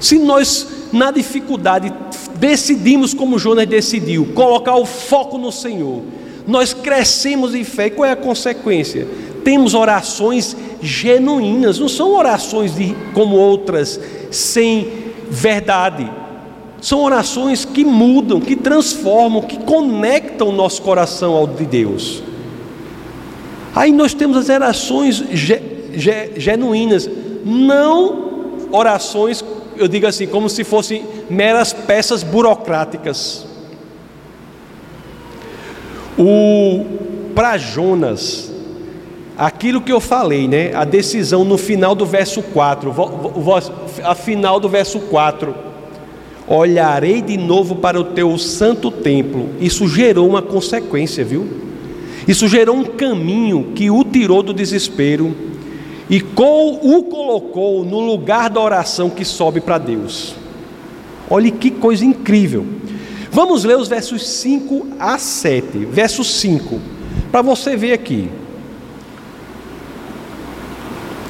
Se 0.00 0.18
nós, 0.18 0.66
na 0.90 1.10
dificuldade, 1.10 1.92
decidimos 2.36 3.12
como 3.12 3.38
Jonas 3.38 3.66
decidiu, 3.66 4.30
colocar 4.34 4.74
o 4.76 4.86
foco 4.86 5.36
no 5.36 5.52
Senhor, 5.52 6.00
nós 6.48 6.72
crescemos 6.72 7.54
em 7.54 7.62
fé. 7.62 7.90
Qual 7.90 8.08
é 8.08 8.12
a 8.12 8.16
consequência? 8.16 9.06
Temos 9.44 9.74
orações 9.74 10.56
genuínas, 10.80 11.78
não 11.78 11.90
são 11.90 12.14
orações 12.14 12.74
de, 12.74 12.96
como 13.12 13.36
outras, 13.36 14.00
sem 14.30 14.88
verdade. 15.28 16.10
São 16.80 17.02
orações 17.02 17.66
que 17.66 17.84
mudam, 17.84 18.40
que 18.40 18.56
transformam, 18.56 19.42
que 19.42 19.58
conectam 19.58 20.48
o 20.48 20.52
nosso 20.52 20.80
coração 20.80 21.34
ao 21.34 21.46
de 21.46 21.66
Deus. 21.66 22.31
Aí 23.74 23.90
nós 23.90 24.12
temos 24.14 24.36
as 24.36 24.48
orações 24.48 25.16
ge, 25.32 25.60
ge, 25.94 26.32
genuínas, 26.36 27.08
não 27.44 28.68
orações, 28.70 29.44
eu 29.76 29.88
digo 29.88 30.06
assim, 30.06 30.26
como 30.26 30.48
se 30.48 30.64
fossem 30.64 31.04
meras 31.28 31.72
peças 31.72 32.22
burocráticas. 32.22 33.46
O 36.18 36.84
para 37.34 37.56
Jonas, 37.56 38.52
aquilo 39.36 39.80
que 39.80 39.90
eu 39.90 40.00
falei, 40.00 40.46
né? 40.46 40.74
A 40.74 40.84
decisão 40.84 41.44
no 41.44 41.56
final 41.56 41.94
do 41.94 42.04
verso 42.04 42.42
4, 42.42 42.94
a 44.04 44.14
final 44.14 44.60
do 44.60 44.68
verso 44.68 45.00
4. 45.00 45.54
Olharei 46.46 47.22
de 47.22 47.38
novo 47.38 47.76
para 47.76 47.98
o 47.98 48.04
teu 48.04 48.36
santo 48.36 48.90
templo. 48.90 49.48
Isso 49.60 49.88
gerou 49.88 50.28
uma 50.28 50.42
consequência, 50.42 51.24
viu? 51.24 51.71
Isso 52.26 52.48
gerou 52.48 52.76
um 52.76 52.84
caminho 52.84 53.72
que 53.74 53.90
o 53.90 54.04
tirou 54.04 54.42
do 54.42 54.52
desespero 54.52 55.34
e 56.08 56.22
o 56.22 57.02
colocou 57.04 57.84
no 57.84 58.00
lugar 58.00 58.50
da 58.50 58.60
oração 58.60 59.10
que 59.10 59.24
sobe 59.24 59.60
para 59.60 59.78
Deus. 59.78 60.34
Olhe 61.28 61.50
que 61.50 61.70
coisa 61.70 62.04
incrível. 62.04 62.66
Vamos 63.30 63.64
ler 63.64 63.78
os 63.78 63.88
versos 63.88 64.28
5 64.28 64.88
a 65.00 65.16
7. 65.16 65.78
Verso 65.86 66.22
5, 66.22 66.78
para 67.30 67.40
você 67.40 67.76
ver 67.76 67.94
aqui. 67.94 68.28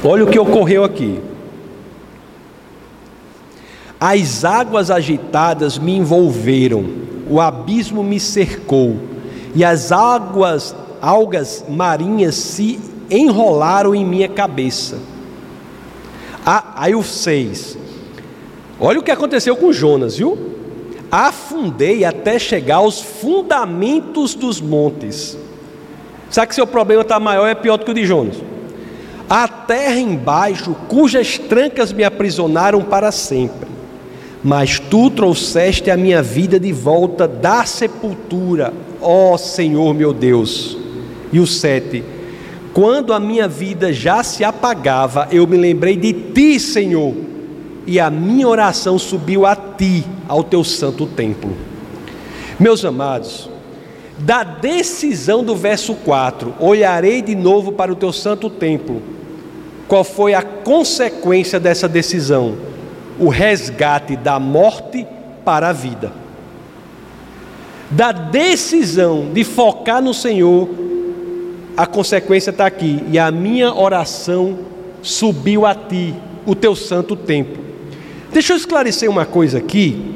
Olha 0.04 0.24
o 0.24 0.26
que 0.26 0.38
ocorreu 0.38 0.82
aqui. 0.82 1.20
As 4.00 4.44
águas 4.44 4.90
agitadas 4.90 5.78
me 5.78 5.96
envolveram, 5.96 6.84
o 7.30 7.40
abismo 7.40 8.02
me 8.02 8.18
cercou, 8.18 8.96
e 9.54 9.64
as 9.64 9.92
águas, 9.92 10.74
algas 11.02 11.64
marinhas 11.68 12.36
se 12.36 12.78
enrolaram 13.10 13.92
em 13.92 14.04
minha 14.04 14.28
cabeça. 14.28 14.98
Ah, 16.46 16.74
aí 16.76 16.94
o 16.94 17.02
6. 17.02 17.76
Olha 18.80 19.00
o 19.00 19.02
que 19.02 19.10
aconteceu 19.10 19.56
com 19.56 19.72
Jonas, 19.72 20.16
viu? 20.16 20.38
Afundei 21.10 22.04
até 22.04 22.38
chegar 22.38 22.76
aos 22.76 23.00
fundamentos 23.00 24.34
dos 24.34 24.60
montes. 24.60 25.36
Sabe 26.30 26.48
que 26.48 26.54
seu 26.54 26.66
problema 26.66 27.02
está 27.02 27.20
maior 27.20 27.46
é 27.46 27.54
pior 27.54 27.76
do 27.76 27.84
que 27.84 27.90
o 27.90 27.94
de 27.94 28.06
Jonas? 28.06 28.36
A 29.28 29.46
terra 29.46 29.98
embaixo, 29.98 30.74
cujas 30.88 31.36
trancas 31.36 31.92
me 31.92 32.04
aprisionaram 32.04 32.82
para 32.82 33.12
sempre. 33.12 33.68
Mas 34.42 34.78
tu 34.78 35.10
trouxeste 35.10 35.90
a 35.90 35.96
minha 35.96 36.22
vida 36.22 36.58
de 36.58 36.72
volta 36.72 37.28
da 37.28 37.64
sepultura, 37.64 38.72
ó 39.00 39.36
Senhor 39.36 39.94
meu 39.94 40.12
Deus. 40.12 40.81
E 41.32 41.40
o 41.40 41.46
sete 41.46 42.04
quando 42.72 43.12
a 43.12 43.20
minha 43.20 43.46
vida 43.46 43.92
já 43.92 44.22
se 44.22 44.42
apagava, 44.42 45.28
eu 45.30 45.46
me 45.46 45.56
lembrei 45.56 45.94
de 45.94 46.12
ti, 46.12 46.58
Senhor, 46.58 47.14
e 47.86 48.00
a 48.00 48.08
minha 48.08 48.48
oração 48.48 48.98
subiu 48.98 49.44
a 49.44 49.54
ti, 49.54 50.04
ao 50.26 50.42
teu 50.42 50.64
santo 50.64 51.06
templo. 51.06 51.54
Meus 52.58 52.82
amados, 52.84 53.50
da 54.18 54.42
decisão 54.42 55.44
do 55.44 55.54
verso 55.54 55.94
4, 55.96 56.54
olharei 56.58 57.20
de 57.20 57.34
novo 57.34 57.72
para 57.72 57.92
o 57.92 57.96
teu 57.96 58.12
santo 58.12 58.48
templo. 58.48 59.02
Qual 59.86 60.04
foi 60.04 60.32
a 60.32 60.42
consequência 60.42 61.60
dessa 61.60 61.86
decisão? 61.86 62.56
O 63.18 63.28
resgate 63.28 64.16
da 64.16 64.38
morte 64.40 65.06
para 65.44 65.68
a 65.68 65.72
vida. 65.72 66.10
Da 67.90 68.12
decisão 68.12 69.28
de 69.34 69.44
focar 69.44 70.00
no 70.00 70.14
Senhor, 70.14 70.91
a 71.76 71.86
consequência 71.86 72.50
está 72.50 72.66
aqui. 72.66 73.02
E 73.10 73.18
a 73.18 73.30
minha 73.30 73.74
oração 73.74 74.58
subiu 75.02 75.66
a 75.66 75.74
ti, 75.74 76.14
o 76.46 76.54
teu 76.54 76.74
santo 76.74 77.16
templo. 77.16 77.62
Deixa 78.32 78.52
eu 78.52 78.56
esclarecer 78.56 79.10
uma 79.10 79.26
coisa 79.26 79.58
aqui, 79.58 80.12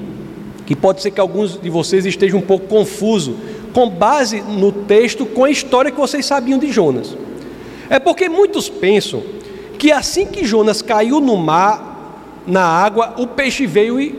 que 0.65 0.75
pode 0.75 1.03
ser 1.03 1.11
que 1.11 1.21
alguns 1.21 1.61
de 1.61 1.69
vocês 1.69 2.07
estejam 2.07 2.39
um 2.39 2.43
pouco 2.43 2.67
confusos, 2.67 3.35
com 3.73 3.91
base 3.91 4.41
no 4.41 4.73
texto, 4.73 5.27
com 5.27 5.45
a 5.45 5.51
história 5.51 5.91
que 5.91 5.99
vocês 5.99 6.25
sabiam 6.25 6.59
de 6.59 6.73
Jonas. 6.73 7.17
É 7.91 7.99
porque 7.99 8.29
muitos 8.29 8.69
pensam 8.69 9.23
que 9.79 9.93
assim 9.93 10.27
que 10.27 10.45
Jonas 10.45 10.81
caiu 10.81 11.21
no 11.21 11.37
mar, 11.37 12.43
na 12.47 12.63
água, 12.63 13.15
o 13.19 13.27
peixe 13.27 13.67
veio 13.67 14.01
e, 14.01 14.15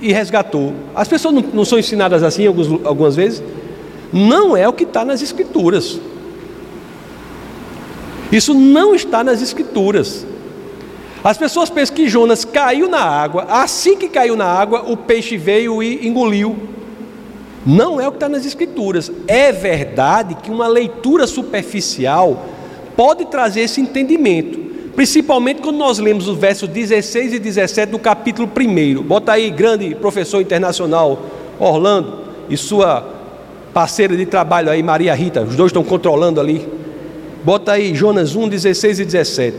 e 0.00 0.12
resgatou. 0.12 0.72
As 0.94 1.08
pessoas 1.08 1.34
não, 1.34 1.42
não 1.42 1.64
são 1.64 1.78
ensinadas 1.78 2.22
assim 2.22 2.46
alguns, 2.46 2.68
algumas 2.84 3.16
vezes? 3.16 3.42
Não 4.12 4.56
é 4.56 4.68
o 4.68 4.72
que 4.72 4.84
está 4.84 5.04
nas 5.04 5.22
Escrituras. 5.22 5.98
Isso 8.30 8.54
não 8.54 8.94
está 8.94 9.24
nas 9.24 9.40
Escrituras. 9.40 10.26
As 11.24 11.36
pessoas 11.36 11.68
pensam 11.68 11.96
que 11.96 12.08
Jonas 12.08 12.44
caiu 12.44 12.88
na 12.88 13.00
água, 13.00 13.46
assim 13.48 13.96
que 13.96 14.08
caiu 14.08 14.36
na 14.36 14.46
água, 14.46 14.84
o 14.86 14.96
peixe 14.96 15.36
veio 15.36 15.82
e 15.82 16.06
engoliu. 16.06 16.56
Não 17.66 18.00
é 18.00 18.06
o 18.06 18.10
que 18.10 18.16
está 18.16 18.28
nas 18.28 18.46
Escrituras. 18.46 19.10
É 19.26 19.50
verdade 19.50 20.36
que 20.36 20.50
uma 20.50 20.68
leitura 20.68 21.26
superficial 21.26 22.46
pode 22.96 23.26
trazer 23.26 23.60
esse 23.60 23.80
entendimento, 23.80 24.58
principalmente 24.94 25.60
quando 25.60 25.76
nós 25.76 25.98
lemos 25.98 26.28
os 26.28 26.36
versos 26.36 26.68
16 26.68 27.34
e 27.34 27.38
17 27.38 27.92
do 27.92 27.98
capítulo 27.98 28.48
1. 28.48 29.02
Bota 29.02 29.32
aí, 29.32 29.50
grande 29.50 29.94
professor 29.94 30.40
internacional 30.40 31.18
Orlando 31.58 32.20
e 32.48 32.56
sua 32.56 33.06
parceira 33.74 34.16
de 34.16 34.26
trabalho 34.26 34.70
aí, 34.70 34.82
Maria 34.82 35.14
Rita, 35.14 35.42
os 35.42 35.56
dois 35.56 35.70
estão 35.70 35.82
controlando 35.82 36.40
ali. 36.40 36.77
Bota 37.44 37.72
aí 37.72 37.94
Jonas 37.94 38.34
1, 38.34 38.48
16 38.48 39.00
e 39.00 39.04
17. 39.04 39.56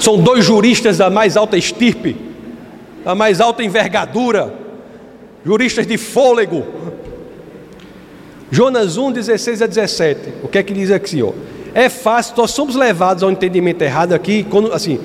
São 0.00 0.18
dois 0.18 0.44
juristas 0.44 0.98
da 0.98 1.10
mais 1.10 1.36
alta 1.36 1.56
estirpe, 1.56 2.16
da 3.04 3.14
mais 3.14 3.40
alta 3.40 3.62
envergadura, 3.62 4.54
juristas 5.44 5.86
de 5.86 5.96
fôlego. 5.96 6.64
Jonas 8.50 8.96
1, 8.96 9.12
16 9.12 9.62
a 9.62 9.66
17. 9.66 10.32
O 10.42 10.48
que 10.48 10.58
é 10.58 10.62
que 10.62 10.72
diz 10.72 10.90
aqui, 10.90 11.22
ó? 11.22 11.32
É 11.74 11.88
fácil, 11.88 12.34
nós 12.36 12.50
somos 12.50 12.74
levados 12.74 13.22
ao 13.22 13.30
entendimento 13.30 13.82
errado 13.82 14.14
aqui, 14.14 14.42
quando 14.42 14.72
assim, 14.72 14.98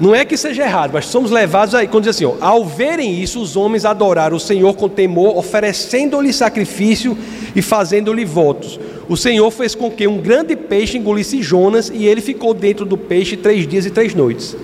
não 0.00 0.12
é 0.12 0.24
que 0.24 0.36
seja 0.36 0.64
errado, 0.64 0.90
mas 0.92 1.06
somos 1.06 1.30
levados 1.30 1.74
aí, 1.74 1.86
quando 1.86 2.04
diz 2.04 2.16
assim: 2.16 2.24
ó, 2.24 2.34
ao 2.40 2.64
verem 2.64 3.22
isso, 3.22 3.40
os 3.40 3.56
homens 3.56 3.84
adoraram 3.84 4.36
o 4.36 4.40
Senhor 4.40 4.74
com 4.74 4.88
temor, 4.88 5.38
oferecendo-lhe 5.38 6.32
sacrifício 6.32 7.16
e 7.54 7.62
fazendo-lhe 7.62 8.24
votos. 8.24 8.78
O 9.08 9.16
Senhor 9.16 9.48
fez 9.50 9.74
com 9.74 9.90
que 9.90 10.08
um 10.08 10.18
grande 10.18 10.56
peixe 10.56 10.98
engolisse 10.98 11.42
Jonas 11.42 11.92
e 11.94 12.06
ele 12.06 12.20
ficou 12.20 12.52
dentro 12.52 12.84
do 12.84 12.96
peixe 12.96 13.36
três 13.36 13.68
dias 13.68 13.86
e 13.86 13.90
três 13.90 14.14
noites. 14.14 14.56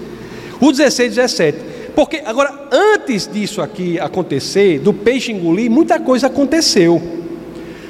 O 0.60 0.72
16, 0.72 1.14
17. 1.14 1.58
Porque, 1.94 2.22
agora, 2.24 2.68
antes 2.72 3.28
disso 3.30 3.60
aqui 3.60 4.00
acontecer, 4.00 4.78
do 4.80 4.92
peixe 4.92 5.32
engolir, 5.32 5.70
muita 5.70 6.00
coisa 6.00 6.26
aconteceu. 6.26 7.00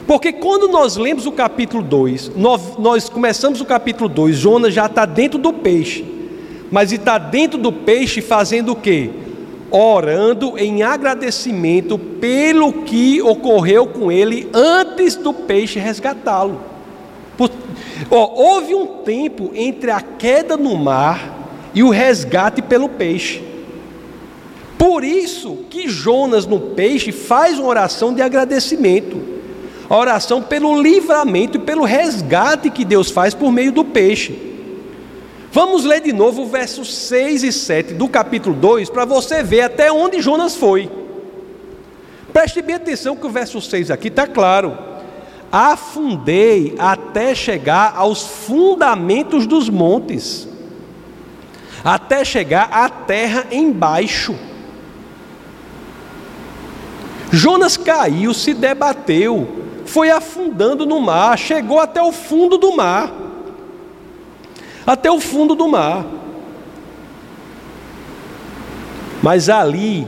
Porque 0.06 0.32
quando 0.32 0.68
nós 0.68 0.96
lemos 0.96 1.26
o 1.26 1.32
capítulo 1.32 1.82
2, 1.82 2.32
nós, 2.36 2.60
nós 2.78 3.08
começamos 3.08 3.60
o 3.60 3.64
capítulo 3.64 4.08
2, 4.08 4.36
Jonas 4.36 4.74
já 4.74 4.86
está 4.86 5.06
dentro 5.06 5.38
do 5.38 5.52
peixe 5.52 6.09
mas 6.70 6.92
está 6.92 7.18
dentro 7.18 7.58
do 7.58 7.72
peixe 7.72 8.20
fazendo 8.20 8.72
o 8.72 8.76
quê? 8.76 9.10
Orando 9.70 10.58
em 10.58 10.82
agradecimento 10.82 11.98
pelo 11.98 12.84
que 12.84 13.20
ocorreu 13.22 13.86
com 13.86 14.10
ele 14.10 14.48
antes 14.52 15.16
do 15.16 15.32
peixe 15.32 15.78
resgatá-lo. 15.78 16.60
houve 18.10 18.74
um 18.74 18.86
tempo 19.04 19.50
entre 19.54 19.90
a 19.90 20.00
queda 20.00 20.56
no 20.56 20.76
mar 20.76 21.38
e 21.74 21.82
o 21.82 21.90
resgate 21.90 22.62
pelo 22.62 22.88
peixe. 22.88 23.42
Por 24.76 25.04
isso 25.04 25.66
que 25.68 25.88
Jonas 25.88 26.46
no 26.46 26.58
peixe 26.58 27.12
faz 27.12 27.58
uma 27.58 27.68
oração 27.68 28.14
de 28.14 28.22
agradecimento. 28.22 29.20
A 29.88 29.96
oração 29.96 30.40
pelo 30.40 30.80
livramento 30.80 31.58
e 31.58 31.60
pelo 31.60 31.84
resgate 31.84 32.70
que 32.70 32.84
Deus 32.84 33.10
faz 33.10 33.34
por 33.34 33.52
meio 33.52 33.72
do 33.72 33.84
peixe. 33.84 34.49
Vamos 35.52 35.84
ler 35.84 36.00
de 36.00 36.12
novo 36.12 36.46
versos 36.46 36.94
6 36.94 37.42
e 37.42 37.52
7 37.52 37.94
do 37.94 38.08
capítulo 38.08 38.54
2 38.54 38.88
para 38.88 39.04
você 39.04 39.42
ver 39.42 39.62
até 39.62 39.90
onde 39.90 40.20
Jonas 40.20 40.54
foi. 40.54 40.88
Preste 42.32 42.62
bem 42.62 42.76
atenção 42.76 43.16
que 43.16 43.26
o 43.26 43.30
verso 43.30 43.60
6 43.60 43.90
aqui 43.90 44.06
está 44.08 44.28
claro. 44.28 44.78
Afundei 45.50 46.76
até 46.78 47.34
chegar 47.34 47.94
aos 47.96 48.22
fundamentos 48.22 49.48
dos 49.48 49.68
montes, 49.68 50.46
até 51.82 52.24
chegar 52.24 52.68
à 52.72 52.88
terra 52.88 53.46
embaixo. 53.50 54.36
Jonas 57.32 57.76
caiu, 57.76 58.32
se 58.32 58.54
debateu, 58.54 59.64
foi 59.84 60.10
afundando 60.10 60.86
no 60.86 61.00
mar, 61.00 61.36
chegou 61.36 61.80
até 61.80 62.00
o 62.00 62.12
fundo 62.12 62.56
do 62.56 62.76
mar. 62.76 63.19
Até 64.90 65.08
o 65.08 65.20
fundo 65.20 65.54
do 65.54 65.68
mar. 65.68 66.04
Mas 69.22 69.48
ali, 69.48 70.04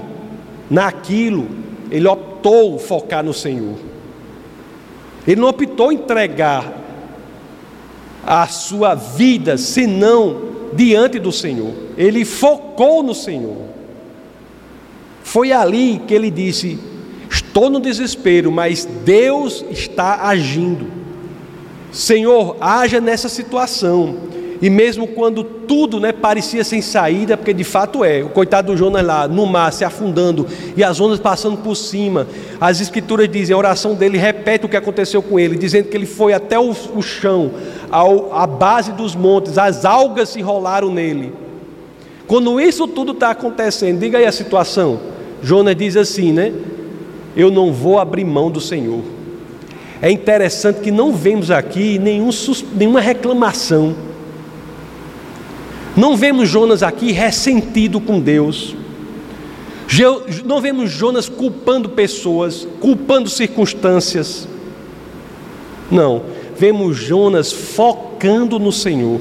naquilo, 0.69 1.47
ele 1.89 2.09
optou 2.09 2.81
focar 2.81 3.23
no 3.23 3.33
Senhor. 3.33 3.77
Ele 5.25 5.41
não 5.41 5.51
optou 5.51 5.93
entregar 5.93 6.73
a 8.27 8.45
sua 8.49 8.97
vida 8.97 9.57
senão 9.57 10.51
diante 10.73 11.21
do 11.21 11.31
Senhor. 11.31 11.73
Ele 11.97 12.25
focou 12.25 13.05
no 13.05 13.15
Senhor. 13.15 13.59
Foi 15.23 15.53
ali 15.53 16.03
que 16.09 16.13
ele 16.13 16.29
disse: 16.29 16.77
Estou 17.31 17.71
no 17.71 17.79
desespero, 17.79 18.51
mas 18.51 18.85
Deus 18.85 19.65
está 19.71 20.27
agindo. 20.27 20.91
Senhor, 21.93 22.57
haja 22.61 23.01
nessa 23.01 23.29
situação. 23.29 24.32
E 24.63 24.71
mesmo 24.71 25.09
quando 25.09 25.43
tudo 25.43 25.99
né, 25.99 26.13
parecia 26.13 26.63
sem 26.63 26.81
saída, 26.81 27.37
porque 27.37 27.53
de 27.53 27.65
fato 27.65 28.05
é, 28.05 28.23
o 28.23 28.29
coitado 28.29 28.71
do 28.71 28.79
Jonas 28.79 29.05
lá 29.05 29.27
no 29.27 29.45
mar 29.45 29.73
se 29.73 29.85
afundando 29.85 30.47
e 30.77 30.85
as 30.85 31.01
ondas 31.01 31.19
passando 31.19 31.57
por 31.57 31.75
cima, 31.75 32.29
as 32.61 32.81
escrituras 32.81 33.29
dizem, 33.29 33.53
a 33.53 33.59
oração 33.59 33.97
dele 33.97 34.17
repete 34.17 34.65
o 34.65 34.69
que 34.69 34.77
aconteceu 34.77 35.21
com 35.21 35.37
ele, 35.37 35.57
dizendo 35.57 35.89
que 35.89 35.97
ele 35.97 36.07
foi 36.07 36.33
até 36.33 36.61
o, 36.61 36.71
o 36.95 37.03
chão, 37.03 37.51
ao, 37.91 38.33
a 38.33 38.47
base 38.47 38.93
dos 38.93 39.17
montes, 39.17 39.59
as 39.59 39.85
algas 39.85 40.29
se 40.29 40.41
rolaram 40.41 40.95
nele. 40.95 41.33
Quando 42.29 42.61
isso 42.61 42.87
tudo 42.87 43.11
está 43.11 43.31
acontecendo, 43.33 43.99
diga 43.99 44.19
aí 44.19 44.27
a 44.27 44.33
situação. 44.33 45.01
Jonas 45.43 45.75
diz 45.75 45.97
assim, 45.97 46.31
né? 46.33 46.53
Eu 47.37 47.51
não 47.51 47.73
vou 47.73 47.99
abrir 47.99 48.25
mão 48.25 48.49
do 48.49 48.61
Senhor. 48.61 49.03
É 50.01 50.09
interessante 50.09 50.79
que 50.79 50.93
não 50.93 51.13
vemos 51.13 51.51
aqui 51.51 51.99
nenhum, 51.99 52.31
nenhuma 52.77 53.01
reclamação 53.01 54.12
não 55.97 56.17
vemos 56.17 56.49
Jonas 56.49 56.83
aqui 56.83 57.13
ressentido 57.13 58.01
com 58.01 58.19
Deus. 58.19 58.75
Não 60.45 60.61
vemos 60.61 60.91
Jonas 60.91 61.29
culpando 61.29 61.91
pessoas, 61.91 62.67
culpando 62.81 63.29
circunstâncias. 63.29 64.49
Não, 65.91 66.23
vemos 66.57 66.97
Jonas 66.97 67.53
focando 67.53 68.59
no 68.59 68.73
Senhor. 68.73 69.21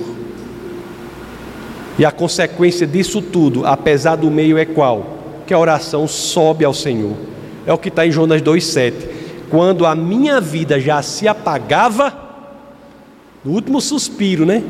E 1.99 2.05
a 2.05 2.11
consequência 2.11 2.87
disso 2.87 3.21
tudo, 3.21 3.65
apesar 3.65 4.15
do 4.15 4.31
meio, 4.31 4.57
é 4.57 4.63
qual? 4.63 5.17
Que 5.45 5.53
a 5.53 5.59
oração 5.59 6.07
sobe 6.07 6.63
ao 6.63 6.73
Senhor. 6.73 7.15
É 7.65 7.73
o 7.73 7.77
que 7.77 7.89
está 7.89 8.07
em 8.07 8.11
Jonas 8.11 8.41
2,7. 8.41 8.93
Quando 9.49 9.85
a 9.85 9.93
minha 9.93 10.39
vida 10.39 10.79
já 10.79 11.01
se 11.01 11.27
apagava, 11.27 12.17
no 13.43 13.51
último 13.51 13.81
suspiro, 13.81 14.45
né? 14.45 14.63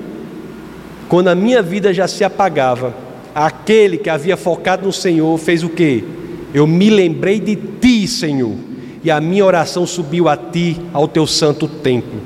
Quando 1.11 1.27
a 1.27 1.35
minha 1.35 1.61
vida 1.61 1.93
já 1.93 2.07
se 2.07 2.23
apagava, 2.23 2.95
aquele 3.35 3.97
que 3.97 4.09
havia 4.09 4.37
focado 4.37 4.85
no 4.85 4.93
Senhor 4.93 5.37
fez 5.37 5.61
o 5.61 5.67
que? 5.67 6.05
Eu 6.53 6.65
me 6.65 6.89
lembrei 6.89 7.37
de 7.37 7.53
ti, 7.53 8.07
Senhor, 8.07 8.55
e 9.03 9.11
a 9.11 9.19
minha 9.19 9.43
oração 9.43 9.85
subiu 9.85 10.29
a 10.29 10.37
ti, 10.37 10.79
ao 10.93 11.09
teu 11.09 11.27
santo 11.27 11.67
templo. 11.67 12.17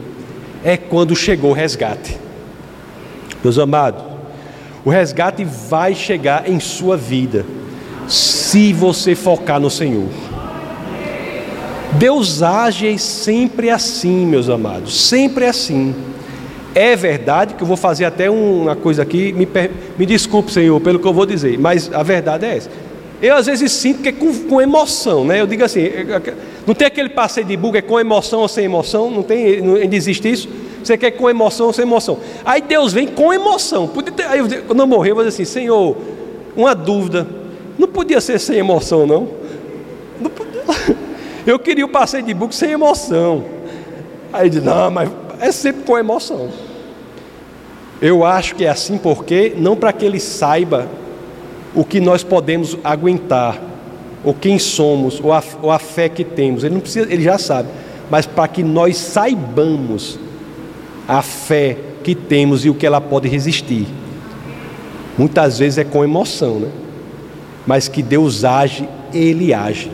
É 0.63 0.77
quando 0.77 1.15
chegou 1.15 1.49
o 1.49 1.53
resgate. 1.55 2.15
Meus 3.43 3.57
amados, 3.57 4.03
o 4.85 4.91
resgate 4.91 5.43
vai 5.43 5.95
chegar 5.95 6.47
em 6.47 6.59
sua 6.59 6.95
vida, 6.95 7.43
se 8.07 8.71
você 8.71 9.15
focar 9.15 9.59
no 9.59 9.71
Senhor. 9.71 10.09
Deus 11.93 12.43
age 12.43 12.99
sempre 12.99 13.71
assim, 13.71 14.27
meus 14.27 14.47
amados, 14.47 15.07
sempre 15.07 15.47
assim. 15.47 15.95
É 16.75 16.93
verdade 16.93 17.53
que 17.53 17.63
eu 17.63 17.67
vou 17.67 17.77
fazer 17.77 18.03
até 18.03 18.29
uma 18.29 18.75
coisa 18.75 19.01
aqui, 19.01 19.31
me, 19.31 19.47
me 19.97 20.05
desculpe, 20.05 20.51
Senhor, 20.51 20.77
pelo 20.81 20.99
que 20.99 21.07
eu 21.07 21.13
vou 21.13 21.25
dizer, 21.25 21.57
mas 21.57 21.89
a 21.93 22.03
verdade 22.03 22.45
é 22.45 22.57
essa. 22.57 22.69
Eu 23.21 23.35
às 23.35 23.45
vezes 23.45 23.71
sinto 23.71 24.01
que 24.01 24.09
é 24.09 24.11
com, 24.11 24.33
com 24.43 24.61
emoção, 24.61 25.23
né? 25.23 25.39
Eu 25.39 25.47
digo 25.47 25.63
assim, 25.63 25.79
é, 25.79 26.01
é, 26.01 26.33
não 26.67 26.75
tem 26.75 26.85
aquele 26.85 27.07
passeio 27.07 27.47
de 27.47 27.55
bug, 27.55 27.77
é 27.77 27.81
com 27.81 27.97
emoção 27.97 28.41
ou 28.41 28.47
sem 28.49 28.65
emoção, 28.65 29.09
não 29.09 29.23
tem, 29.23 29.61
não 29.61 29.77
existe 29.77 30.29
isso. 30.29 30.49
Você 30.83 30.97
quer 30.97 31.11
com 31.11 31.29
emoção 31.29 31.67
ou 31.67 31.73
sem 31.73 31.83
emoção. 31.83 32.19
Aí 32.43 32.61
Deus 32.61 32.91
vem 32.91 33.07
com 33.07 33.33
emoção. 33.33 33.87
Ter, 33.87 34.25
aí 34.25 34.39
eu, 34.39 34.47
quando 34.67 34.81
eu 34.81 34.87
morrer, 34.87 35.11
eu 35.11 35.15
vou 35.15 35.23
dizer 35.23 35.41
assim, 35.41 35.49
Senhor, 35.49 35.95
uma 36.57 36.75
dúvida, 36.75 37.25
não 37.79 37.87
podia 37.87 38.19
ser 38.19 38.37
sem 38.37 38.57
emoção, 38.57 39.07
não? 39.07 39.29
não 40.19 40.29
podia. 40.29 40.63
Eu 41.45 41.59
queria 41.59 41.85
o 41.85 41.89
passeio 41.89 42.23
de 42.23 42.33
bug 42.33 42.55
sem 42.55 42.71
emoção. 42.71 43.43
Aí 44.33 44.47
ele 44.47 44.61
não, 44.61 44.89
mas 44.89 45.11
é 45.39 45.51
sempre 45.51 45.83
com 45.83 45.95
emoção. 45.95 46.49
Eu 48.01 48.25
acho 48.25 48.55
que 48.55 48.65
é 48.65 48.69
assim 48.69 48.97
porque 48.97 49.53
não 49.57 49.75
para 49.75 49.93
que 49.93 50.05
ele 50.05 50.19
saiba 50.19 50.87
o 51.73 51.83
que 51.83 51.99
nós 51.99 52.23
podemos 52.23 52.77
aguentar, 52.83 53.61
ou 54.23 54.33
quem 54.33 54.57
somos, 54.57 55.19
ou 55.21 55.33
a, 55.33 55.43
ou 55.61 55.71
a 55.71 55.79
fé 55.79 56.09
que 56.09 56.23
temos. 56.23 56.63
Ele 56.63 56.73
não 56.73 56.81
precisa, 56.81 57.11
ele 57.11 57.23
já 57.23 57.37
sabe, 57.37 57.69
mas 58.09 58.25
para 58.25 58.47
que 58.47 58.63
nós 58.63 58.97
saibamos 58.97 60.17
a 61.07 61.21
fé 61.21 61.77
que 62.03 62.15
temos 62.15 62.65
e 62.65 62.69
o 62.69 62.73
que 62.73 62.85
ela 62.85 63.01
pode 63.01 63.27
resistir. 63.27 63.87
Muitas 65.17 65.59
vezes 65.59 65.77
é 65.77 65.83
com 65.83 66.03
emoção, 66.03 66.59
né? 66.59 66.69
Mas 67.65 67.87
que 67.87 68.03
Deus 68.03 68.43
age, 68.43 68.87
Ele 69.13 69.53
age. 69.53 69.91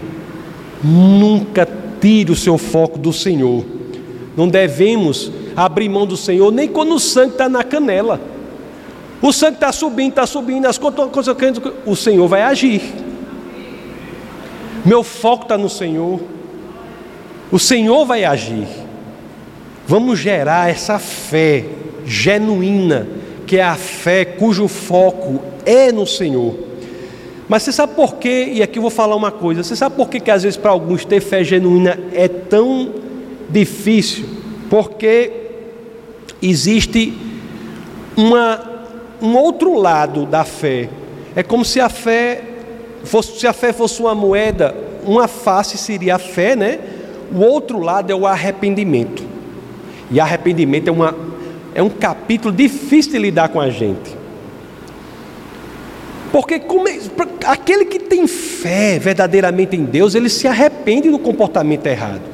Nunca 0.83 1.67
tire 1.99 2.31
o 2.31 2.35
seu 2.35 2.57
foco 2.57 2.97
do 2.97 3.13
Senhor. 3.13 3.63
Não 4.35 4.47
devemos 4.47 5.31
abrir 5.55 5.89
mão 5.89 6.05
do 6.05 6.17
Senhor, 6.17 6.51
nem 6.51 6.67
quando 6.67 6.95
o 6.95 6.99
sangue 6.99 7.33
está 7.33 7.49
na 7.49 7.63
canela. 7.63 8.19
O 9.21 9.31
sangue 9.31 9.55
está 9.55 9.71
subindo, 9.71 10.09
está 10.09 10.25
subindo, 10.25 10.65
as 10.65 10.77
consequências, 10.77 11.73
o 11.85 11.95
Senhor 11.95 12.27
vai 12.27 12.41
agir. 12.41 12.81
Meu 14.83 15.03
foco 15.03 15.43
está 15.43 15.57
no 15.57 15.69
Senhor. 15.69 16.19
O 17.51 17.59
Senhor 17.59 18.05
vai 18.05 18.23
agir. 18.23 18.67
Vamos 19.87 20.17
gerar 20.17 20.69
essa 20.69 20.97
fé 20.97 21.65
genuína, 22.05 23.07
que 23.45 23.57
é 23.57 23.63
a 23.63 23.75
fé 23.75 24.25
cujo 24.25 24.67
foco 24.67 25.41
é 25.65 25.91
no 25.91 26.07
Senhor. 26.07 26.55
Mas 27.47 27.63
você 27.63 27.71
sabe 27.71 27.93
por 27.95 28.15
quê? 28.15 28.49
E 28.53 28.63
aqui 28.63 28.79
eu 28.79 28.81
vou 28.81 28.89
falar 28.89 29.15
uma 29.15 29.31
coisa. 29.31 29.61
Você 29.61 29.75
sabe 29.75 29.95
por 29.95 30.09
quê 30.09 30.19
que 30.19 30.31
às 30.31 30.43
vezes 30.43 30.57
para 30.57 30.71
alguns 30.71 31.03
ter 31.03 31.19
fé 31.19 31.43
genuína 31.43 31.99
é 32.13 32.27
tão 32.27 32.93
difícil? 33.49 34.40
Porque 34.71 35.33
existe 36.41 37.13
uma, 38.15 38.87
um 39.21 39.35
outro 39.35 39.77
lado 39.77 40.25
da 40.25 40.45
fé. 40.45 40.87
É 41.35 41.43
como 41.43 41.65
se 41.65 41.81
a 41.81 41.89
fé 41.89 42.41
fosse, 43.03 43.37
se 43.37 43.45
a 43.45 43.51
fé 43.51 43.73
fosse 43.73 44.01
uma 44.01 44.15
moeda, 44.15 44.73
uma 45.03 45.27
face 45.27 45.77
seria 45.77 46.15
a 46.15 46.19
fé, 46.19 46.55
né? 46.55 46.79
O 47.35 47.41
outro 47.41 47.81
lado 47.81 48.13
é 48.13 48.15
o 48.15 48.25
arrependimento. 48.25 49.21
E 50.09 50.21
arrependimento 50.21 50.87
é, 50.87 50.91
uma, 50.91 51.17
é 51.75 51.83
um 51.83 51.89
capítulo 51.89 52.55
difícil 52.55 53.11
de 53.11 53.19
lidar 53.19 53.49
com 53.49 53.59
a 53.59 53.69
gente. 53.69 54.15
Porque 56.31 56.59
como, 56.59 56.87
é, 56.87 56.97
aquele 57.45 57.83
que 57.83 57.99
tem 57.99 58.25
fé 58.25 58.97
verdadeiramente 58.97 59.75
em 59.75 59.83
Deus, 59.83 60.15
ele 60.15 60.29
se 60.29 60.47
arrepende 60.47 61.09
do 61.09 61.19
comportamento 61.19 61.85
errado. 61.87 62.30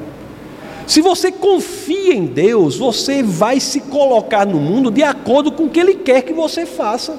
Se 0.88 1.02
você 1.02 1.30
confia 1.30 2.14
em 2.14 2.24
Deus, 2.24 2.78
você 2.78 3.22
vai 3.22 3.60
se 3.60 3.78
colocar 3.78 4.46
no 4.46 4.58
mundo 4.58 4.90
de 4.90 5.02
acordo 5.02 5.52
com 5.52 5.64
o 5.64 5.68
que 5.68 5.78
Ele 5.78 5.96
quer 5.96 6.22
que 6.22 6.32
você 6.32 6.64
faça. 6.64 7.18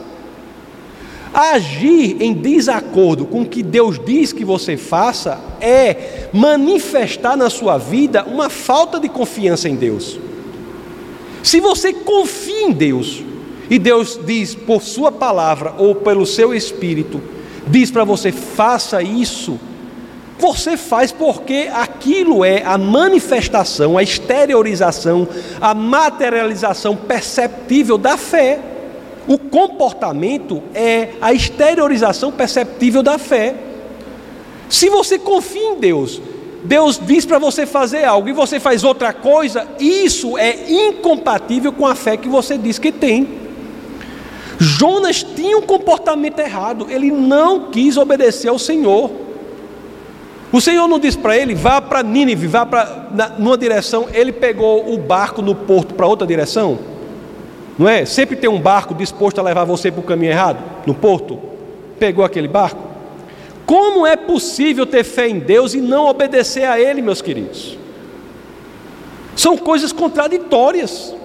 Agir 1.32 2.18
em 2.20 2.34
desacordo 2.34 3.28
com 3.28 3.42
o 3.42 3.46
que 3.46 3.62
Deus 3.62 4.02
diz 4.04 4.34
que 4.34 4.44
você 4.44 4.76
faça 4.76 5.40
é 5.62 6.30
manifestar 6.34 7.38
na 7.38 7.48
sua 7.48 7.78
vida 7.78 8.26
uma 8.26 8.50
falta 8.50 9.00
de 9.00 9.08
confiança 9.08 9.70
em 9.70 9.76
Deus. 9.76 10.20
Se 11.44 11.60
você 11.60 11.94
confia 11.94 12.64
em 12.64 12.72
Deus, 12.72 13.24
e 13.70 13.78
Deus 13.78 14.20
diz 14.26 14.56
por 14.56 14.82
Sua 14.82 15.12
palavra 15.12 15.76
ou 15.78 15.94
pelo 15.94 16.26
seu 16.26 16.56
Espírito, 16.56 17.22
diz 17.68 17.92
para 17.92 18.04
você, 18.04 18.32
faça 18.32 19.04
isso, 19.04 19.60
você 20.40 20.78
faz 20.78 21.12
porque 21.12 21.70
aquilo 21.72 22.46
é 22.46 22.64
a 22.64 22.78
manifestação, 22.78 23.98
a 23.98 24.04
exteriorização, 24.04 25.28
a 25.60 25.74
materialização 25.74 26.96
perceptível 26.96 27.98
da 27.98 28.16
fé. 28.16 28.60
O 29.28 29.38
comportamento 29.38 30.64
é 30.74 31.10
a 31.22 31.34
exteriorização 31.34 32.32
perceptível 32.32 33.04
da 33.04 33.18
fé. 33.18 33.54
Se 34.70 34.90
você 34.90 35.20
confia 35.20 35.72
em 35.72 35.76
Deus, 35.76 36.22
Deus 36.64 37.00
diz 37.06 37.26
para 37.26 37.38
você 37.38 37.66
fazer 37.66 38.06
algo 38.06 38.30
e 38.30 38.34
você 38.34 38.62
faz 38.62 38.86
outra 38.86 39.12
coisa, 39.12 39.68
isso 39.78 40.38
é 40.38 40.72
incompatível 40.72 41.74
com 41.74 41.86
a 41.86 41.96
fé 41.96 42.16
que 42.16 42.30
você 42.30 42.58
diz 42.58 42.80
que 42.80 42.94
tem. 42.94 43.28
Jonas 44.58 45.22
tinha 45.22 45.58
um 45.58 45.62
comportamento 45.62 46.40
errado, 46.40 46.88
ele 46.90 47.12
não 47.12 47.70
quis 47.72 47.98
obedecer 47.98 48.48
ao 48.48 48.58
Senhor. 48.58 49.29
O 50.52 50.60
Senhor 50.60 50.88
não 50.88 51.00
disse 51.00 51.18
para 51.18 51.38
ele, 51.38 51.54
vá 51.54 51.80
para 51.80 52.02
Nínive, 52.02 52.48
vá 52.48 52.66
para 52.66 53.36
numa 53.38 53.58
direção, 53.58 54.08
ele 54.12 54.32
pegou 54.32 54.92
o 54.92 54.98
barco 54.98 55.42
no 55.42 55.54
porto 55.54 55.94
para 55.94 56.08
outra 56.08 56.26
direção? 56.26 56.80
Não 57.78 57.88
é? 57.88 58.04
Sempre 58.06 58.36
tem 58.36 58.50
um 58.50 58.60
barco 58.60 58.94
disposto 58.94 59.40
a 59.40 59.44
levar 59.44 59.64
você 59.64 59.92
para 59.92 60.02
o 60.02 60.04
caminho 60.04 60.32
errado, 60.32 60.58
no 60.86 60.94
porto. 60.94 61.40
Pegou 62.00 62.26
aquele 62.26 62.48
barco. 62.48 62.82
Como 63.66 64.06
é 64.06 64.16
possível 64.16 64.86
ter 64.86 65.04
fé 65.04 65.30
em 65.30 65.40
Deus 65.40 65.76
e 65.76 65.82
não 65.82 66.08
obedecer 66.08 66.66
a 66.66 66.80
Ele, 66.80 67.02
meus 67.02 67.22
queridos? 67.22 67.78
São 69.36 69.56
coisas 69.56 69.94
contraditórias. 69.94 71.16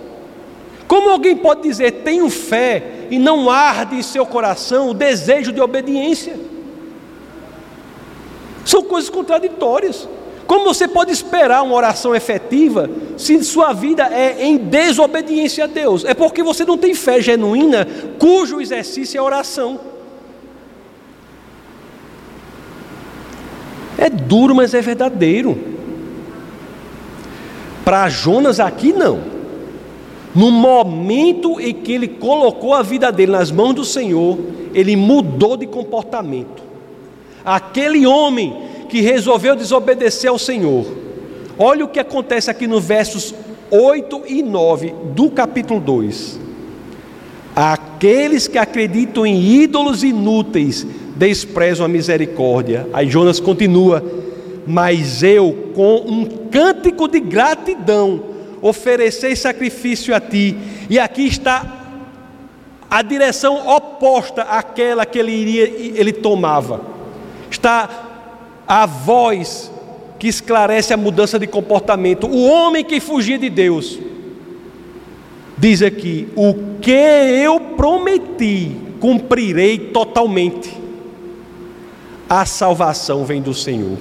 Como 0.87 1.09
alguém 1.09 1.35
pode 1.35 1.63
dizer, 1.63 1.91
tenho 2.05 2.29
fé, 2.29 3.07
e 3.11 3.19
não 3.19 3.51
arde 3.51 3.97
em 3.97 4.03
seu 4.03 4.27
coração 4.27 4.91
o 4.91 4.95
desejo 4.95 5.53
de 5.53 5.61
obediência? 5.61 6.37
São 8.65 8.83
coisas 8.83 9.11
contraditórias. 9.11 10.09
Como 10.47 10.65
você 10.65 10.87
pode 10.87 11.11
esperar 11.11 11.63
uma 11.63 11.75
oração 11.75 12.15
efetiva 12.15 12.91
se 13.17 13.43
sua 13.43 13.73
vida 13.73 14.05
é 14.13 14.45
em 14.45 14.57
desobediência 14.57 15.65
a 15.65 15.67
Deus? 15.67 16.05
É 16.05 16.13
porque 16.13 16.43
você 16.43 16.65
não 16.65 16.77
tem 16.77 16.95
fé 16.95 17.21
genuína, 17.21 17.87
cujo 18.19 18.61
exercício 18.61 19.19
é 19.19 19.23
oração. 19.23 19.81
É 23.97 24.11
duro, 24.11 24.55
mas 24.55 24.75
é 24.75 24.81
verdadeiro. 24.81 25.59
Para 27.85 28.09
Jonas 28.09 28.61
aqui 28.61 28.93
não. 28.93 29.21
No 30.35 30.51
momento 30.51 31.61
em 31.61 31.73
que 31.73 31.93
ele 31.93 32.09
colocou 32.09 32.75
a 32.75 32.83
vida 32.83 33.13
dele 33.13 33.33
nas 33.33 33.51
mãos 33.51 33.75
do 33.75 33.85
Senhor, 33.85 34.39
ele 34.75 34.97
mudou 34.97 35.57
de 35.57 35.67
comportamento. 35.67 36.63
Aquele 37.45 38.07
homem 38.07 38.57
que 38.89 39.01
resolveu 39.01 39.57
desobedecer 39.57 40.31
ao 40.31 40.39
Senhor. 40.39 40.87
Olha 41.59 41.85
o 41.85 41.89
que 41.89 42.01
acontece 42.01 42.51
aqui 42.51 42.67
nos 42.67 42.85
versos 42.85 43.35
8 43.71 44.23
e 44.27 44.43
9 44.43 44.95
do 45.15 45.31
capítulo 45.31 45.81
2. 45.81 46.41
Aqueles 47.55 48.49
que 48.49 48.59
acreditam 48.59 49.25
em 49.25 49.63
ídolos 49.63 50.03
inúteis 50.03 50.87
desprezam 51.17 51.87
a 51.87 51.89
misericórdia. 51.89 52.89
Aí 52.93 53.09
Jonas 53.09 53.39
continua: 53.39 54.03
Mas 54.67 55.23
eu, 55.23 55.71
com 55.75 55.97
um 56.07 56.25
cântico 56.51 57.07
de 57.09 57.21
gratidão, 57.21 58.23
oferecei 58.61 59.37
sacrifício 59.37 60.15
a 60.15 60.21
ti. 60.21 60.57
E 60.89 60.99
aqui 60.99 61.27
está 61.27 61.83
a 62.91 63.03
direção 63.03 63.69
oposta 63.69 64.43
àquela 64.43 65.05
que 65.05 65.19
ele 65.19 65.33
iria, 65.33 65.65
ele 66.01 66.13
tomava. 66.13 66.94
Está 67.55 67.89
a 68.67 68.85
voz 68.85 69.71
que 70.19 70.27
esclarece 70.27 70.93
a 70.93 70.97
mudança 70.97 71.39
de 71.39 71.47
comportamento. 71.47 72.27
O 72.27 72.49
homem 72.49 72.85
que 72.85 72.99
fugia 72.99 73.39
de 73.39 73.49
Deus. 73.49 73.97
Diz 75.57 75.81
aqui: 75.81 76.29
O 76.35 76.53
que 76.81 76.91
eu 76.91 77.61
prometi, 77.61 78.77
cumprirei 78.99 79.79
totalmente. 79.79 80.77
A 82.29 82.45
salvação 82.45 83.25
vem 83.25 83.41
do 83.41 83.55
Senhor. 83.55 83.99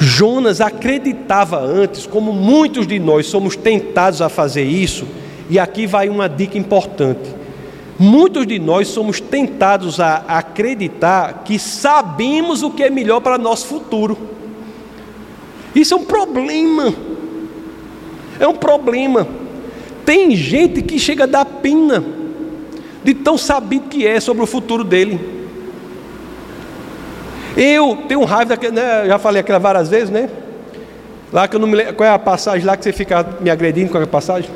Jonas 0.00 0.60
acreditava 0.60 1.60
antes, 1.60 2.04
como 2.04 2.32
muitos 2.32 2.84
de 2.84 2.98
nós 2.98 3.26
somos 3.26 3.54
tentados 3.54 4.20
a 4.20 4.28
fazer 4.28 4.64
isso, 4.64 5.06
e 5.48 5.56
aqui 5.56 5.86
vai 5.86 6.08
uma 6.08 6.28
dica 6.28 6.58
importante. 6.58 7.32
Muitos 7.98 8.46
de 8.46 8.58
nós 8.58 8.88
somos 8.88 9.20
tentados 9.20 10.00
a 10.00 10.24
acreditar 10.26 11.42
que 11.44 11.58
sabemos 11.58 12.62
o 12.62 12.70
que 12.70 12.82
é 12.82 12.90
melhor 12.90 13.20
para 13.20 13.38
nosso 13.38 13.66
futuro. 13.66 14.18
Isso 15.74 15.94
é 15.94 15.96
um 15.96 16.04
problema. 16.04 16.92
É 18.38 18.48
um 18.48 18.54
problema. 18.54 19.26
Tem 20.04 20.34
gente 20.34 20.82
que 20.82 20.98
chega 20.98 21.24
a 21.24 21.26
dar 21.26 21.44
pena 21.44 22.04
de 23.02 23.14
tão 23.14 23.38
sabido 23.38 23.88
que 23.88 24.06
é 24.06 24.18
sobre 24.18 24.42
o 24.42 24.46
futuro 24.46 24.82
dele. 24.82 25.32
Eu 27.56 27.98
tenho 28.08 28.24
raiva 28.24 28.50
daquele, 28.50 28.72
né? 28.72 29.06
já 29.06 29.18
falei 29.18 29.40
aquela 29.40 29.60
várias 29.60 29.88
vezes, 29.88 30.10
né? 30.10 30.28
Lá 31.32 31.46
que 31.46 31.54
eu 31.54 31.60
não 31.60 31.68
me 31.68 31.76
lembro, 31.76 31.94
qual 31.94 32.08
é 32.08 32.12
a 32.12 32.18
passagem 32.18 32.66
lá 32.66 32.76
que 32.76 32.82
você 32.82 32.92
fica 32.92 33.24
me 33.40 33.50
agredindo 33.50 33.90
com 33.90 33.98
a 33.98 34.06
passagem? 34.06 34.50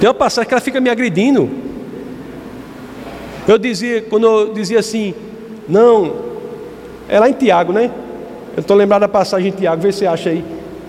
Tem 0.00 0.08
uma 0.08 0.14
passagem 0.14 0.48
que 0.48 0.54
ela 0.54 0.60
fica 0.60 0.80
me 0.80 0.90
agredindo. 0.90 1.48
Eu 3.46 3.58
dizia, 3.58 4.02
quando 4.02 4.26
eu 4.26 4.54
dizia 4.54 4.78
assim, 4.78 5.14
não, 5.68 6.12
é 7.08 7.20
lá 7.20 7.28
em 7.28 7.32
Tiago, 7.32 7.72
né? 7.72 7.90
Eu 8.56 8.60
estou 8.60 8.76
lembrado 8.76 9.02
da 9.02 9.08
passagem 9.08 9.48
em 9.48 9.52
Tiago, 9.52 9.82
vê 9.82 9.92
se 9.92 9.98
você 9.98 10.06
acha 10.06 10.30
aí. 10.30 10.44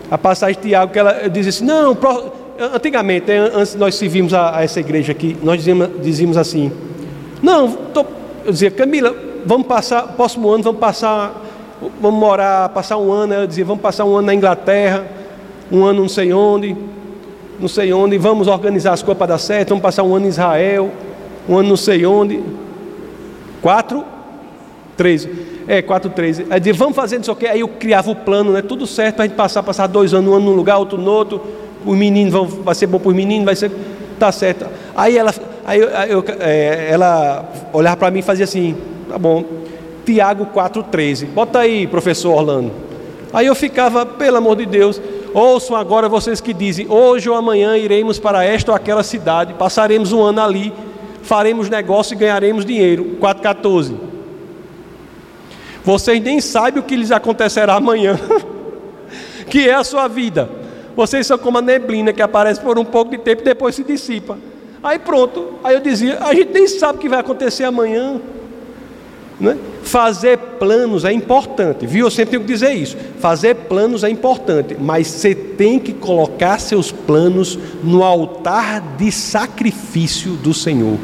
A 0.09 0.17
passagem 0.17 0.55
de 0.55 0.69
Tiago, 0.69 0.91
que 0.91 0.99
ela 0.99 1.27
dizia 1.29 1.49
assim, 1.49 1.65
não, 1.65 1.97
antigamente, 2.73 3.31
antes 3.31 3.73
de 3.73 3.79
nós 3.79 3.95
servirmos 3.95 4.33
a, 4.33 4.57
a, 4.57 4.63
essa 4.63 4.79
igreja 4.79 5.11
aqui, 5.11 5.35
nós 5.43 5.57
dizíamos, 5.57 5.89
dizíamos 6.01 6.37
assim, 6.37 6.71
não, 7.41 7.71
tô, 7.71 8.05
eu 8.45 8.51
dizia, 8.51 8.71
Camila, 8.71 9.15
vamos 9.45 9.67
passar, 9.67 10.03
próximo 10.15 10.49
ano, 10.49 10.63
vamos 10.63 10.79
passar, 10.79 11.43
vamos 11.99 12.19
morar, 12.19 12.69
passar 12.69 12.97
um 12.97 13.11
ano, 13.11 13.33
eu 13.33 13.47
dizia, 13.47 13.65
vamos 13.65 13.81
passar 13.81 14.05
um 14.05 14.15
ano 14.15 14.27
na 14.27 14.33
Inglaterra, 14.33 15.05
um 15.71 15.83
ano 15.83 16.01
não 16.01 16.09
sei 16.09 16.31
onde, 16.31 16.75
não 17.59 17.67
sei 17.67 17.93
onde, 17.93 18.17
vamos 18.17 18.47
organizar 18.47 18.93
as 18.93 19.01
coisas 19.01 19.17
para 19.17 19.27
dar 19.27 19.37
certo, 19.37 19.69
vamos 19.69 19.81
passar 19.81 20.03
um 20.03 20.15
ano 20.15 20.25
em 20.25 20.29
Israel, 20.29 20.91
um 21.47 21.57
ano 21.57 21.69
não 21.69 21.77
sei 21.77 22.05
onde. 22.05 22.41
Quatro, 23.61 24.03
três. 24.97 25.27
É, 25.67 25.81
quatro, 25.81 26.09
três. 26.09 26.39
Aí 26.49 26.59
dizia, 26.59 26.73
vamos 26.73 26.95
fazer 26.95 27.19
isso 27.19 27.31
aqui. 27.31 27.47
Aí 27.47 27.61
eu 27.61 27.67
criava 27.67 28.11
o 28.11 28.15
plano, 28.15 28.51
né? 28.51 28.61
Tudo 28.61 28.85
certo 28.85 29.15
para 29.15 29.25
a 29.25 29.27
gente 29.27 29.35
passar, 29.35 29.63
passar 29.63 29.87
dois 29.87 30.13
anos, 30.13 30.31
um 30.31 30.35
ano 30.35 30.45
num 30.45 30.55
lugar, 30.55 30.77
outro 30.77 30.97
no 30.97 31.09
outro. 31.09 31.41
Os 31.85 31.97
meninos 31.97 32.31
vão, 32.31 32.45
vai 32.45 32.75
ser 32.75 32.87
bom 32.87 32.99
para 32.99 33.09
os 33.09 33.15
meninos, 33.15 33.45
vai 33.45 33.55
ser. 33.55 33.71
Tá 34.19 34.31
certo. 34.31 34.65
Aí 34.95 35.17
ela, 35.17 35.33
aí 35.65 35.79
eu, 35.79 35.89
eu, 35.89 36.25
é, 36.39 36.89
ela 36.91 37.49
olhava 37.73 37.97
para 37.97 38.11
mim 38.11 38.19
e 38.19 38.21
fazia 38.21 38.45
assim, 38.45 38.75
tá 39.09 39.17
bom. 39.17 39.43
Tiago 40.05 40.47
4,13. 40.53 41.25
Bota 41.27 41.59
aí, 41.59 41.87
professor 41.87 42.33
Orlando. 42.33 42.71
Aí 43.33 43.47
eu 43.47 43.55
ficava, 43.55 44.05
pelo 44.05 44.37
amor 44.37 44.55
de 44.55 44.65
Deus. 44.65 45.01
Ouçam 45.35 45.75
agora 45.75 46.07
vocês 46.07 46.39
que 46.39 46.53
dizem: 46.53 46.89
hoje 46.89 47.29
ou 47.29 47.35
amanhã 47.35 47.75
iremos 47.75 48.17
para 48.17 48.45
esta 48.45 48.71
ou 48.71 48.75
aquela 48.75 49.03
cidade, 49.03 49.53
passaremos 49.53 50.13
um 50.13 50.21
ano 50.23 50.41
ali, 50.41 50.71
faremos 51.23 51.69
negócio 51.69 52.13
e 52.13 52.17
ganharemos 52.17 52.63
dinheiro. 52.65 53.17
4,14. 53.19 53.97
Vocês 55.83 56.23
nem 56.23 56.39
sabem 56.39 56.79
o 56.79 56.83
que 56.83 56.95
lhes 56.95 57.11
acontecerá 57.11 57.73
amanhã, 57.73 58.17
que 59.51 59.67
é 59.67 59.73
a 59.73 59.83
sua 59.83 60.07
vida. 60.07 60.49
Vocês 60.95 61.27
são 61.27 61.37
como 61.37 61.57
a 61.57 61.61
neblina 61.61 62.13
que 62.13 62.21
aparece 62.21 62.61
por 62.61 62.79
um 62.79 62.85
pouco 62.85 63.11
de 63.11 63.17
tempo 63.17 63.41
e 63.41 63.45
depois 63.45 63.75
se 63.75 63.83
dissipa. 63.83 64.37
Aí 64.81 64.97
pronto. 64.97 65.55
Aí 65.65 65.75
eu 65.75 65.81
dizia: 65.81 66.17
a 66.21 66.33
gente 66.33 66.53
nem 66.53 66.65
sabe 66.65 66.97
o 66.97 67.01
que 67.01 67.09
vai 67.09 67.19
acontecer 67.19 67.65
amanhã. 67.65 68.21
Né? 69.37 69.57
Fazer 69.85 70.37
planos 70.59 71.05
é 71.05 71.13
importante, 71.13 71.85
viu? 71.85 72.07
Eu 72.07 72.11
sempre 72.11 72.31
tenho 72.31 72.41
que 72.41 72.51
dizer 72.51 72.73
isso. 72.73 72.97
Fazer 73.19 73.53
planos 73.53 74.03
é 74.03 74.09
importante, 74.09 74.75
mas 74.79 75.05
você 75.05 75.35
tem 75.35 75.77
que 75.77 75.93
colocar 75.93 76.59
seus 76.59 76.91
planos 76.91 77.57
no 77.83 78.03
altar 78.03 78.81
de 78.97 79.11
sacrifício 79.11 80.31
do 80.33 80.55
Senhor. 80.55 80.97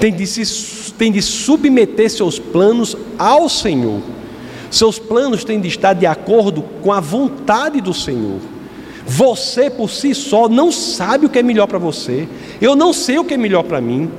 Tem 0.00 0.10
de, 0.10 0.26
se, 0.26 0.92
tem 0.94 1.12
de 1.12 1.20
submeter 1.20 2.10
seus 2.10 2.38
planos 2.38 2.96
ao 3.18 3.50
Senhor. 3.50 4.00
Seus 4.70 4.98
planos 4.98 5.44
têm 5.44 5.60
de 5.60 5.68
estar 5.68 5.92
de 5.92 6.06
acordo 6.06 6.62
com 6.80 6.90
a 6.90 7.00
vontade 7.00 7.82
do 7.82 7.92
Senhor. 7.92 8.38
Você 9.06 9.68
por 9.68 9.90
si 9.90 10.14
só 10.14 10.48
não 10.48 10.72
sabe 10.72 11.26
o 11.26 11.28
que 11.28 11.38
é 11.38 11.42
melhor 11.42 11.66
para 11.66 11.78
você. 11.78 12.26
Eu 12.62 12.74
não 12.74 12.94
sei 12.94 13.18
o 13.18 13.24
que 13.24 13.34
é 13.34 13.36
melhor 13.36 13.62
para 13.62 13.78
mim. 13.78 14.10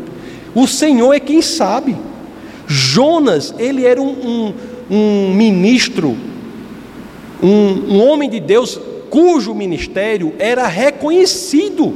O 0.53 0.67
Senhor 0.67 1.13
é 1.13 1.19
quem 1.19 1.41
sabe. 1.41 1.95
Jonas, 2.73 3.53
ele 3.59 3.85
era 3.85 4.01
um, 4.01 4.07
um, 4.09 4.53
um 4.89 5.33
ministro, 5.33 6.17
um, 7.41 7.95
um 7.95 8.07
homem 8.07 8.27
de 8.27 8.39
Deus 8.39 8.79
cujo 9.11 9.53
ministério 9.53 10.33
era 10.39 10.65
reconhecido. 10.65 11.93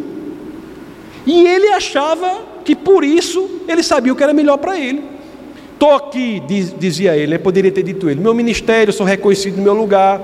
E 1.25 1.47
ele 1.47 1.69
achava 1.69 2.41
que 2.63 2.75
por 2.75 3.03
isso 3.03 3.61
ele 3.67 3.81
sabia 3.81 4.13
o 4.13 4.15
que 4.15 4.21
era 4.23 4.33
melhor 4.33 4.57
para 4.57 4.79
ele. 4.79 5.03
Estou 5.73 5.95
aqui, 5.95 6.41
diz, 6.47 6.73
dizia 6.77 7.17
ele, 7.17 7.39
poderia 7.39 7.71
ter 7.71 7.81
dito 7.81 8.07
ele, 8.07 8.19
meu 8.19 8.35
ministério, 8.35 8.93
sou 8.93 9.05
reconhecido 9.05 9.57
no 9.57 9.63
meu 9.63 9.73
lugar, 9.73 10.21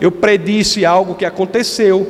eu 0.00 0.12
predisse 0.12 0.84
algo 0.84 1.14
que 1.14 1.24
aconteceu, 1.24 2.06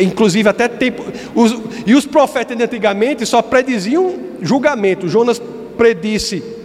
inclusive 0.00 0.48
até 0.48 0.68
tempo. 0.68 1.02
Os, 1.34 1.56
e 1.84 1.94
os 1.94 2.06
profetas 2.06 2.58
antigamente 2.60 3.26
só 3.26 3.42
prediziam 3.42 4.14
julgamento. 4.40 5.08
Jonas 5.08 5.42
predisse 5.76 6.57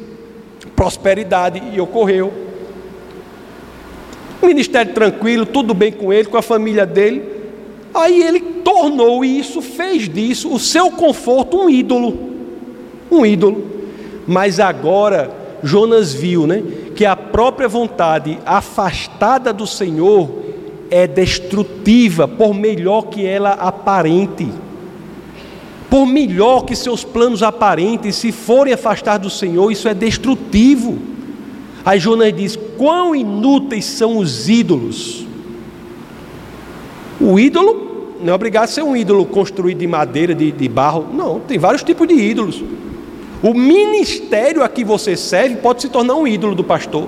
prosperidade 0.83 1.63
e 1.73 1.79
ocorreu. 1.79 2.33
Ministério 4.41 4.93
tranquilo, 4.93 5.45
tudo 5.45 5.73
bem 5.73 5.93
com 5.93 6.11
ele, 6.11 6.27
com 6.27 6.35
a 6.35 6.41
família 6.41 6.85
dele. 6.85 7.23
Aí 7.93 8.21
ele 8.21 8.41
tornou 8.41 9.23
isso, 9.23 9.61
fez 9.61 10.09
disso 10.09 10.53
o 10.53 10.59
seu 10.59 10.91
conforto 10.91 11.57
um 11.57 11.69
ídolo. 11.69 12.33
Um 13.09 13.25
ídolo. 13.25 13.65
Mas 14.27 14.59
agora 14.59 15.31
Jonas 15.63 16.13
viu, 16.13 16.45
né, 16.45 16.61
que 16.93 17.05
a 17.05 17.15
própria 17.15 17.69
vontade 17.69 18.37
afastada 18.45 19.53
do 19.53 19.65
Senhor 19.65 20.29
é 20.91 21.07
destrutiva, 21.07 22.27
por 22.27 22.53
melhor 22.53 23.03
que 23.03 23.25
ela 23.25 23.51
aparente. 23.51 24.49
Por 25.93 26.07
melhor 26.07 26.65
que 26.65 26.75
seus 26.75 27.03
planos 27.03 27.43
aparentem, 27.43 28.11
se 28.11 28.31
forem 28.31 28.73
afastar 28.73 29.19
do 29.19 29.29
Senhor, 29.29 29.71
isso 29.71 29.87
é 29.87 29.93
destrutivo. 29.93 30.97
Aí 31.85 31.99
Jonas 31.99 32.35
diz: 32.35 32.57
Quão 32.79 33.15
inúteis 33.15 33.85
são 33.85 34.17
os 34.17 34.49
ídolos! 34.49 35.23
O 37.21 37.37
ídolo 37.37 38.15
não 38.23 38.33
é 38.33 38.35
obrigado 38.35 38.63
a 38.63 38.67
ser 38.67 38.81
um 38.81 38.97
ídolo 38.97 39.23
construído 39.23 39.77
de 39.77 39.85
madeira, 39.85 40.33
de, 40.33 40.51
de 40.51 40.67
barro. 40.67 41.09
Não, 41.13 41.39
tem 41.41 41.59
vários 41.59 41.83
tipos 41.83 42.07
de 42.07 42.15
ídolos. 42.15 42.63
O 43.43 43.53
ministério 43.53 44.63
a 44.63 44.69
que 44.69 44.83
você 44.83 45.15
serve 45.15 45.57
pode 45.57 45.83
se 45.83 45.89
tornar 45.89 46.15
um 46.15 46.25
ídolo 46.25 46.55
do 46.55 46.63
pastor. 46.63 47.07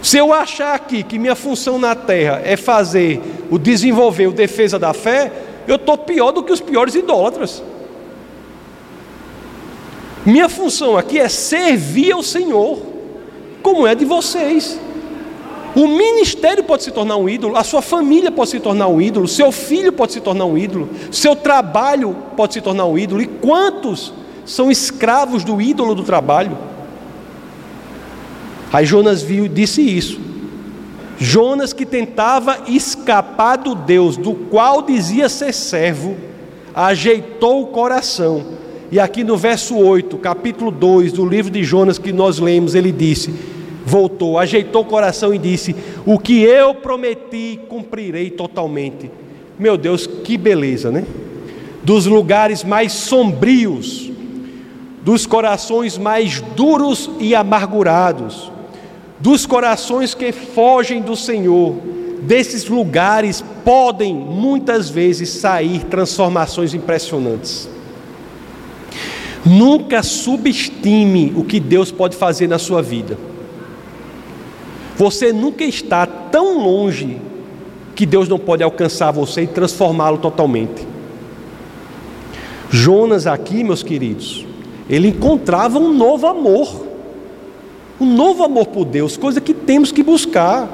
Se 0.00 0.16
eu 0.16 0.32
achar 0.32 0.76
aqui 0.76 1.02
que 1.02 1.18
minha 1.18 1.34
função 1.34 1.76
na 1.76 1.96
terra 1.96 2.40
é 2.44 2.56
fazer 2.56 3.20
o 3.50 3.58
desenvolver 3.58 4.28
o 4.28 4.32
defesa 4.32 4.78
da 4.78 4.94
fé, 4.94 5.32
eu 5.66 5.76
estou 5.76 5.98
pior 5.98 6.32
do 6.32 6.42
que 6.42 6.52
os 6.52 6.60
piores 6.60 6.94
idólatras. 6.94 7.62
Minha 10.24 10.48
função 10.48 10.96
aqui 10.96 11.18
é 11.18 11.28
servir 11.28 12.12
ao 12.12 12.22
Senhor, 12.22 12.80
como 13.62 13.86
é 13.86 13.94
de 13.94 14.04
vocês. 14.04 14.78
O 15.74 15.86
ministério 15.86 16.64
pode 16.64 16.82
se 16.82 16.90
tornar 16.90 17.16
um 17.16 17.28
ídolo, 17.28 17.56
a 17.56 17.62
sua 17.62 17.82
família 17.82 18.30
pode 18.30 18.50
se 18.50 18.58
tornar 18.58 18.88
um 18.88 19.00
ídolo, 19.00 19.28
seu 19.28 19.52
filho 19.52 19.92
pode 19.92 20.14
se 20.14 20.20
tornar 20.20 20.46
um 20.46 20.56
ídolo, 20.56 20.88
seu 21.12 21.36
trabalho 21.36 22.16
pode 22.36 22.54
se 22.54 22.60
tornar 22.60 22.86
um 22.86 22.98
ídolo. 22.98 23.20
E 23.20 23.26
quantos 23.26 24.12
são 24.46 24.70
escravos 24.70 25.44
do 25.44 25.60
ídolo 25.60 25.94
do 25.94 26.02
trabalho. 26.02 26.56
Aí 28.72 28.86
Jonas 28.86 29.22
viu 29.22 29.46
disse 29.48 29.82
isso. 29.82 30.25
Jonas 31.18 31.72
que 31.72 31.86
tentava 31.86 32.58
escapar 32.68 33.56
do 33.56 33.74
Deus, 33.74 34.16
do 34.16 34.34
qual 34.34 34.82
dizia 34.82 35.28
ser 35.28 35.52
servo, 35.52 36.16
ajeitou 36.74 37.62
o 37.62 37.66
coração. 37.68 38.44
E 38.92 39.00
aqui 39.00 39.24
no 39.24 39.36
verso 39.36 39.76
8, 39.76 40.16
capítulo 40.18 40.70
2 40.70 41.12
do 41.12 41.24
livro 41.24 41.50
de 41.50 41.64
Jonas 41.64 41.98
que 41.98 42.12
nós 42.12 42.38
lemos, 42.38 42.74
ele 42.74 42.92
disse: 42.92 43.34
voltou, 43.86 44.36
ajeitou 44.36 44.82
o 44.82 44.86
coração 44.86 45.32
e 45.32 45.38
disse: 45.38 45.74
O 46.04 46.18
que 46.18 46.42
eu 46.42 46.74
prometi, 46.74 47.60
cumprirei 47.68 48.30
totalmente. 48.30 49.08
Meu 49.58 49.78
Deus, 49.78 50.06
que 50.06 50.36
beleza, 50.36 50.90
né? 50.90 51.04
Dos 51.84 52.04
lugares 52.04 52.64
mais 52.64 52.92
sombrios, 52.92 54.10
dos 55.02 55.24
corações 55.24 55.96
mais 55.96 56.40
duros 56.56 57.08
e 57.20 57.32
amargurados, 57.34 58.50
dos 59.18 59.46
corações 59.46 60.14
que 60.14 60.32
fogem 60.32 61.00
do 61.00 61.16
Senhor, 61.16 61.74
desses 62.22 62.66
lugares 62.66 63.42
podem 63.64 64.14
muitas 64.14 64.88
vezes 64.88 65.28
sair 65.30 65.84
transformações 65.84 66.74
impressionantes. 66.74 67.68
Nunca 69.44 70.02
subestime 70.02 71.32
o 71.36 71.44
que 71.44 71.60
Deus 71.60 71.92
pode 71.92 72.16
fazer 72.16 72.48
na 72.48 72.58
sua 72.58 72.82
vida. 72.82 73.16
Você 74.96 75.32
nunca 75.32 75.64
está 75.64 76.04
tão 76.06 76.58
longe 76.58 77.20
que 77.94 78.04
Deus 78.04 78.28
não 78.28 78.38
pode 78.38 78.62
alcançar 78.62 79.10
você 79.10 79.42
e 79.42 79.46
transformá-lo 79.46 80.18
totalmente. 80.18 80.86
Jonas, 82.70 83.26
aqui, 83.26 83.62
meus 83.62 83.82
queridos, 83.82 84.44
ele 84.88 85.08
encontrava 85.08 85.78
um 85.78 85.92
novo 85.92 86.26
amor, 86.26 86.85
um 88.00 88.06
novo 88.06 88.42
amor 88.42 88.66
por 88.66 88.84
Deus, 88.84 89.16
coisa 89.16 89.40
que 89.40 89.54
temos 89.54 89.90
que 89.90 90.02
buscar. 90.02 90.68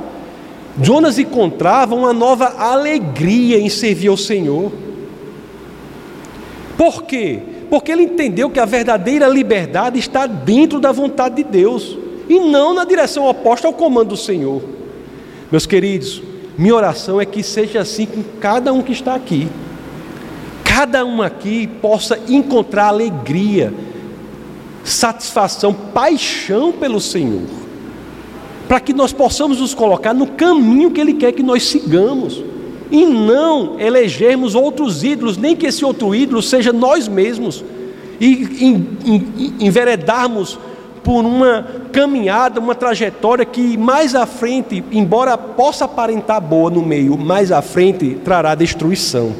Jonas 0.80 1.18
encontrava 1.18 1.94
uma 1.94 2.12
nova 2.12 2.54
alegria 2.58 3.58
em 3.58 3.68
servir 3.68 4.08
ao 4.08 4.16
Senhor. 4.16 4.72
Por 6.76 7.02
quê? 7.04 7.40
Porque 7.70 7.92
ele 7.92 8.02
entendeu 8.02 8.50
que 8.50 8.58
a 8.58 8.64
verdadeira 8.64 9.28
liberdade 9.28 9.98
está 9.98 10.26
dentro 10.26 10.80
da 10.80 10.90
vontade 10.90 11.36
de 11.36 11.44
Deus 11.44 11.96
e 12.28 12.40
não 12.40 12.74
na 12.74 12.84
direção 12.84 13.26
oposta 13.26 13.66
ao 13.66 13.72
comando 13.72 14.10
do 14.10 14.16
Senhor. 14.16 14.62
Meus 15.50 15.66
queridos, 15.66 16.22
minha 16.56 16.74
oração 16.74 17.20
é 17.20 17.26
que 17.26 17.42
seja 17.42 17.80
assim 17.80 18.06
com 18.06 18.22
cada 18.40 18.72
um 18.72 18.82
que 18.82 18.92
está 18.92 19.14
aqui. 19.14 19.48
Cada 20.64 21.04
um 21.04 21.20
aqui 21.20 21.66
possa 21.66 22.18
encontrar 22.28 22.86
alegria 22.86 23.72
satisfação, 24.84 25.72
paixão 25.72 26.72
pelo 26.72 27.00
Senhor, 27.00 27.42
para 28.68 28.80
que 28.80 28.92
nós 28.92 29.12
possamos 29.12 29.60
nos 29.60 29.74
colocar 29.74 30.14
no 30.14 30.26
caminho 30.26 30.90
que 30.90 31.00
Ele 31.00 31.14
quer 31.14 31.32
que 31.32 31.42
nós 31.42 31.64
sigamos, 31.64 32.42
e 32.90 33.06
não 33.06 33.80
elegermos 33.80 34.54
outros 34.54 35.02
ídolos, 35.02 35.38
nem 35.38 35.56
que 35.56 35.66
esse 35.66 35.82
outro 35.84 36.14
ídolo 36.14 36.42
seja 36.42 36.72
nós 36.72 37.08
mesmos, 37.08 37.64
e 38.20 38.46
enveredarmos 39.58 40.58
por 41.02 41.24
uma 41.24 41.66
caminhada, 41.90 42.60
uma 42.60 42.74
trajetória 42.74 43.44
que 43.44 43.76
mais 43.76 44.14
à 44.14 44.26
frente, 44.26 44.84
embora 44.92 45.36
possa 45.36 45.86
aparentar 45.86 46.40
boa 46.40 46.70
no 46.70 46.82
meio, 46.82 47.16
mais 47.18 47.50
à 47.50 47.60
frente 47.60 48.18
trará 48.22 48.54
destruição. 48.54 49.34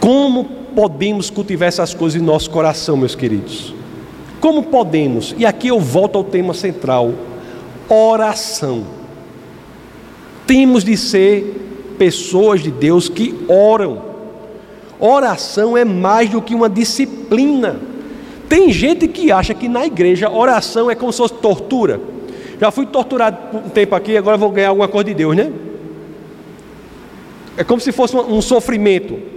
Como 0.00 0.59
podemos 0.74 1.30
cultivar 1.30 1.68
essas 1.68 1.94
coisas 1.94 2.20
em 2.20 2.24
nosso 2.24 2.50
coração, 2.50 2.96
meus 2.96 3.14
queridos? 3.14 3.74
Como 4.40 4.62
podemos? 4.62 5.34
E 5.38 5.44
aqui 5.44 5.68
eu 5.68 5.78
volto 5.78 6.16
ao 6.16 6.24
tema 6.24 6.54
central: 6.54 7.12
oração. 7.88 8.84
Temos 10.46 10.82
de 10.82 10.96
ser 10.96 11.94
pessoas 11.98 12.62
de 12.62 12.70
Deus 12.70 13.08
que 13.08 13.34
oram. 13.46 14.02
Oração 14.98 15.76
é 15.76 15.84
mais 15.84 16.30
do 16.30 16.42
que 16.42 16.54
uma 16.54 16.68
disciplina. 16.68 17.80
Tem 18.48 18.72
gente 18.72 19.06
que 19.06 19.30
acha 19.30 19.54
que 19.54 19.68
na 19.68 19.86
igreja 19.86 20.28
oração 20.28 20.90
é 20.90 20.94
como 20.94 21.12
se 21.12 21.18
fosse 21.18 21.34
tortura. 21.34 22.00
Já 22.60 22.70
fui 22.70 22.84
torturado 22.84 23.36
por 23.50 23.60
um 23.64 23.68
tempo 23.68 23.94
aqui, 23.94 24.16
agora 24.16 24.36
vou 24.36 24.50
ganhar 24.50 24.70
alguma 24.70 24.88
coisa 24.88 25.04
de 25.04 25.14
Deus, 25.14 25.36
né? 25.36 25.52
É 27.56 27.64
como 27.64 27.80
se 27.80 27.92
fosse 27.92 28.16
um 28.16 28.42
sofrimento. 28.42 29.29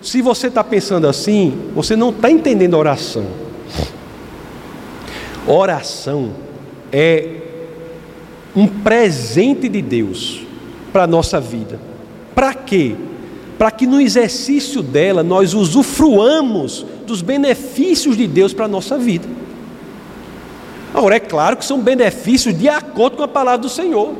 Se 0.00 0.22
você 0.22 0.46
está 0.46 0.62
pensando 0.62 1.06
assim, 1.08 1.70
você 1.74 1.96
não 1.96 2.10
está 2.10 2.30
entendendo 2.30 2.74
a 2.74 2.78
oração. 2.78 3.26
Oração 5.46 6.32
é 6.92 7.36
um 8.54 8.66
presente 8.66 9.68
de 9.68 9.82
Deus 9.82 10.42
para 10.92 11.04
a 11.04 11.06
nossa 11.06 11.40
vida. 11.40 11.80
Para 12.34 12.54
quê? 12.54 12.94
Para 13.56 13.70
que 13.70 13.86
no 13.86 14.00
exercício 14.00 14.82
dela 14.82 15.22
nós 15.22 15.54
usufruamos 15.54 16.86
dos 17.06 17.22
benefícios 17.22 18.16
de 18.16 18.26
Deus 18.26 18.52
para 18.52 18.66
a 18.66 18.68
nossa 18.68 18.96
vida. 18.96 19.26
Agora, 20.94 21.16
é 21.16 21.20
claro 21.20 21.56
que 21.56 21.64
são 21.64 21.80
benefícios 21.80 22.56
de 22.56 22.68
acordo 22.68 23.16
com 23.16 23.22
a 23.22 23.28
palavra 23.28 23.58
do 23.58 23.68
Senhor. 23.68 24.14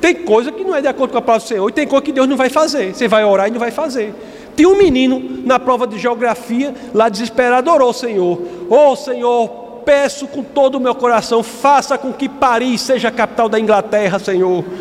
Tem 0.00 0.14
coisa 0.14 0.52
que 0.52 0.62
não 0.62 0.74
é 0.74 0.80
de 0.80 0.88
acordo 0.88 1.12
com 1.12 1.18
a 1.18 1.22
palavra 1.22 1.46
do 1.46 1.48
Senhor, 1.48 1.68
e 1.68 1.72
tem 1.72 1.86
coisa 1.86 2.04
que 2.04 2.12
Deus 2.12 2.28
não 2.28 2.36
vai 2.36 2.50
fazer. 2.50 2.94
Você 2.94 3.08
vai 3.08 3.24
orar 3.24 3.48
e 3.48 3.50
não 3.50 3.58
vai 3.58 3.70
fazer. 3.70 4.14
Tinha 4.56 4.68
um 4.68 4.76
menino 4.76 5.42
na 5.44 5.58
prova 5.58 5.86
de 5.86 5.98
geografia, 5.98 6.74
lá 6.92 7.08
desesperado, 7.08 7.70
orou 7.70 7.92
Senhor: 7.92 8.40
Ô 8.68 8.92
oh, 8.92 8.96
Senhor, 8.96 9.48
peço 9.84 10.26
com 10.26 10.42
todo 10.42 10.76
o 10.76 10.80
meu 10.80 10.94
coração, 10.94 11.42
faça 11.42 11.98
com 11.98 12.12
que 12.12 12.28
Paris 12.28 12.80
seja 12.80 13.08
a 13.08 13.12
capital 13.12 13.48
da 13.48 13.58
Inglaterra, 13.58 14.18
Senhor. 14.18 14.64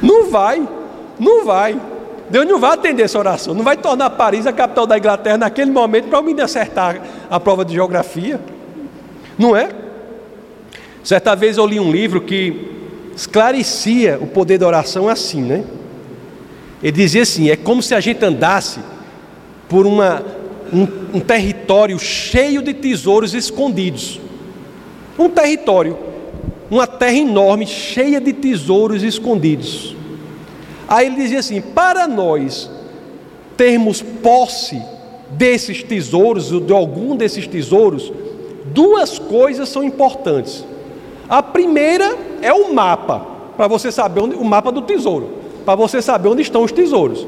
Não 0.00 0.30
vai, 0.30 0.62
não 1.18 1.44
vai. 1.44 1.76
Deus 2.30 2.46
não 2.46 2.60
vai 2.60 2.74
atender 2.74 3.02
essa 3.02 3.18
oração, 3.18 3.52
não 3.52 3.64
vai 3.64 3.76
tornar 3.76 4.08
Paris 4.10 4.46
a 4.46 4.52
capital 4.52 4.86
da 4.86 4.96
Inglaterra 4.96 5.36
naquele 5.36 5.72
momento 5.72 6.08
para 6.08 6.22
menino 6.22 6.44
acertar 6.44 7.02
a 7.28 7.40
prova 7.40 7.64
de 7.64 7.74
geografia. 7.74 8.40
Não 9.36 9.56
é? 9.56 9.70
Certa 11.02 11.34
vez 11.34 11.58
eu 11.58 11.66
li 11.66 11.80
um 11.80 11.90
livro 11.90 12.20
que 12.20 12.79
esclarecia 13.14 14.18
o 14.20 14.26
poder 14.26 14.58
da 14.58 14.66
oração 14.66 15.08
assim, 15.08 15.42
né? 15.42 15.64
Ele 16.82 16.92
dizia 16.92 17.22
assim: 17.22 17.50
é 17.50 17.56
como 17.56 17.82
se 17.82 17.94
a 17.94 18.00
gente 18.00 18.24
andasse 18.24 18.80
por 19.68 19.86
uma, 19.86 20.24
um, 20.72 21.16
um 21.18 21.20
território 21.20 21.98
cheio 21.98 22.62
de 22.62 22.74
tesouros 22.74 23.34
escondidos. 23.34 24.20
Um 25.18 25.28
território, 25.28 25.96
uma 26.70 26.86
terra 26.86 27.16
enorme, 27.16 27.66
cheia 27.66 28.20
de 28.20 28.32
tesouros 28.32 29.02
escondidos. 29.02 29.94
Aí 30.88 31.06
ele 31.06 31.16
dizia 31.16 31.40
assim: 31.40 31.60
para 31.60 32.08
nós 32.08 32.70
termos 33.56 34.00
posse 34.00 34.80
desses 35.30 35.82
tesouros, 35.82 36.50
ou 36.50 36.60
de 36.60 36.72
algum 36.72 37.14
desses 37.14 37.46
tesouros, 37.46 38.12
duas 38.66 39.18
coisas 39.18 39.68
são 39.68 39.84
importantes. 39.84 40.64
A 41.28 41.42
primeira 41.42 42.16
é 42.42 42.52
o 42.52 42.72
mapa, 42.72 43.26
para 43.56 43.66
você 43.66 43.92
saber 43.92 44.22
onde, 44.22 44.36
o 44.36 44.44
mapa 44.44 44.72
do 44.72 44.82
tesouro, 44.82 45.30
para 45.64 45.74
você 45.74 46.00
saber 46.00 46.28
onde 46.28 46.42
estão 46.42 46.62
os 46.62 46.72
tesouros. 46.72 47.26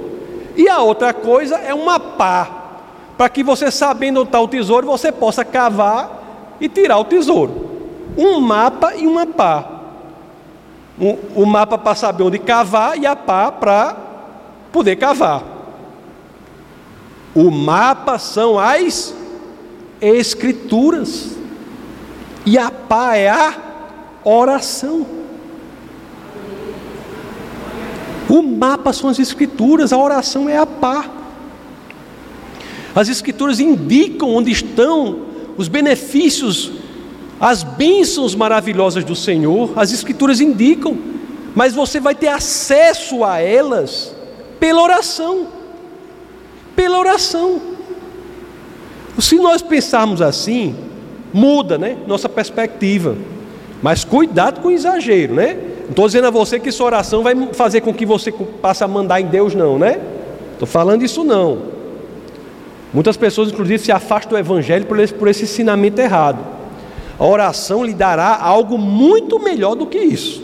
E 0.57 0.69
a 0.69 0.81
outra 0.81 1.13
coisa 1.13 1.57
é 1.57 1.75
uma 1.75 1.99
pá, 1.99 2.63
para 3.17 3.29
que 3.29 3.43
você, 3.43 3.71
sabendo 3.71 4.21
onde 4.21 4.29
está 4.29 4.41
o 4.41 4.49
tesouro, 4.49 4.87
você 4.87 5.13
possa 5.13 5.45
cavar 5.45 6.57
e 6.61 6.69
tirar 6.69 6.99
o 6.99 7.05
tesouro. 7.05 7.71
Um 8.17 8.41
mapa 8.41 8.95
e 8.95 9.07
uma 9.07 9.27
pá. 9.27 9.65
Um, 11.01 11.17
o 11.35 11.47
mapa 11.47 11.79
para 11.79 11.95
saber 11.95 12.23
onde 12.23 12.39
cavar 12.39 12.99
e 12.99 13.07
a 13.07 13.17
pá 13.17 13.51
para 13.51 13.97
poder 14.71 14.97
cavar. 14.97 15.43
O 17.35 17.51
mapa 17.51 18.19
são 18.19 18.59
as 18.59 19.15
escrituras. 20.01 21.37
E 22.45 22.59
a 22.59 22.71
pá 22.71 23.17
é 23.17 23.29
a 23.29 23.55
oração. 24.25 25.07
O 28.29 28.43
mapa 28.43 28.93
são 28.93 29.11
as 29.11 29.19
escrituras, 29.19 29.93
a 29.93 29.99
oração 29.99 30.49
é 30.49 30.57
a 30.57 30.67
pá. 30.67 31.11
As 32.95 33.09
escrituras 33.09 33.61
indicam 33.61 34.29
onde 34.29 34.51
estão 34.51 35.27
os 35.57 35.69
benefícios, 35.69 36.73
as 37.41 37.63
bênçãos 37.63 38.35
maravilhosas 38.35 39.05
do 39.05 39.15
Senhor. 39.15 39.73
As 39.77 39.93
escrituras 39.93 40.41
indicam, 40.41 40.97
mas 41.55 41.75
você 41.75 42.01
vai 42.01 42.15
ter 42.15 42.29
acesso 42.29 43.25
a 43.25 43.39
elas 43.39 44.15
pela 44.61 44.83
oração. 44.83 45.49
Pela 46.77 46.99
oração. 46.99 47.61
Se 49.19 49.37
nós 49.37 49.61
pensarmos 49.61 50.23
assim, 50.23 50.75
muda, 51.33 51.77
né? 51.77 51.99
Nossa 52.07 52.29
perspectiva. 52.29 53.17
Mas 53.83 54.05
cuidado 54.05 54.61
com 54.61 54.69
o 54.69 54.71
exagero, 54.71 55.35
né? 55.35 55.55
Não 55.83 55.91
estou 55.91 56.07
dizendo 56.07 56.29
a 56.29 56.31
você 56.31 56.61
que 56.61 56.71
sua 56.71 56.87
oração 56.87 57.23
vai 57.23 57.35
fazer 57.53 57.81
com 57.81 57.93
que 57.93 58.07
você 58.07 58.31
passe 58.31 58.85
a 58.85 58.89
mandar 58.89 59.21
em 59.21 59.27
Deus, 59.27 59.55
não, 59.55 59.79
né? 59.79 60.01
Estou 60.53 60.69
falando 60.69 61.03
isso 61.03 61.25
não. 61.25 61.73
Muitas 62.95 63.17
pessoas, 63.17 63.51
inclusive, 63.51 63.83
se 63.83 63.91
afastam 63.91 64.31
do 64.31 64.39
Evangelho 64.39 64.87
por 64.87 65.01
esse, 65.01 65.13
por 65.13 65.27
esse 65.27 65.43
ensinamento 65.43 66.01
errado. 66.01 66.39
A 67.19 67.27
oração 67.27 67.85
lhe 67.85 67.95
dará 67.95 68.39
algo 68.41 68.79
muito 68.79 69.41
melhor 69.41 69.75
do 69.75 69.87
que 69.87 69.99
isso. 69.99 70.43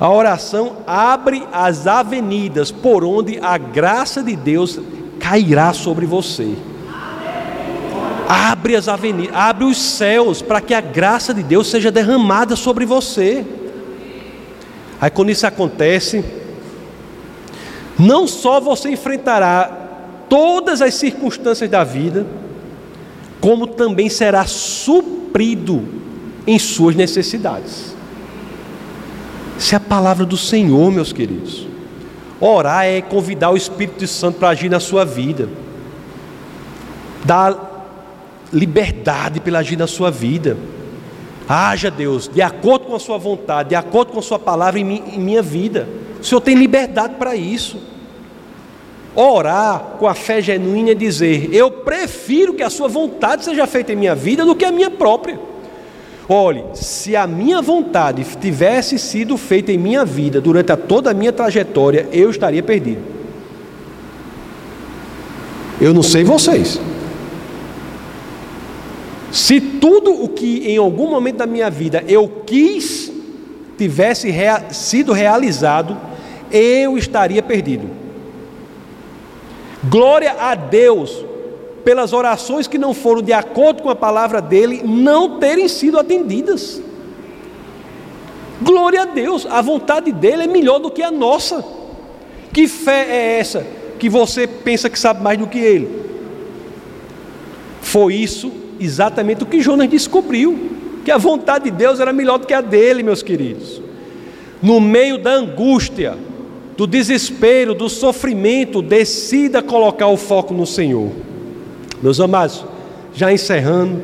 A 0.00 0.10
oração 0.10 0.78
abre 0.86 1.44
as 1.52 1.86
avenidas 1.86 2.72
por 2.72 3.04
onde 3.04 3.38
a 3.40 3.58
graça 3.58 4.22
de 4.22 4.34
Deus 4.34 4.80
cairá 5.18 5.72
sobre 5.72 6.06
você. 6.06 6.54
Abre 8.32 8.76
as 8.76 8.86
avenidas, 8.86 9.34
abre 9.34 9.64
os 9.64 9.76
céus 9.76 10.40
para 10.40 10.60
que 10.60 10.72
a 10.72 10.80
graça 10.80 11.34
de 11.34 11.42
Deus 11.42 11.66
seja 11.66 11.90
derramada 11.90 12.54
sobre 12.54 12.86
você. 12.86 13.44
Aí 15.00 15.10
quando 15.10 15.30
isso 15.30 15.44
acontece, 15.48 16.24
não 17.98 18.28
só 18.28 18.60
você 18.60 18.88
enfrentará 18.90 19.64
todas 20.28 20.80
as 20.80 20.94
circunstâncias 20.94 21.68
da 21.68 21.82
vida, 21.82 22.24
como 23.40 23.66
também 23.66 24.08
será 24.08 24.46
suprido 24.46 25.82
em 26.46 26.56
suas 26.56 26.94
necessidades. 26.94 27.96
Essa 29.56 29.74
é 29.74 29.78
a 29.78 29.80
palavra 29.80 30.24
do 30.24 30.36
Senhor, 30.36 30.92
meus 30.92 31.12
queridos. 31.12 31.66
Orar 32.38 32.84
é 32.84 33.02
convidar 33.02 33.50
o 33.50 33.56
Espírito 33.56 34.06
Santo 34.06 34.38
para 34.38 34.50
agir 34.50 34.70
na 34.70 34.78
sua 34.78 35.04
vida, 35.04 35.48
dar 37.24 37.69
liberdade 38.52 39.40
para 39.40 39.58
agir 39.58 39.76
na 39.76 39.86
sua 39.86 40.10
vida. 40.10 40.56
Haja 41.48 41.90
Deus, 41.90 42.28
de 42.28 42.40
acordo 42.40 42.86
com 42.86 42.94
a 42.94 43.00
sua 43.00 43.18
vontade, 43.18 43.70
de 43.70 43.74
acordo 43.74 44.12
com 44.12 44.18
a 44.18 44.22
sua 44.22 44.38
palavra 44.38 44.78
em, 44.78 44.84
minha 45.18 45.42
vida. 45.42 45.88
O 46.20 46.24
Senhor 46.24 46.40
tem 46.40 46.54
liberdade 46.54 47.14
para 47.14 47.34
isso. 47.34 47.78
Orar 49.14 49.96
com 49.98 50.06
a 50.06 50.14
fé 50.14 50.40
genuína 50.40 50.90
é 50.92 50.94
dizer: 50.94 51.52
Eu 51.52 51.70
prefiro 51.70 52.54
que 52.54 52.62
a 52.62 52.70
Sua 52.70 52.86
vontade 52.86 53.44
seja 53.44 53.66
feita 53.66 53.92
em 53.92 53.96
minha 53.96 54.14
vida 54.14 54.44
do 54.44 54.54
que 54.54 54.64
a 54.64 54.70
minha 54.70 54.90
própria. 54.90 55.38
Olhe, 56.28 56.62
se 56.74 57.16
a 57.16 57.26
minha 57.26 57.60
vontade 57.60 58.24
tivesse 58.40 59.00
sido 59.00 59.36
feita 59.36 59.72
em 59.72 59.78
minha 59.78 60.04
vida 60.04 60.40
durante 60.40 60.70
a 60.70 60.76
toda 60.76 61.10
a 61.10 61.14
minha 61.14 61.32
trajetória, 61.32 62.08
eu 62.12 62.30
estaria 62.30 62.62
perdido. 62.62 63.02
Eu 65.80 65.92
não 65.92 66.04
sei 66.04 66.22
vocês. 66.22 66.80
Se 69.30 69.60
tudo 69.60 70.12
o 70.24 70.28
que 70.28 70.66
em 70.68 70.76
algum 70.76 71.08
momento 71.08 71.36
da 71.36 71.46
minha 71.46 71.70
vida 71.70 72.04
eu 72.08 72.28
quis 72.46 73.12
tivesse 73.78 74.28
rea 74.30 74.70
sido 74.72 75.12
realizado, 75.12 75.96
eu 76.52 76.98
estaria 76.98 77.42
perdido. 77.42 77.88
Glória 79.84 80.36
a 80.38 80.54
Deus 80.54 81.24
pelas 81.82 82.12
orações 82.12 82.66
que 82.66 82.76
não 82.76 82.92
foram 82.92 83.22
de 83.22 83.32
acordo 83.32 83.82
com 83.82 83.88
a 83.88 83.96
palavra 83.96 84.42
dele 84.42 84.82
não 84.84 85.38
terem 85.38 85.66
sido 85.66 85.98
atendidas. 85.98 86.82
Glória 88.60 89.02
a 89.02 89.06
Deus, 89.06 89.46
a 89.46 89.62
vontade 89.62 90.12
dele 90.12 90.42
é 90.42 90.46
melhor 90.46 90.78
do 90.78 90.90
que 90.90 91.02
a 91.02 91.10
nossa. 91.10 91.64
Que 92.52 92.68
fé 92.68 93.06
é 93.08 93.38
essa 93.38 93.66
que 93.98 94.10
você 94.10 94.46
pensa 94.46 94.90
que 94.90 94.98
sabe 94.98 95.22
mais 95.22 95.38
do 95.38 95.46
que 95.46 95.58
ele? 95.58 96.00
Foi 97.80 98.14
isso 98.14 98.59
exatamente 98.80 99.42
o 99.42 99.46
que 99.46 99.60
Jonas 99.60 99.88
descobriu, 99.88 100.70
que 101.04 101.10
a 101.10 101.18
vontade 101.18 101.64
de 101.64 101.70
Deus 101.70 102.00
era 102.00 102.12
melhor 102.12 102.38
do 102.38 102.46
que 102.46 102.54
a 102.54 102.60
dele, 102.60 103.02
meus 103.02 103.22
queridos. 103.22 103.80
No 104.62 104.80
meio 104.80 105.18
da 105.18 105.32
angústia, 105.32 106.16
do 106.76 106.86
desespero, 106.86 107.74
do 107.74 107.88
sofrimento, 107.88 108.80
decida 108.80 109.62
colocar 109.62 110.06
o 110.06 110.16
foco 110.16 110.54
no 110.54 110.66
Senhor. 110.66 111.10
Meus 112.02 112.18
amados, 112.20 112.64
já 113.12 113.32
encerrando, 113.32 114.00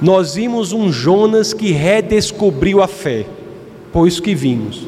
nós 0.00 0.34
vimos 0.34 0.72
um 0.72 0.92
Jonas 0.92 1.52
que 1.52 1.72
redescobriu 1.72 2.82
a 2.82 2.88
fé, 2.88 3.26
por 3.92 4.06
isso 4.06 4.22
que 4.22 4.34
vimos. 4.34 4.86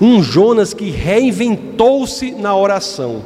Um 0.00 0.22
Jonas 0.22 0.74
que 0.74 0.90
reinventou-se 0.90 2.32
na 2.32 2.56
oração. 2.56 3.22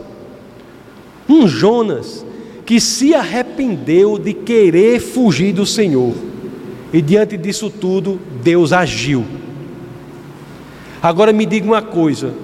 Um 1.28 1.46
Jonas 1.46 2.24
que 2.68 2.78
se 2.82 3.14
arrependeu 3.14 4.18
de 4.18 4.34
querer 4.34 5.00
fugir 5.00 5.54
do 5.54 5.64
Senhor. 5.64 6.12
E 6.92 7.00
diante 7.00 7.34
disso 7.34 7.70
tudo, 7.70 8.20
Deus 8.42 8.74
agiu. 8.74 9.24
Agora 11.02 11.32
me 11.32 11.46
diga 11.46 11.66
uma 11.66 11.80
coisa: 11.80 12.34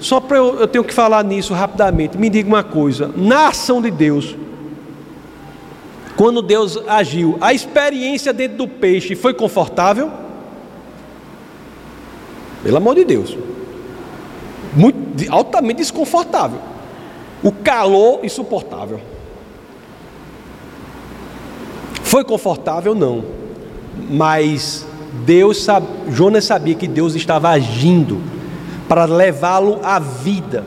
só 0.00 0.18
para 0.18 0.38
eu, 0.38 0.58
eu 0.58 0.66
tenho 0.66 0.82
que 0.82 0.92
falar 0.92 1.22
nisso 1.22 1.54
rapidamente. 1.54 2.18
Me 2.18 2.28
diga 2.28 2.48
uma 2.48 2.64
coisa: 2.64 3.12
na 3.16 3.46
ação 3.46 3.80
de 3.80 3.92
Deus, 3.92 4.36
quando 6.16 6.42
Deus 6.42 6.76
agiu, 6.88 7.38
a 7.40 7.54
experiência 7.54 8.32
dentro 8.32 8.56
do 8.56 8.66
peixe 8.66 9.14
foi 9.14 9.32
confortável? 9.32 10.10
Pelo 12.64 12.76
amor 12.76 12.96
de 12.96 13.04
Deus, 13.04 13.38
muito, 14.74 15.32
altamente 15.32 15.76
desconfortável. 15.76 16.58
O 17.40 17.52
calor 17.52 18.18
insuportável. 18.24 19.00
Foi 22.10 22.24
confortável? 22.24 22.92
Não. 22.92 23.22
Mas 24.10 24.84
Deus, 25.24 25.64
Jonas 26.10 26.44
sabia 26.44 26.74
que 26.74 26.88
Deus 26.88 27.14
estava 27.14 27.50
agindo 27.50 28.20
para 28.88 29.04
levá-lo 29.04 29.78
à 29.80 30.00
vida. 30.00 30.64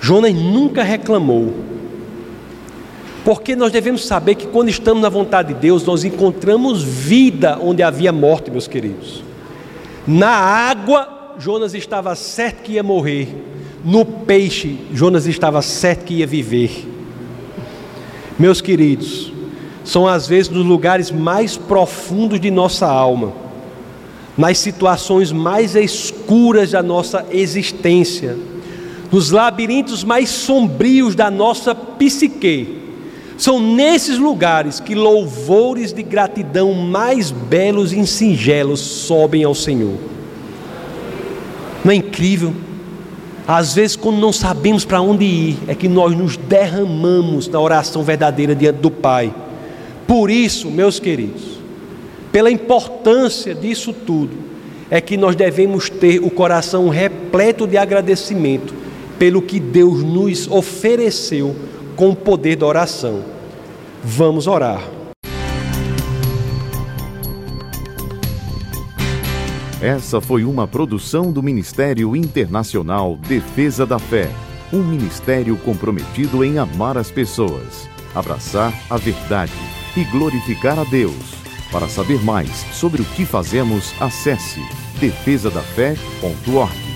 Jonas 0.00 0.32
nunca 0.32 0.84
reclamou. 0.84 1.52
Porque 3.24 3.56
nós 3.56 3.72
devemos 3.72 4.06
saber 4.06 4.36
que 4.36 4.46
quando 4.46 4.68
estamos 4.68 5.02
na 5.02 5.08
vontade 5.08 5.54
de 5.54 5.58
Deus, 5.58 5.84
nós 5.84 6.04
encontramos 6.04 6.84
vida 6.84 7.58
onde 7.60 7.82
havia 7.82 8.12
morte, 8.12 8.48
meus 8.48 8.68
queridos. 8.68 9.24
Na 10.06 10.30
água, 10.30 11.34
Jonas 11.40 11.74
estava 11.74 12.14
certo 12.14 12.62
que 12.62 12.74
ia 12.74 12.82
morrer. 12.84 13.26
No 13.84 14.04
peixe, 14.04 14.78
Jonas 14.94 15.26
estava 15.26 15.60
certo 15.62 16.04
que 16.04 16.14
ia 16.14 16.26
viver. 16.28 16.86
Meus 18.38 18.60
queridos, 18.60 19.32
são 19.88 20.06
às 20.06 20.28
vezes 20.28 20.50
nos 20.50 20.66
lugares 20.66 21.10
mais 21.10 21.56
profundos 21.56 22.38
de 22.38 22.50
nossa 22.50 22.86
alma 22.86 23.32
nas 24.36 24.58
situações 24.58 25.32
mais 25.32 25.74
escuras 25.74 26.72
da 26.72 26.82
nossa 26.82 27.24
existência, 27.32 28.36
nos 29.10 29.30
labirintos 29.30 30.04
mais 30.04 30.28
sombrios 30.28 31.14
da 31.14 31.30
nossa 31.30 31.74
psique. 31.74 32.76
São 33.38 33.58
nesses 33.58 34.18
lugares 34.18 34.78
que 34.78 34.94
louvores 34.94 35.92
de 35.92 36.02
gratidão 36.02 36.74
mais 36.74 37.30
belos 37.30 37.92
e 37.92 38.06
singelos 38.06 38.80
sobem 38.80 39.42
ao 39.42 39.54
Senhor. 39.54 39.96
Não 41.82 41.90
é 41.90 41.94
incrível? 41.94 42.54
Às 43.46 43.74
vezes, 43.74 43.96
quando 43.96 44.18
não 44.18 44.32
sabemos 44.32 44.84
para 44.84 45.00
onde 45.00 45.24
ir, 45.24 45.58
é 45.66 45.74
que 45.74 45.88
nós 45.88 46.14
nos 46.14 46.36
derramamos 46.36 47.48
na 47.48 47.58
oração 47.58 48.02
verdadeira 48.02 48.54
diante 48.54 48.80
do 48.80 48.90
Pai. 48.90 49.32
Por 50.08 50.30
isso, 50.30 50.70
meus 50.70 50.98
queridos, 50.98 51.60
pela 52.32 52.50
importância 52.50 53.54
disso 53.54 53.92
tudo, 53.92 54.32
é 54.88 55.02
que 55.02 55.18
nós 55.18 55.36
devemos 55.36 55.90
ter 55.90 56.18
o 56.18 56.30
coração 56.30 56.88
repleto 56.88 57.66
de 57.66 57.76
agradecimento 57.76 58.72
pelo 59.18 59.42
que 59.42 59.60
Deus 59.60 60.02
nos 60.02 60.48
ofereceu 60.50 61.54
com 61.94 62.08
o 62.08 62.16
poder 62.16 62.56
da 62.56 62.64
oração. 62.64 63.22
Vamos 64.02 64.46
orar. 64.46 64.80
Essa 69.82 70.22
foi 70.22 70.42
uma 70.42 70.66
produção 70.66 71.30
do 71.30 71.42
Ministério 71.42 72.16
Internacional 72.16 73.18
Defesa 73.28 73.84
da 73.84 73.98
Fé, 73.98 74.30
um 74.72 74.82
ministério 74.82 75.54
comprometido 75.58 76.42
em 76.42 76.56
amar 76.56 76.96
as 76.96 77.10
pessoas, 77.10 77.86
abraçar 78.14 78.72
a 78.88 78.96
verdade 78.96 79.52
e 79.98 80.04
glorificar 80.04 80.78
a 80.78 80.84
Deus. 80.84 81.34
Para 81.72 81.88
saber 81.88 82.22
mais 82.22 82.50
sobre 82.72 83.02
o 83.02 83.04
que 83.04 83.26
fazemos, 83.26 83.92
acesse 84.00 84.60
defesadafé.org. 85.00 86.87